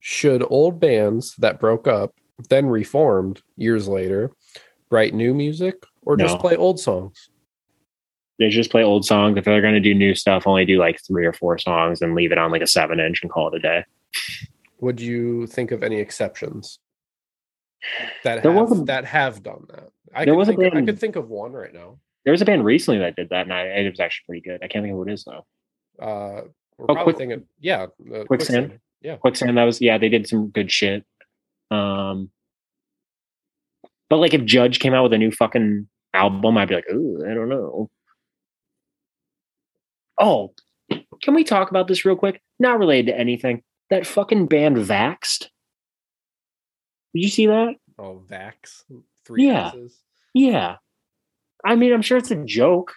[0.00, 2.12] Should old bands that broke up,
[2.50, 4.32] then reformed years later,
[4.90, 7.30] write new music or just play old songs?
[8.38, 9.36] They just play old songs.
[9.36, 12.32] If they're gonna do new stuff, only do like three or four songs and leave
[12.32, 13.84] it on like a seven inch and call it a day.
[14.80, 16.78] Would you think of any exceptions
[18.24, 19.88] that There have, that have done that?
[20.14, 21.98] I There could was think, I could think of one right now.
[22.24, 24.62] There was a band recently that did that, and I, it was actually pretty good.
[24.62, 25.46] I can't think of what it is though.
[26.00, 26.42] Uh,
[26.76, 28.78] we're Oh, probably Quick- thinking, yeah, uh, Quicksand?
[29.02, 31.04] Yeah, Quicksand, that was yeah, they did some good shit.
[31.70, 32.30] Um,
[34.08, 37.24] but like if Judge came out with a new fucking album, I'd be like, ooh,
[37.28, 37.90] I don't know.
[40.20, 40.52] Oh,
[41.22, 42.42] can we talk about this real quick?
[42.58, 43.62] Not related to anything.
[43.90, 45.48] That fucking band Vaxed.
[47.14, 47.74] Did you see that?
[47.98, 48.84] oh, Vax,
[49.24, 49.72] three Yeah.
[50.34, 50.76] Yeah.
[51.64, 52.94] I mean, I'm sure it's a joke.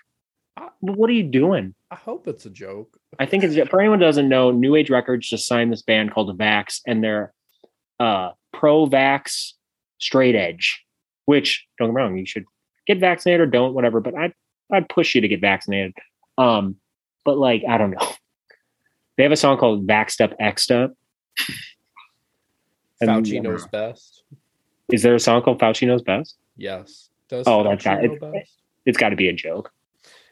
[0.57, 1.73] Uh, But what are you doing?
[1.89, 2.97] I hope it's a joke.
[3.19, 6.11] I think it's for anyone who doesn't know, New Age Records just signed this band
[6.11, 7.33] called Vax, and they're
[7.99, 9.53] uh, pro-vax,
[9.97, 10.83] straight edge.
[11.31, 12.43] Which don't get me wrong, you should
[12.87, 14.01] get vaccinated or don't, whatever.
[14.01, 14.33] But I'd
[14.71, 15.93] I'd push you to get vaccinated.
[16.37, 16.75] Um,
[17.23, 18.07] but like I don't know.
[19.17, 20.93] They have a song called Vaxxed Up, X'd Up.
[23.01, 24.23] And, Fauci knows best.
[24.91, 26.37] Is there a song called Fauci Knows Best?
[26.57, 27.09] Yes.
[27.29, 28.51] Does Oh, that's Fauci got- know it- best?
[28.85, 29.71] It's got to be a joke.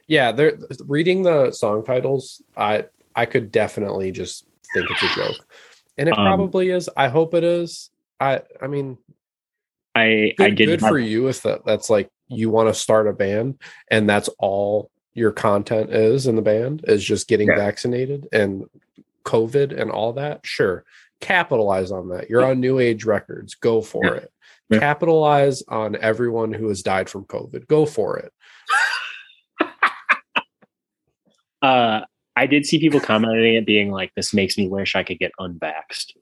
[0.08, 0.58] Yeah, they're
[0.88, 2.42] reading the song titles.
[2.58, 2.86] I
[3.16, 5.46] I could definitely just think it's a joke,
[6.00, 6.90] and it Um, probably is.
[6.98, 7.92] I hope it is.
[8.20, 8.98] I I mean,
[9.96, 13.08] I good, I did good for you if that that's like you want to start
[13.08, 13.60] a band
[13.90, 17.56] and that's all your content is in the band is just getting Yeah.
[17.56, 18.66] vaccinated and
[19.26, 20.42] COVID and all that.
[20.46, 20.84] Sure,
[21.22, 22.30] capitalize on that.
[22.30, 23.56] You're on New Age Records.
[23.56, 24.12] Go for Yeah.
[24.14, 24.32] it.
[24.70, 24.80] Yeah.
[24.80, 27.68] Capitalize on everyone who has died from COVID.
[27.68, 28.32] Go for it.
[31.62, 32.02] uh
[32.36, 35.32] I did see people commenting it being like, this makes me wish I could get
[35.42, 36.14] unvaxxed.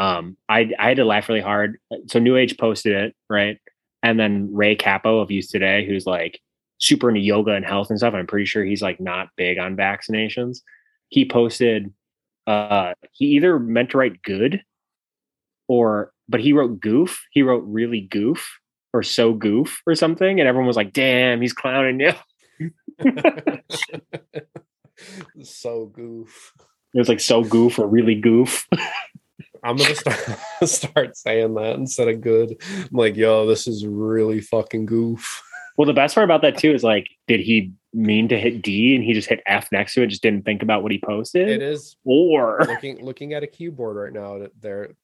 [0.00, 1.78] Um, I I had to laugh really hard.
[2.06, 3.58] So New Age posted it, right?
[4.02, 6.40] And then Ray Cappo of Youth of Today, who's like
[6.78, 8.14] super into yoga and health and stuff.
[8.14, 10.60] I'm pretty sure he's like not big on vaccinations.
[11.08, 11.92] He posted
[12.46, 14.62] uh he either meant to write good
[15.68, 17.22] or but he wrote goof.
[17.30, 18.58] He wrote really goof
[18.94, 20.40] or so goof or something.
[20.40, 22.12] And everyone was like, damn, he's clowning you.
[25.42, 26.52] so goof.
[26.94, 28.66] It was like so goof or really goof.
[29.62, 30.18] I'm gonna start
[30.64, 32.56] start saying that instead of good.
[32.62, 35.42] I'm like, yo, this is really fucking goof.
[35.76, 38.94] Well, the best part about that too is like, did he mean to hit D
[38.94, 41.48] and he just hit F next to it, just didn't think about what he posted?
[41.48, 44.38] It is Or looking looking at a keyboard right now.
[44.38, 44.94] that There are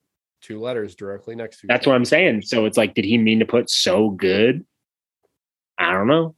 [0.42, 1.66] two letters directly next to.
[1.66, 1.94] that's what.
[1.96, 2.42] I'm saying.
[2.42, 4.64] So it's like, did he mean to put so good?
[5.78, 6.34] I don't know.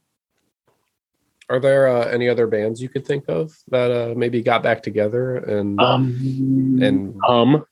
[1.49, 4.83] Are there uh, any other bands you could think of that uh, maybe got back
[4.83, 7.65] together and Um, and Hum,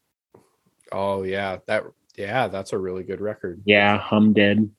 [0.92, 1.84] oh yeah that
[2.16, 3.62] yeah that's a really good record.
[3.66, 4.70] yeah, Hum did.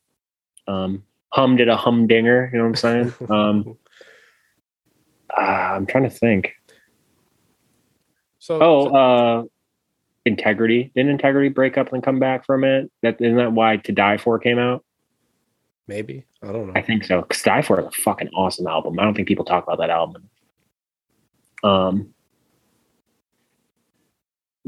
[0.67, 2.49] Um, Hum did a humdinger.
[2.51, 3.13] You know what I'm saying?
[3.29, 3.77] Um,
[5.37, 6.53] uh, I'm trying to think.
[8.39, 9.43] so Oh, uh,
[10.25, 10.91] Integrity.
[10.95, 12.91] Didn't Integrity break up and come back from it?
[13.03, 14.83] That isn't that why To Die For came out?
[15.87, 16.73] Maybe I don't know.
[16.75, 17.21] I think so.
[17.23, 18.99] Cause Die For is a fucking awesome album.
[18.99, 20.29] I don't think people talk about that album.
[21.63, 22.13] Um,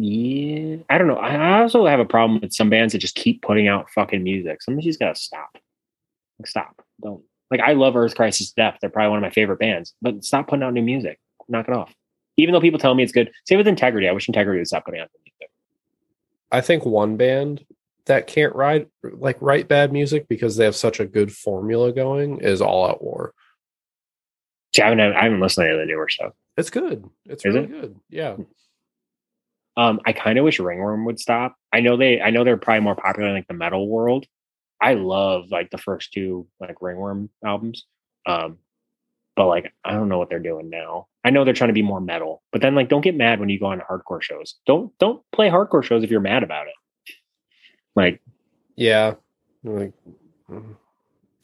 [0.02, 1.18] yeah, I don't know.
[1.18, 4.60] I also have a problem with some bands that just keep putting out fucking music.
[4.68, 5.49] You just gotta stop.
[6.40, 6.82] Like, stop.
[7.03, 7.60] Don't like.
[7.60, 8.80] I love Earth Crisis Death.
[8.82, 9.94] They're probably one of my favorite bands.
[10.02, 11.19] But stop putting out new music.
[11.48, 11.94] Knock it off.
[12.38, 13.32] Even though people tell me it's good.
[13.45, 14.07] Same with Integrity.
[14.10, 15.52] I wish Integrity would stop putting out new music.
[16.52, 17.64] I think one band
[18.06, 22.40] that can't write like write bad music because they have such a good formula going
[22.40, 23.36] is All Out War.
[24.76, 26.34] See, I haven't I haven't listened to any of the newer stuff.
[26.57, 27.07] It's good.
[27.26, 27.72] It's Is really it?
[27.72, 27.99] good.
[28.10, 28.34] Yeah.
[28.34, 28.44] Hmm.
[29.77, 31.56] Um, I kind of wish Ringworm would stop.
[31.72, 34.26] I know they, I know they're probably more popular in like the metal world.
[34.81, 37.85] I love like the first two like Ringworm albums.
[38.26, 38.57] Um,
[39.35, 41.07] but like I don't know what they're doing now.
[41.23, 43.49] I know they're trying to be more metal, but then like don't get mad when
[43.49, 44.56] you go on hardcore shows.
[44.65, 46.73] Don't don't play hardcore shows if you're mad about it.
[47.95, 48.22] Like
[48.76, 49.15] Yeah.
[49.64, 49.93] Like
[50.49, 50.76] mm,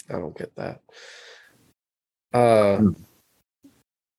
[0.10, 0.82] I don't get that.
[2.34, 2.82] Uh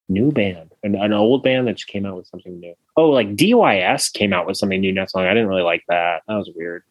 [0.08, 2.74] new band, an, an old band that just came out with something new.
[2.98, 5.28] Oh, like DYS came out with something new not so long.
[5.28, 6.22] I didn't really like that.
[6.26, 6.82] That was weird.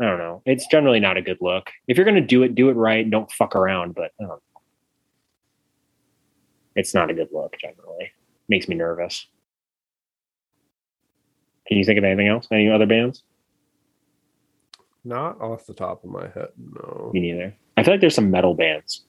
[0.00, 0.42] I don't know.
[0.44, 1.70] It's generally not a good look.
[1.86, 3.08] If you're gonna do it, do it right.
[3.08, 3.94] Don't fuck around.
[3.94, 4.40] But I don't know.
[6.74, 7.56] it's not a good look.
[7.58, 8.10] Generally,
[8.48, 9.26] makes me nervous.
[11.68, 12.46] Can you think of anything else?
[12.50, 13.22] Any other bands?
[15.06, 16.48] not off the top of my head.
[16.58, 17.10] No.
[17.14, 17.54] Me neither.
[17.76, 19.04] I feel like there's some metal bands.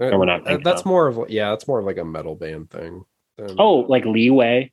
[0.00, 0.86] Uh, we're not uh, that's of.
[0.86, 3.04] more of yeah, that's more of like a metal band thing.
[3.46, 4.70] Than- Oh, like Leeway.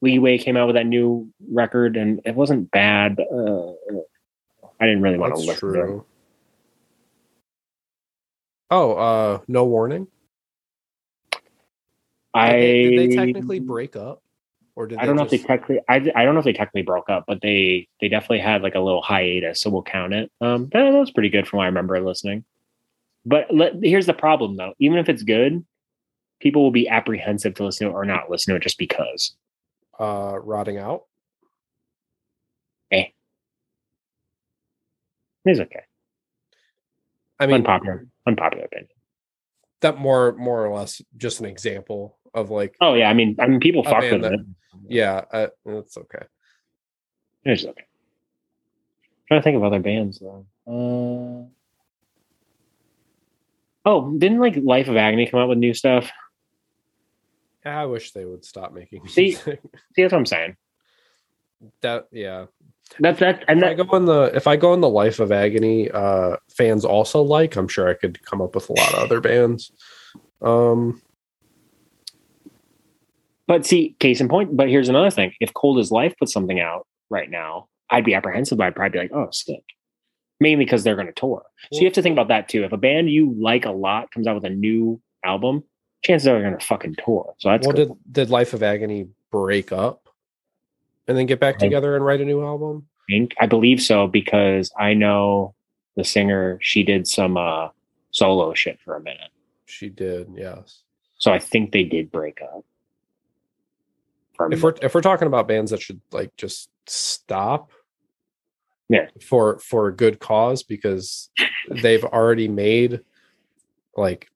[0.00, 3.18] Leeway came out with that new record, and it wasn't bad.
[3.20, 3.72] Uh,
[4.80, 6.02] I didn't really want to that's listen to it.
[8.70, 10.06] Oh, uh no warning.
[12.34, 14.22] I Did they, did they technically break up?
[14.76, 15.80] Or did I don't know if they technically.
[15.88, 18.76] I, I don't know if they technically broke up, but they they definitely had like
[18.76, 20.30] a little hiatus, so we'll count it.
[20.40, 22.44] Um, that, that was pretty good from what I remember listening.
[23.26, 24.74] But let, here's the problem, though.
[24.78, 25.64] Even if it's good,
[26.40, 29.34] people will be apprehensive to listen to it or not listen to it just because.
[29.98, 31.04] uh rotting out.
[35.44, 35.80] It's okay.
[37.40, 38.88] I mean unpopular, unpopular opinion.
[39.80, 43.46] that more more or less just an example of like Oh yeah, I mean, I
[43.46, 44.40] mean, people fuck with that- it.
[44.88, 46.24] yeah, uh, it's okay.
[47.44, 47.84] It's okay.
[49.28, 50.44] trying to think of other bands though.
[50.66, 51.46] Uh,
[53.86, 56.10] oh, didn't like Life of Agony come out with new stuff?
[57.68, 59.60] I wish they would stop making See, music.
[59.94, 60.56] See, that's what I'm saying.
[61.82, 62.46] that yeah.
[63.00, 65.30] That's that, and If I go on the if I go on the Life of
[65.30, 69.00] Agony uh fans also like, I'm sure I could come up with a lot of
[69.00, 69.70] other bands.
[70.40, 71.02] Um
[73.48, 74.56] but see, case in point.
[74.56, 78.14] But here's another thing: if Cold as Life puts something out right now, I'd be
[78.14, 78.58] apprehensive.
[78.58, 79.64] But I'd probably be like, "Oh, sick."
[80.38, 81.42] Mainly because they're going to tour.
[81.72, 82.62] So you have to think about that too.
[82.62, 85.64] If a band you like a lot comes out with a new album,
[86.02, 87.34] chances are they're going to fucking tour.
[87.38, 90.08] So that's well did did Life of Agony break up
[91.06, 92.86] and then get back I- together and write a new album?
[93.08, 95.54] think I believe so because I know
[95.96, 96.58] the singer.
[96.60, 97.68] She did some uh,
[98.10, 99.30] solo shit for a minute,
[99.64, 100.82] She did, yes.
[101.16, 102.64] so I think they did break up.
[104.52, 107.72] If we're if we're talking about bands that should like just stop
[108.88, 109.08] Yeah.
[109.22, 111.30] for for a good cause because
[111.82, 113.00] they've already made
[113.96, 114.30] like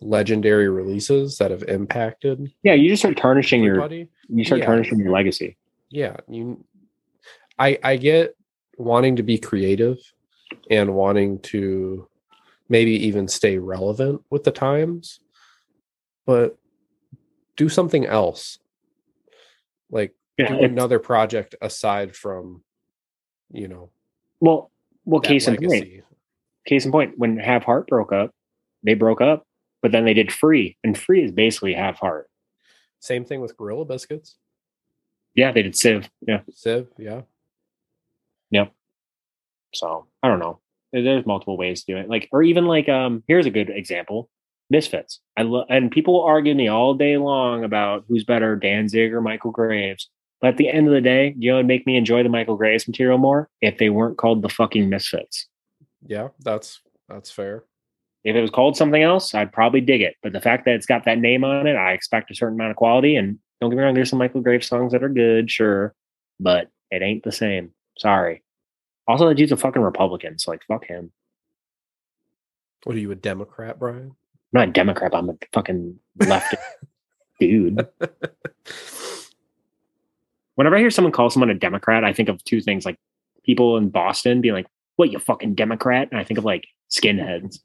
[0.00, 4.08] legendary releases that have impacted yeah, you just start tarnishing your everybody.
[4.28, 4.66] you start Yeah.
[4.66, 5.56] tarnishing your legacy.
[5.90, 6.62] yeah you
[7.58, 8.36] i i get
[8.76, 9.96] wanting to be creative
[10.70, 12.06] and wanting to
[12.68, 15.20] maybe even stay relevant with the times
[16.26, 16.58] but
[17.56, 18.58] do something else
[19.90, 22.62] like Yeah, do another project aside from
[23.50, 23.90] you know
[24.40, 24.70] well,
[25.06, 25.88] well, case in point,
[26.66, 28.34] case in point, when Have Heart broke up,
[28.82, 29.46] they broke up,
[29.82, 32.28] but then they did Free, and Free is basically half Heart.
[33.00, 34.36] same thing with gorilla biscuits
[35.34, 36.08] Yeah, they did Civ.
[36.26, 37.22] Yeah, civ yeah
[38.50, 38.72] Yep.
[39.74, 40.60] so I don't know.
[40.92, 42.08] There's multiple ways to do it.
[42.08, 44.30] Like, or even like, um, here's a good example:
[44.70, 45.20] Misfits.
[45.36, 49.20] I love, and people will argue me all day long about who's better, Danzig or
[49.20, 50.08] Michael Graves.
[50.40, 52.56] But at the end of the day, you know, it'd make me enjoy the Michael
[52.56, 55.48] Graves material more if they weren't called the fucking Misfits.
[56.06, 57.64] yeah that's that's fair
[58.26, 60.16] If it was called something else, I'd probably dig it.
[60.22, 62.72] But the fact that it's got that name on it, I expect a certain amount
[62.72, 63.14] of quality.
[63.14, 65.94] And don't get me wrong, there's some Michael Graves songs that are good, sure,
[66.40, 67.70] but it ain't the same.
[67.96, 68.42] Sorry.
[69.06, 71.12] Also, that dude's a fucking Republican, so like, fuck him.
[72.82, 74.16] what are you a democrat brian
[74.54, 75.14] I'm not a Democrat.
[75.14, 76.54] I'm a fucking left
[77.40, 77.86] dude.
[80.54, 82.96] Whenever I hear someone call someone a Democrat, I think of two things like
[83.44, 84.66] people in Boston being like,
[84.96, 86.08] What you fucking Democrat?
[86.10, 87.58] And I think of like skinheads.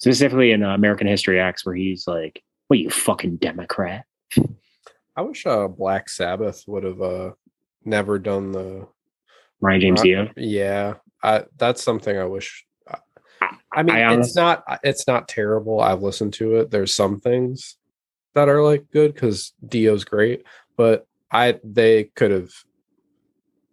[0.00, 4.04] Specifically in uh, American History X, where he's like, What you fucking Democrat?
[5.16, 7.32] I wish uh Black Sabbath would have uh
[7.84, 8.86] never done the
[9.60, 10.30] Ronnie James Uh, Dio.
[10.36, 10.94] yeah.
[11.22, 12.64] I that's something I wish
[13.72, 15.80] I mean I it's not it's not terrible.
[15.80, 16.70] I've listened to it.
[16.70, 17.76] There's some things
[18.34, 20.44] that are like good because Dio's great,
[20.76, 22.50] but I they could have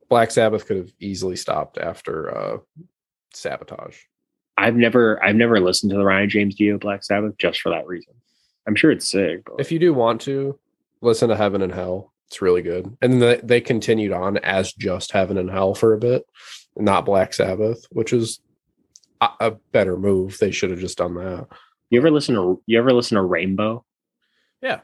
[0.10, 2.58] Black Sabbath could have easily stopped after uh
[3.34, 3.98] sabotage.
[4.57, 7.85] I've never I've never listened to the Ronnie James Dio Black Sabbath just for that
[7.88, 8.13] reason.
[8.67, 9.43] I'm sure it's sick.
[9.45, 10.57] But If you do want to
[11.01, 12.97] listen to Heaven and Hell, it's really good.
[13.01, 16.25] And they, they continued on as just Heaven and Hell for a bit,
[16.75, 18.39] not Black Sabbath, which is
[19.21, 20.38] a, a better move.
[20.39, 21.47] They should have just done that.
[21.89, 23.85] you ever listen to you ever listen to Rainbow?
[24.61, 24.81] Yeah.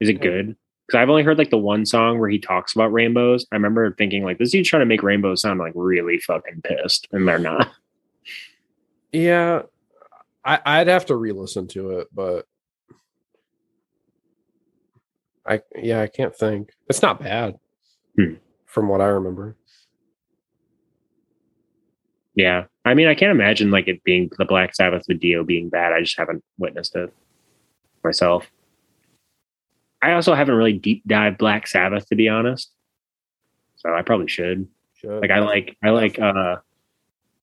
[0.00, 0.22] Is it Yeah.
[0.22, 0.56] good?
[0.86, 3.44] Because I've only heard like the one song where he talks about rainbows.
[3.50, 7.08] I remember thinking like this dude's trying to make rainbows sound like really fucking pissed,
[7.12, 7.70] and they're not.
[9.16, 9.62] Yeah,
[10.44, 12.44] I, I'd have to re-listen to it, but
[15.46, 16.68] I yeah, I can't think.
[16.90, 17.58] It's not bad
[18.18, 18.34] Hmm.
[18.66, 19.56] from what I remember.
[22.34, 25.70] Yeah, I mean, I can't imagine like it being the Black Sabbath with Dio being
[25.70, 25.94] bad.
[25.94, 27.10] I just haven't witnessed it
[28.04, 28.50] myself.
[30.02, 32.70] I also haven't really deep dived Black Sabbath to be honest,
[33.76, 34.68] so I probably should.
[34.96, 35.22] Should.
[35.22, 36.56] Like I like I like uh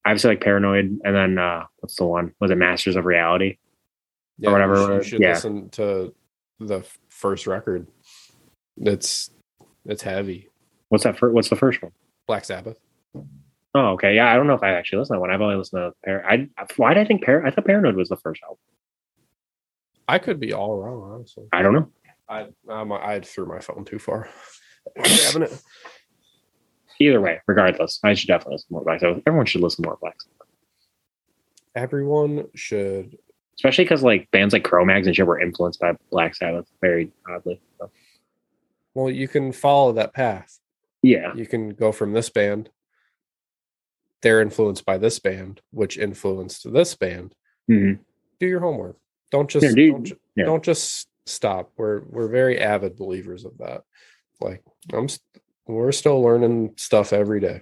[0.06, 2.34] obviously like Paranoid and then uh what's the one?
[2.40, 3.58] Was it Masters of Reality?
[4.38, 5.34] yeah, whatever You should, you should Yeah.
[5.34, 6.14] listen to
[6.60, 7.88] the first record.
[8.78, 9.30] It's
[9.86, 10.50] it's heavy.
[10.90, 11.18] What's that?
[11.18, 11.92] Fir- what's the first one?
[12.28, 12.78] Black Sabbath.
[13.76, 14.16] Oh, okay.
[14.16, 15.32] Yeah, I don't know if I actually listened to that one.
[15.32, 16.48] I've only listened to Par- I
[16.78, 18.58] why did I think Par- I thought Paranoid was the first album.
[20.08, 21.46] I could be all wrong, honestly.
[21.54, 21.90] I don't know.
[22.30, 24.30] I um, I threw my phone too far.
[24.96, 25.62] Grabbing it.
[27.00, 29.24] Either way, regardless, I should definitely listen more Black Sabbath.
[29.28, 30.48] Everyone should listen more Black Sabbath,
[31.76, 33.18] Everyone should.
[33.58, 37.60] especially because like bands like Cro-Mags and shit were influenced by Black Sabbath very oddly.
[37.80, 37.90] So,
[38.94, 40.60] Well, you can follow that path.
[41.02, 42.70] yeah, You can go from this band.
[44.22, 47.36] They're influenced by this band, which influenced this band.
[47.70, 48.00] Mhm.
[48.40, 48.98] Do your homework.
[49.32, 50.46] Don't just Yeah, do- don't, yeah.
[50.46, 51.72] don't just stop.
[51.78, 53.84] We're we're very avid believers of that.
[54.40, 54.64] Like
[54.94, 55.08] I'm,
[55.68, 57.62] we're still learning stuff every day.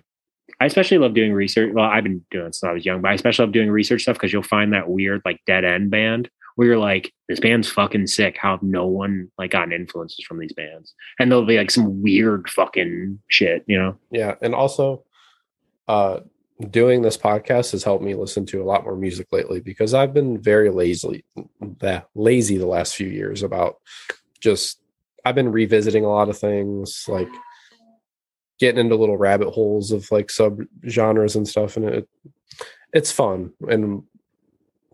[0.60, 1.72] I especially love doing research.
[1.74, 4.04] Well, I've been doing it since I was young, but I especially love doing research
[4.04, 7.70] stuff because you'll find that weird like dead end band where you're like, this band's
[7.70, 8.38] fucking sick.
[8.38, 10.94] How have no one like gotten influences from these bands?
[11.20, 13.98] And there'll be like some weird fucking shit, you know?
[14.12, 15.04] Yeah, and also,
[15.88, 16.20] uh,
[16.70, 20.14] doing this podcast has helped me listen to a lot more music lately because I've
[20.14, 21.26] been very lazy,
[21.80, 23.78] that lazy the last few years about
[24.40, 24.80] just
[25.26, 27.30] I've been revisiting a lot of things like
[28.62, 32.10] getting into little rabbit holes of like sub genres and stuff, and it
[32.94, 33.52] it's fun.
[33.68, 34.04] And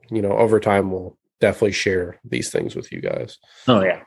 [0.09, 3.37] you know, over time, we'll definitely share these things with you guys.
[3.67, 4.01] Oh yeah.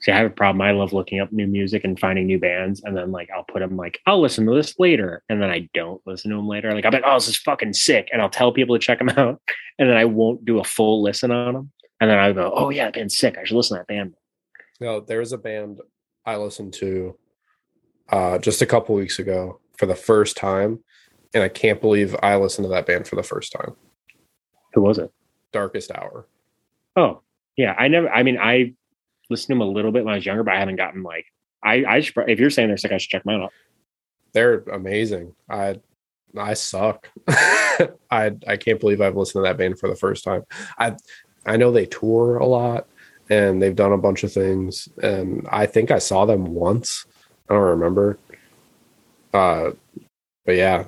[0.00, 0.62] See, I have a problem.
[0.62, 3.58] I love looking up new music and finding new bands, and then like I'll put
[3.58, 6.72] them like I'll listen to this later, and then I don't listen to them later.
[6.72, 9.08] Like I'm like, oh, this is fucking sick, and I'll tell people to check them
[9.16, 9.42] out,
[9.80, 12.70] and then I won't do a full listen on them, and then I go, oh
[12.70, 13.36] yeah, that band's sick.
[13.36, 14.14] I should listen to that band.
[14.80, 15.80] No, there's a band
[16.24, 17.16] I listen to
[18.10, 20.80] uh, just a couple weeks ago for the first time,
[21.34, 23.74] and I can't believe I listened to that band for the first time.
[24.74, 25.12] Who was it?
[25.52, 26.26] Darkest Hour.
[26.96, 27.22] Oh
[27.56, 28.08] yeah, I never.
[28.10, 28.74] I mean, I
[29.30, 31.26] listened to them a little bit when I was younger, but I haven't gotten like
[31.62, 31.84] I.
[31.86, 33.52] I should, if you're saying they're sick, I should check mine out.
[34.32, 35.34] They're amazing.
[35.48, 35.80] I
[36.36, 37.10] I suck.
[37.28, 40.44] I I can't believe I've listened to that band for the first time.
[40.78, 40.96] I
[41.46, 42.86] I know they tour a lot
[43.30, 47.06] and they've done a bunch of things, and I think I saw them once.
[47.48, 48.18] I don't remember.
[49.32, 49.70] Uh,
[50.44, 50.84] but yeah,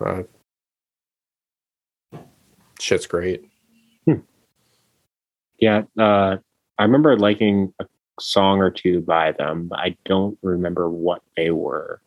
[0.00, 0.22] uh,
[2.78, 3.44] shit's great.
[5.58, 6.36] Yeah, uh,
[6.78, 7.86] I remember liking a
[8.20, 12.00] song or two by them, but I don't remember what they were.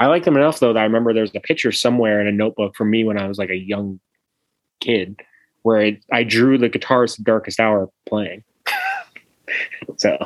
[0.00, 2.74] I like them enough though that I remember there's a picture somewhere in a notebook
[2.74, 4.00] from me when I was like a young
[4.80, 5.20] kid
[5.62, 8.42] where it, I drew the guitarist Darkest Hour playing.
[9.96, 10.18] so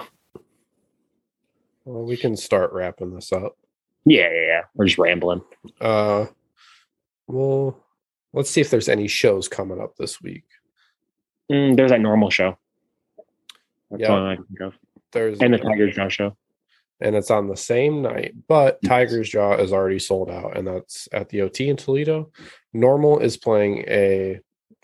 [1.88, 3.56] Well, we can start wrapping this up.
[4.04, 4.60] yeah, yeah, yeah.
[4.74, 5.40] We're just rambling.
[5.80, 6.26] Uh,
[7.26, 7.82] well,
[8.34, 10.44] let's see if there's any shows coming up this week.
[11.50, 12.58] Mm, there's that normal show.
[13.90, 14.08] That's Yeah.
[14.12, 14.74] all I can think of.
[15.12, 16.36] There's And the Tigers Jaw show.
[17.00, 18.88] and it's on the same night, but Yes.
[18.90, 22.30] Tigers Jaw is already sold out, and that's at the OT in Toledo.
[22.74, 24.40] Normal is playing a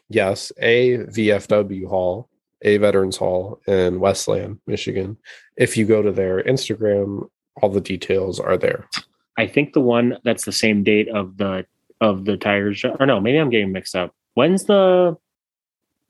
[0.08, 2.30] yes, a VFW hall,
[2.64, 5.16] a Veterans Hall in Westland, Michigan.
[5.56, 7.28] If you go to their Instagram,
[7.62, 8.88] all the details are there.
[9.38, 11.66] I think the one that's the same date of the
[12.00, 12.84] of the Tigers.
[12.84, 14.14] Or no, maybe I'm getting mixed up.
[14.34, 15.16] When's the?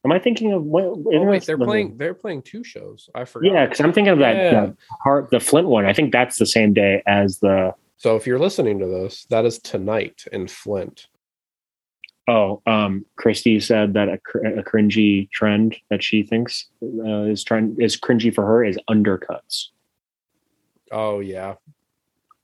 [0.05, 0.85] Am I thinking of when?
[0.85, 1.97] Oh, wait, they're the- playing.
[1.97, 3.09] They're playing two shows.
[3.15, 3.53] I forgot.
[3.53, 4.71] Yeah, because I'm thinking of that, Yeah.
[5.03, 5.87] part, the Flint one.
[5.87, 7.75] I think that's the same day as the.
[7.97, 11.07] So if you're listening to this, that is tonight in Flint.
[12.27, 17.45] Oh, um, Christy said that a, cr- a cringy trend that she thinks uh, is
[17.45, 19.69] trend is cringy for her is undercuts.
[20.91, 21.55] Oh yeah,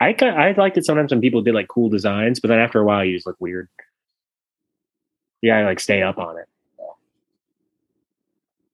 [0.00, 2.84] I I liked it sometimes when people did like cool designs, but then after a
[2.84, 3.68] while you just look weird.
[5.40, 6.46] Yeah, I like stay up on it.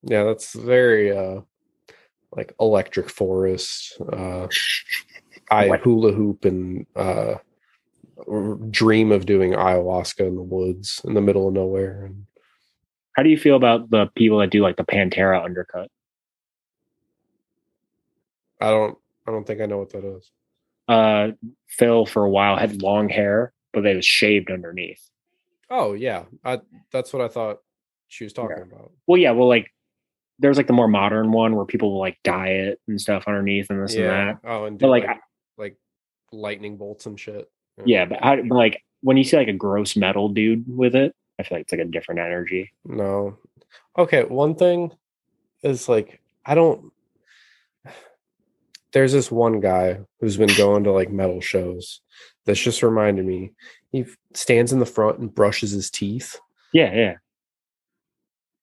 [0.03, 1.41] yeah, that's very uh
[2.37, 4.01] like electric forest.
[4.12, 4.49] Uh,
[5.51, 7.37] I hula hoop and uh
[8.70, 12.06] dream of doing ayahuasca in the woods in the middle of nowhere.
[12.06, 12.26] And
[13.12, 15.90] How do you feel about the people that do like the Pantera undercut?
[18.60, 20.30] I don't, I don't think I know what that is.
[20.88, 21.32] Uh,
[21.68, 25.02] Phil for a while had long hair, but they was shaved underneath.
[25.68, 26.60] Oh yeah, I
[26.93, 27.59] that's what I thought
[28.06, 28.62] she was talking Yeah.
[28.62, 28.93] about.
[29.06, 29.72] Well, yeah, well, like
[30.38, 33.68] there's like the more modern one where people will like dye it and stuff underneath
[33.68, 34.38] and this and that.
[34.44, 35.20] Oh, and But, like, like I-
[35.59, 35.76] like
[36.30, 37.51] lightning bolts and shit.
[37.85, 41.43] Yeah, but, but like when you see like a gross metal dude with it, I
[41.43, 42.73] feel like it's like a different energy.
[42.85, 43.39] No.
[43.98, 44.93] Okay, one thing
[45.62, 46.93] is like I don't
[48.93, 52.01] there's this one guy who's been going to like metal shows
[52.44, 53.53] that's just reminded me
[53.90, 56.39] he stands in the front and brushes his teeth.
[56.73, 57.15] Yeah, yeah.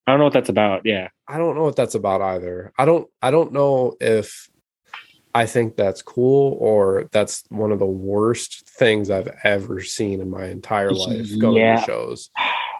[0.06, 0.81] I don't know what that's about.
[0.85, 1.10] Yeah.
[1.27, 2.73] I don't know what that's about either.
[2.77, 4.49] I don't I don't know if
[5.35, 10.30] I think that's cool or that's one of the worst things I've ever seen in
[10.30, 11.77] my entire life going Yeah.
[11.80, 12.30] to shows.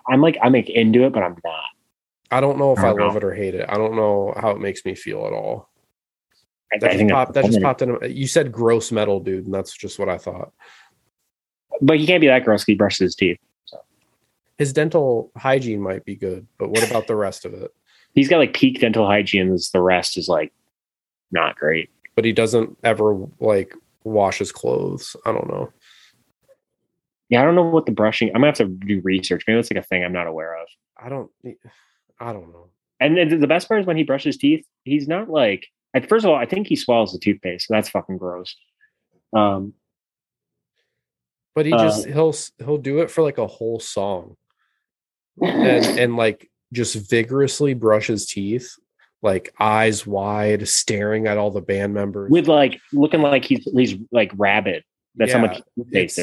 [0.08, 1.64] I'm like I'm like into it, but I'm not.
[2.30, 3.18] I don't know if I I, love know.
[3.18, 3.66] it or hate it.
[3.70, 5.70] I don't know how it makes me feel at all.
[6.74, 7.34] I, That I just think popped.
[7.34, 7.98] That just popped in.
[8.04, 10.52] You said gross metal, dude, and that's just what I thought.
[11.82, 12.64] But he can't be that gross.
[12.64, 13.38] He brushes his teeth.
[14.60, 17.72] His dental hygiene might be good, but what about the rest of it?
[18.14, 19.56] He's got like peak dental hygiene.
[19.74, 20.54] The rest is like
[21.32, 21.90] not great.
[22.16, 23.74] But he doesn't ever like
[24.04, 25.16] wash his clothes.
[25.26, 25.72] I don't know.
[27.30, 28.30] Yeah, I don't know what the brushing.
[28.30, 29.44] I'm gonna have to do research.
[29.48, 30.68] Maybe it's like a thing I'm not aware of.
[31.02, 31.32] I don't.
[32.20, 32.70] I don't know.
[33.00, 35.68] And the best part is when he brushes teeth, he's not like.
[36.08, 37.68] First of all, I think he swallows the toothpaste.
[37.68, 38.56] So that's fucking gross.
[39.36, 39.74] Um,
[41.56, 44.38] But he Uh, just he'll he'll do it for like a whole song,
[45.42, 48.76] and and like just vigorously brush his teeth,
[49.24, 52.30] like eyes wide, staring at all the band members.
[52.30, 54.84] with like looking like he's he's like rabid.
[55.16, 56.20] That's how much toothpaste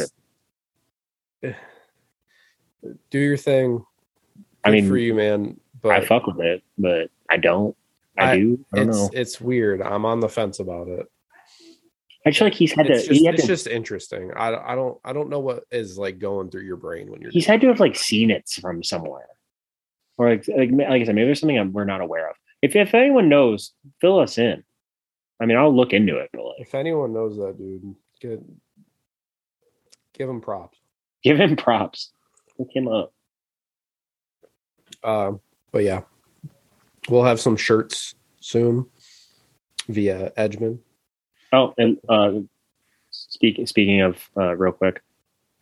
[1.42, 1.56] there.
[3.10, 3.84] do your thing.
[4.64, 5.58] I Good mean, for you, man.
[5.82, 7.74] But I fuck with it, but I don't.
[8.18, 8.64] I, I- do.
[8.72, 9.10] I don't it's know.
[9.12, 9.80] it's weird.
[9.82, 11.06] I'm on the fence about it.
[12.26, 13.14] I feel like he's had It's to.
[13.14, 14.30] just had it's to just interesting.
[14.36, 17.30] I I don't I don't know what is like going through your brain when you're.
[17.30, 19.24] he's had to have like seen it from somewhere,
[20.18, 22.36] or like like like I said, maybe there's something I'm, we're not aware of.
[22.62, 24.62] If if anyone knows, fill us in.
[25.40, 28.40] I mean, I'll look into it, but like, if anyone knows that dude, give
[30.12, 30.78] give him props.
[31.22, 32.12] give him props.
[32.58, 33.12] Look him up.
[35.02, 35.40] Um,
[35.72, 36.02] but yeah,
[37.08, 38.86] we'll have some shirts soon
[39.88, 40.80] via Edgemen.
[41.52, 42.32] Oh, and uh,
[43.10, 45.02] speak, speaking of uh, real quick,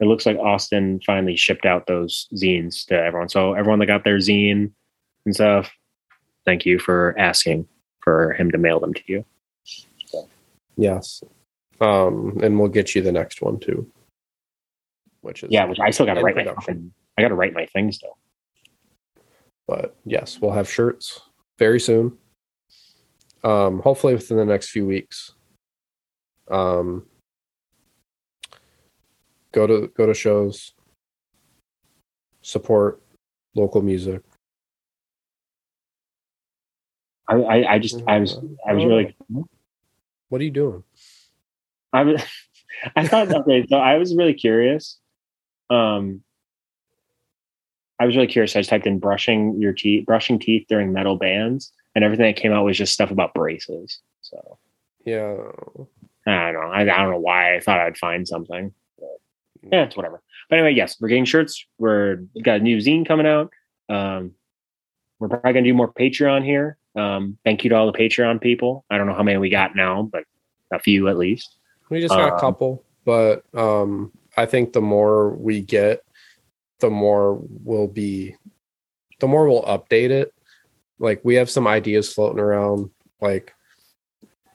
[0.01, 3.29] it looks like Austin finally shipped out those zines to everyone.
[3.29, 4.73] So everyone that got their zine
[5.25, 5.70] and stuff,
[6.49, 7.69] thank you for asking
[8.01, 9.25] for him to mail them to you.
[10.79, 11.23] Yes.
[11.81, 13.87] Um, and we'll get you the next one too.
[15.20, 16.95] Which is Yeah, which I still got to write my production.
[17.19, 18.16] I got to write my things though.
[19.66, 21.20] but yes, we'll have shirts
[21.59, 22.16] very soon.
[23.45, 25.35] Um, hopefully within the next few weeks.
[26.51, 27.07] Um,
[29.53, 30.73] go to go to shows,
[32.41, 33.03] support
[33.55, 34.23] local music.
[37.29, 39.17] I, I, I just, I was, I was really,
[40.29, 40.83] What are you doing?
[41.93, 42.23] I was,
[42.97, 44.99] I thought, okay, so I was really curious.
[45.71, 46.23] Um,
[48.01, 48.55] I was really curious.
[48.55, 52.41] I just typed in brushing your teeth, brushing teeth during metal bands, and everything that
[52.41, 53.99] came out was just stuff about braces.
[54.23, 54.59] So
[56.27, 56.71] Yeah, I don't know.
[56.71, 58.73] I, I don't know why I thought I'd find something.
[58.99, 60.23] But, yeah, it's whatever.
[60.49, 61.65] But anyway, yes, we're getting shirts.
[61.79, 63.53] We're we got a new zine coming out.
[63.89, 64.33] Um,
[65.19, 66.79] we're probably gonna do more Patreon here.
[66.99, 68.85] Um, thank you to all the Patreon people.
[68.91, 70.25] I don't know how many we got now, but
[70.73, 71.57] a few at least.
[71.91, 76.03] we just got Um, a couple, but um, I think the more we get,
[76.81, 78.35] the more we'll be,
[79.20, 80.33] the more we'll update it.
[80.99, 82.91] like we have some ideas floating around.
[83.20, 83.55] Like,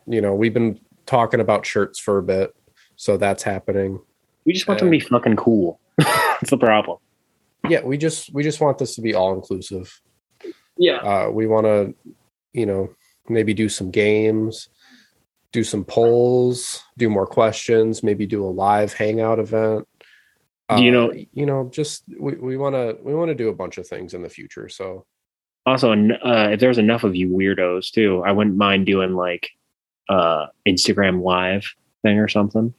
[0.05, 2.53] you know, we've been talking about shirts for a bit,
[2.97, 3.99] so that's happening.
[4.45, 5.79] We just want them to be fucking cool.
[5.97, 6.97] That's the problem.
[7.69, 10.01] Yeah, we just we just want this to be all inclusive.
[10.77, 10.97] Yeah.
[10.97, 11.93] Uh, we want to,
[12.53, 12.89] you know,
[13.27, 14.69] maybe do some games,
[15.51, 19.87] do some polls, do more questions, maybe do a live hangout event.
[20.77, 23.53] You Uh, know- you know, just we we want to we want to do a
[23.55, 24.69] bunch of things in the future.
[24.69, 25.05] So
[25.65, 29.49] Also, uh, if there's enough of you weirdos too, I wouldn't mind doing like
[30.09, 31.65] uh Instagram live
[32.01, 32.73] thing or something.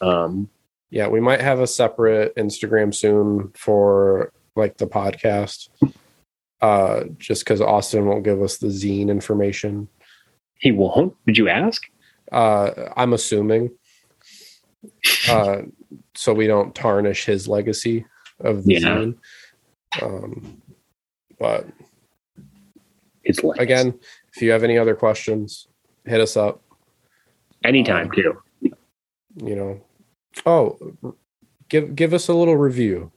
[0.00, 0.48] Um,
[0.90, 5.68] yeah, we might have a separate Instagram soon for like the podcast.
[6.60, 9.88] Uh, just because Austin won't give us the zine information.
[10.58, 11.14] he won't.
[11.26, 11.82] Did you ask?
[12.32, 13.70] Uh, I'm assuming.
[15.28, 15.62] Uh,
[16.14, 18.04] so we don't tarnish his legacy
[18.40, 18.80] of the Yeah.
[18.80, 19.14] zine.
[20.00, 20.62] Um,
[21.38, 21.66] but
[23.24, 23.98] It's like again,
[24.34, 25.66] if you have any other questions,
[26.04, 26.62] hit us up.
[27.64, 28.40] anytime too.
[28.60, 29.80] You know,
[30.46, 30.78] oh,
[31.68, 33.10] give give us a little review.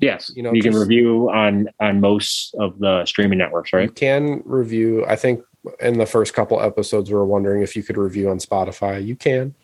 [0.00, 3.82] Yes, you know, you can review on on most of the streaming networks, right?
[3.84, 5.04] You can review.
[5.06, 5.42] I think
[5.80, 9.04] in the first couple episodes, we were wondering if you could review on Spotify.
[9.04, 9.54] You can.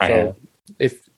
[0.00, 0.36] I So have.
[0.78, 1.08] if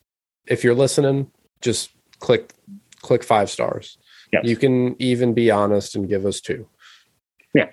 [0.47, 2.53] if you're listening, just click
[3.01, 3.97] click five stars.
[4.33, 4.43] Yes.
[4.45, 6.67] You can even be honest and give us two.
[7.53, 7.67] Yeah,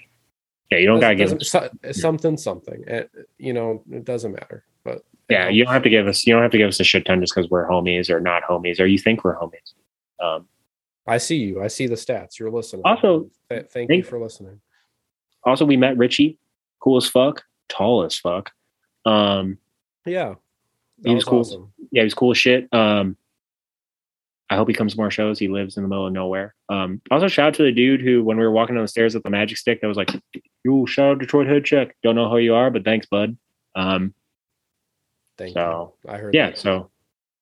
[0.70, 1.28] Yeah, you don't gotta give.
[1.38, 2.82] Doesn't- so- something something.
[2.86, 4.64] It, you know, it doesn't matter.
[4.84, 6.26] But Yeah, you don't have to give us.
[6.26, 8.42] You don't have to give us a shit ton just because we're homies or not
[8.42, 9.74] homies or you think we're homies.
[10.20, 10.48] Um,
[11.08, 11.62] I see you.
[11.62, 12.38] I see the stats.
[12.38, 12.82] You're listening.
[12.84, 14.60] Also, Th- thank you for listening.
[15.44, 16.38] also, we met Richie,
[16.80, 18.50] cool as fuck, tall as fuck.
[19.06, 19.58] Um,
[20.04, 20.34] Yeah,
[21.04, 21.70] He was cool.
[21.92, 22.68] yeah, he was cool as shit.
[22.72, 23.16] Um,
[24.50, 25.38] I hope he comes to more shows.
[25.38, 26.54] He lives in the middle of nowhere.
[26.70, 29.14] Um, also, shout out to the dude who, when we were walking down the stairs
[29.14, 30.10] with the magic stick, that was like,
[30.64, 33.36] "You shout out Detroit Hood Check." Don't know who you are, but thanks, bud.
[33.74, 34.14] Um,
[35.36, 36.10] Thank so you.
[36.10, 36.34] I heard.
[36.34, 36.58] yeah, that.
[36.58, 36.90] so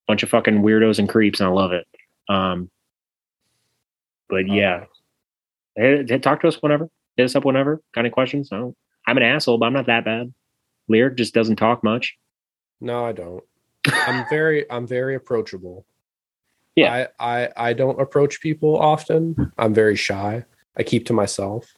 [0.07, 1.87] bunch of fucking weirdos and creeps, and I love it.
[2.29, 2.69] Um,
[4.29, 4.53] but oh.
[4.53, 4.85] yeah,
[5.77, 6.89] Hey, talk to us whenever.
[7.15, 7.81] Hit us up whenever.
[7.93, 8.49] Got any questions?
[8.51, 8.75] I don't,
[9.07, 10.33] I'm an asshole, but I'm not that bad.
[10.89, 12.17] Lyric just doesn't talk much.
[12.81, 13.43] No, I don't.
[13.93, 15.85] I'm very I'm very approachable.
[16.75, 17.07] Yeah.
[17.19, 19.51] I, I I don't approach people often.
[19.57, 20.45] I'm very shy.
[20.77, 21.75] I keep to myself.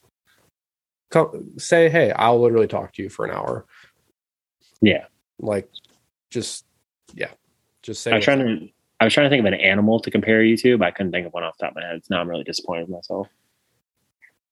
[1.09, 3.65] Come say, hey, I'll literally talk to you for an hour.
[4.81, 5.05] Yeah.
[5.39, 5.69] Like
[6.29, 6.65] just
[7.13, 7.31] yeah.
[7.81, 8.67] Just say I'm trying to
[8.99, 11.11] I was trying to think of an animal to compare you to, but I couldn't
[11.11, 12.01] think of one off the top of my head.
[12.09, 13.27] Now I'm really disappointed in myself.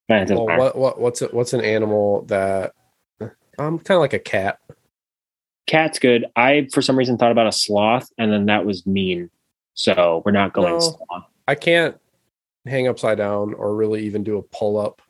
[0.10, 2.72] Well, what what what's it what's an animal that
[3.60, 4.60] I'm kind of like a cat.
[5.66, 6.28] Cat's good.
[6.38, 9.30] I for some reason thought about a sloth, and then that was mean.
[9.74, 10.80] So we're not going No.
[10.80, 11.26] sloth.
[11.48, 11.98] I can't
[12.66, 15.02] hang upside down or really even do a pull up.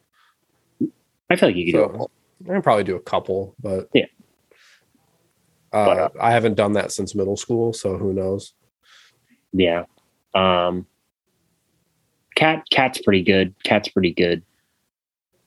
[1.29, 2.09] I feel like you could do So
[2.45, 4.05] I can probably do a couple, but Yeah.
[5.73, 8.53] Uh, But, uh, I haven't done that since middle school, so who knows?
[9.53, 9.85] Yeah.
[10.33, 10.85] Um.
[12.35, 12.63] Cat.
[12.69, 13.55] Cat's pretty good.
[13.63, 14.43] Cat's pretty good.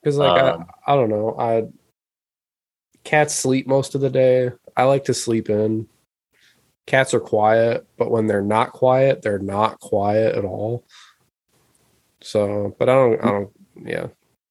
[0.01, 1.67] Because like Um, I, I don't know, I
[3.03, 4.51] cats sleep most of the day.
[4.75, 5.87] I like to sleep in.
[6.87, 10.83] Cats are quiet, but when they're not quiet, they're not quiet at all.
[12.21, 13.49] So, but I don't, I don't,
[13.83, 14.07] yeah,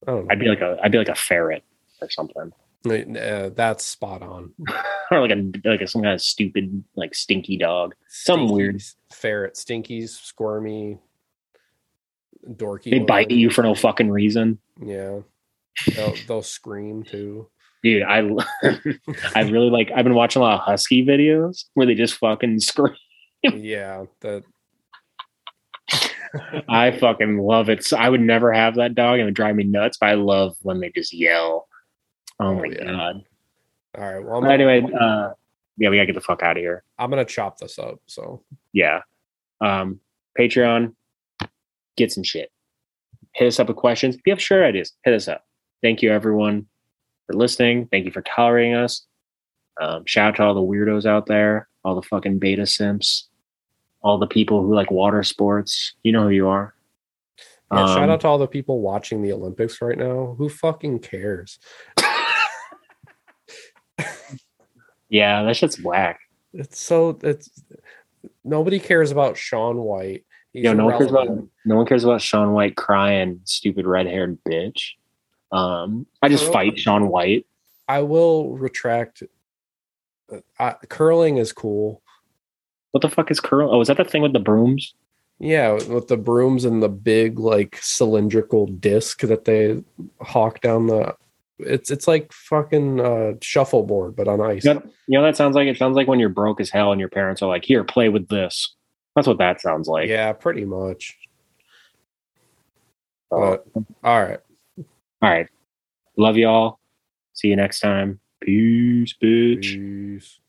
[0.07, 0.33] I don't know.
[0.33, 0.79] I'd be like a.
[0.83, 1.65] I'd be like a ferret
[2.01, 2.53] or something,
[2.87, 4.53] Uh, that's spot on.
[5.11, 7.95] or like a like a, some kind of stupid like stinky dog.
[8.09, 8.83] Something weird.
[9.13, 10.99] Ferret, stinkies, squirmy,
[12.47, 12.91] dorky.
[12.91, 14.59] They bite you for no fucking reason.
[14.81, 15.21] Yeah,
[15.95, 17.49] they'll, they'll scream too.
[17.83, 18.19] Dude, I
[19.35, 22.61] I really like I've been watching a lot of husky videos where they just fucking
[22.61, 22.95] scream.
[23.43, 24.45] Yeah, that
[26.69, 27.85] I fucking love it.
[27.85, 30.15] So I would never have that dog and it would drive me nuts, but I
[30.15, 31.67] love when they just yell.
[32.39, 32.85] Oh, Oh, my yeah.
[32.85, 33.25] god.
[33.99, 34.25] all right.
[34.25, 35.31] Well, I'm, anyway, uh
[35.81, 36.85] yeah, we gotta get the fuck out of here.
[36.99, 37.99] I'm gonna chop this up.
[38.07, 39.01] So Yeah.
[39.61, 39.99] Um
[40.39, 40.95] Patreon,
[41.97, 42.53] get some shit.
[43.35, 44.15] Hit us up with questions.
[44.15, 45.45] If you have sure ideas, hit us up.
[45.83, 46.67] Thank you everyone
[47.27, 47.89] for listening.
[47.91, 49.07] Thank you for tolerating us.
[49.81, 53.29] Um, shout out to all the weirdos out there, all the fucking beta simps,
[54.03, 55.95] all the people who like water sports.
[56.03, 56.75] You know who you are.
[57.73, 60.35] yeah, shout Um, out to all the people watching the Olympics right now.
[60.39, 61.59] Who fucking cares?
[65.11, 66.21] Yeah, that shit's whack.
[66.55, 67.51] It's so it's
[68.45, 70.25] nobody cares about Shaun White.
[70.53, 71.29] He's Yo, no one cares about
[71.65, 74.93] no one cares about Shaun White crying, stupid red haired bitch.
[75.53, 77.47] Um, I just Curl- fight Shaun White.
[77.89, 79.23] I will retract.
[80.59, 82.03] Uh, curling is cool.
[82.93, 83.73] What the fuck is curl?
[83.73, 84.95] Oh, is that the thing with the brooms?
[85.41, 89.83] Yeah, with the brooms and the big like cylindrical disc that they
[90.21, 91.15] hawk down the.
[91.67, 94.65] It's it's like fucking uh, shuffleboard, but on ice.
[94.65, 95.69] You know, you know that sounds like?
[95.69, 98.09] It sounds like when you're broke as hell and your parents are like, "Here, play
[98.09, 98.75] with this."
[99.17, 100.09] That's what that sounds like.
[100.09, 101.17] yeah, pretty much.
[103.33, 104.41] So, But all right.
[104.79, 105.49] all right.
[106.17, 106.79] Love y'all.
[107.33, 108.21] See you next time.
[108.41, 109.63] Peace, bitch.
[109.63, 110.41] Peace.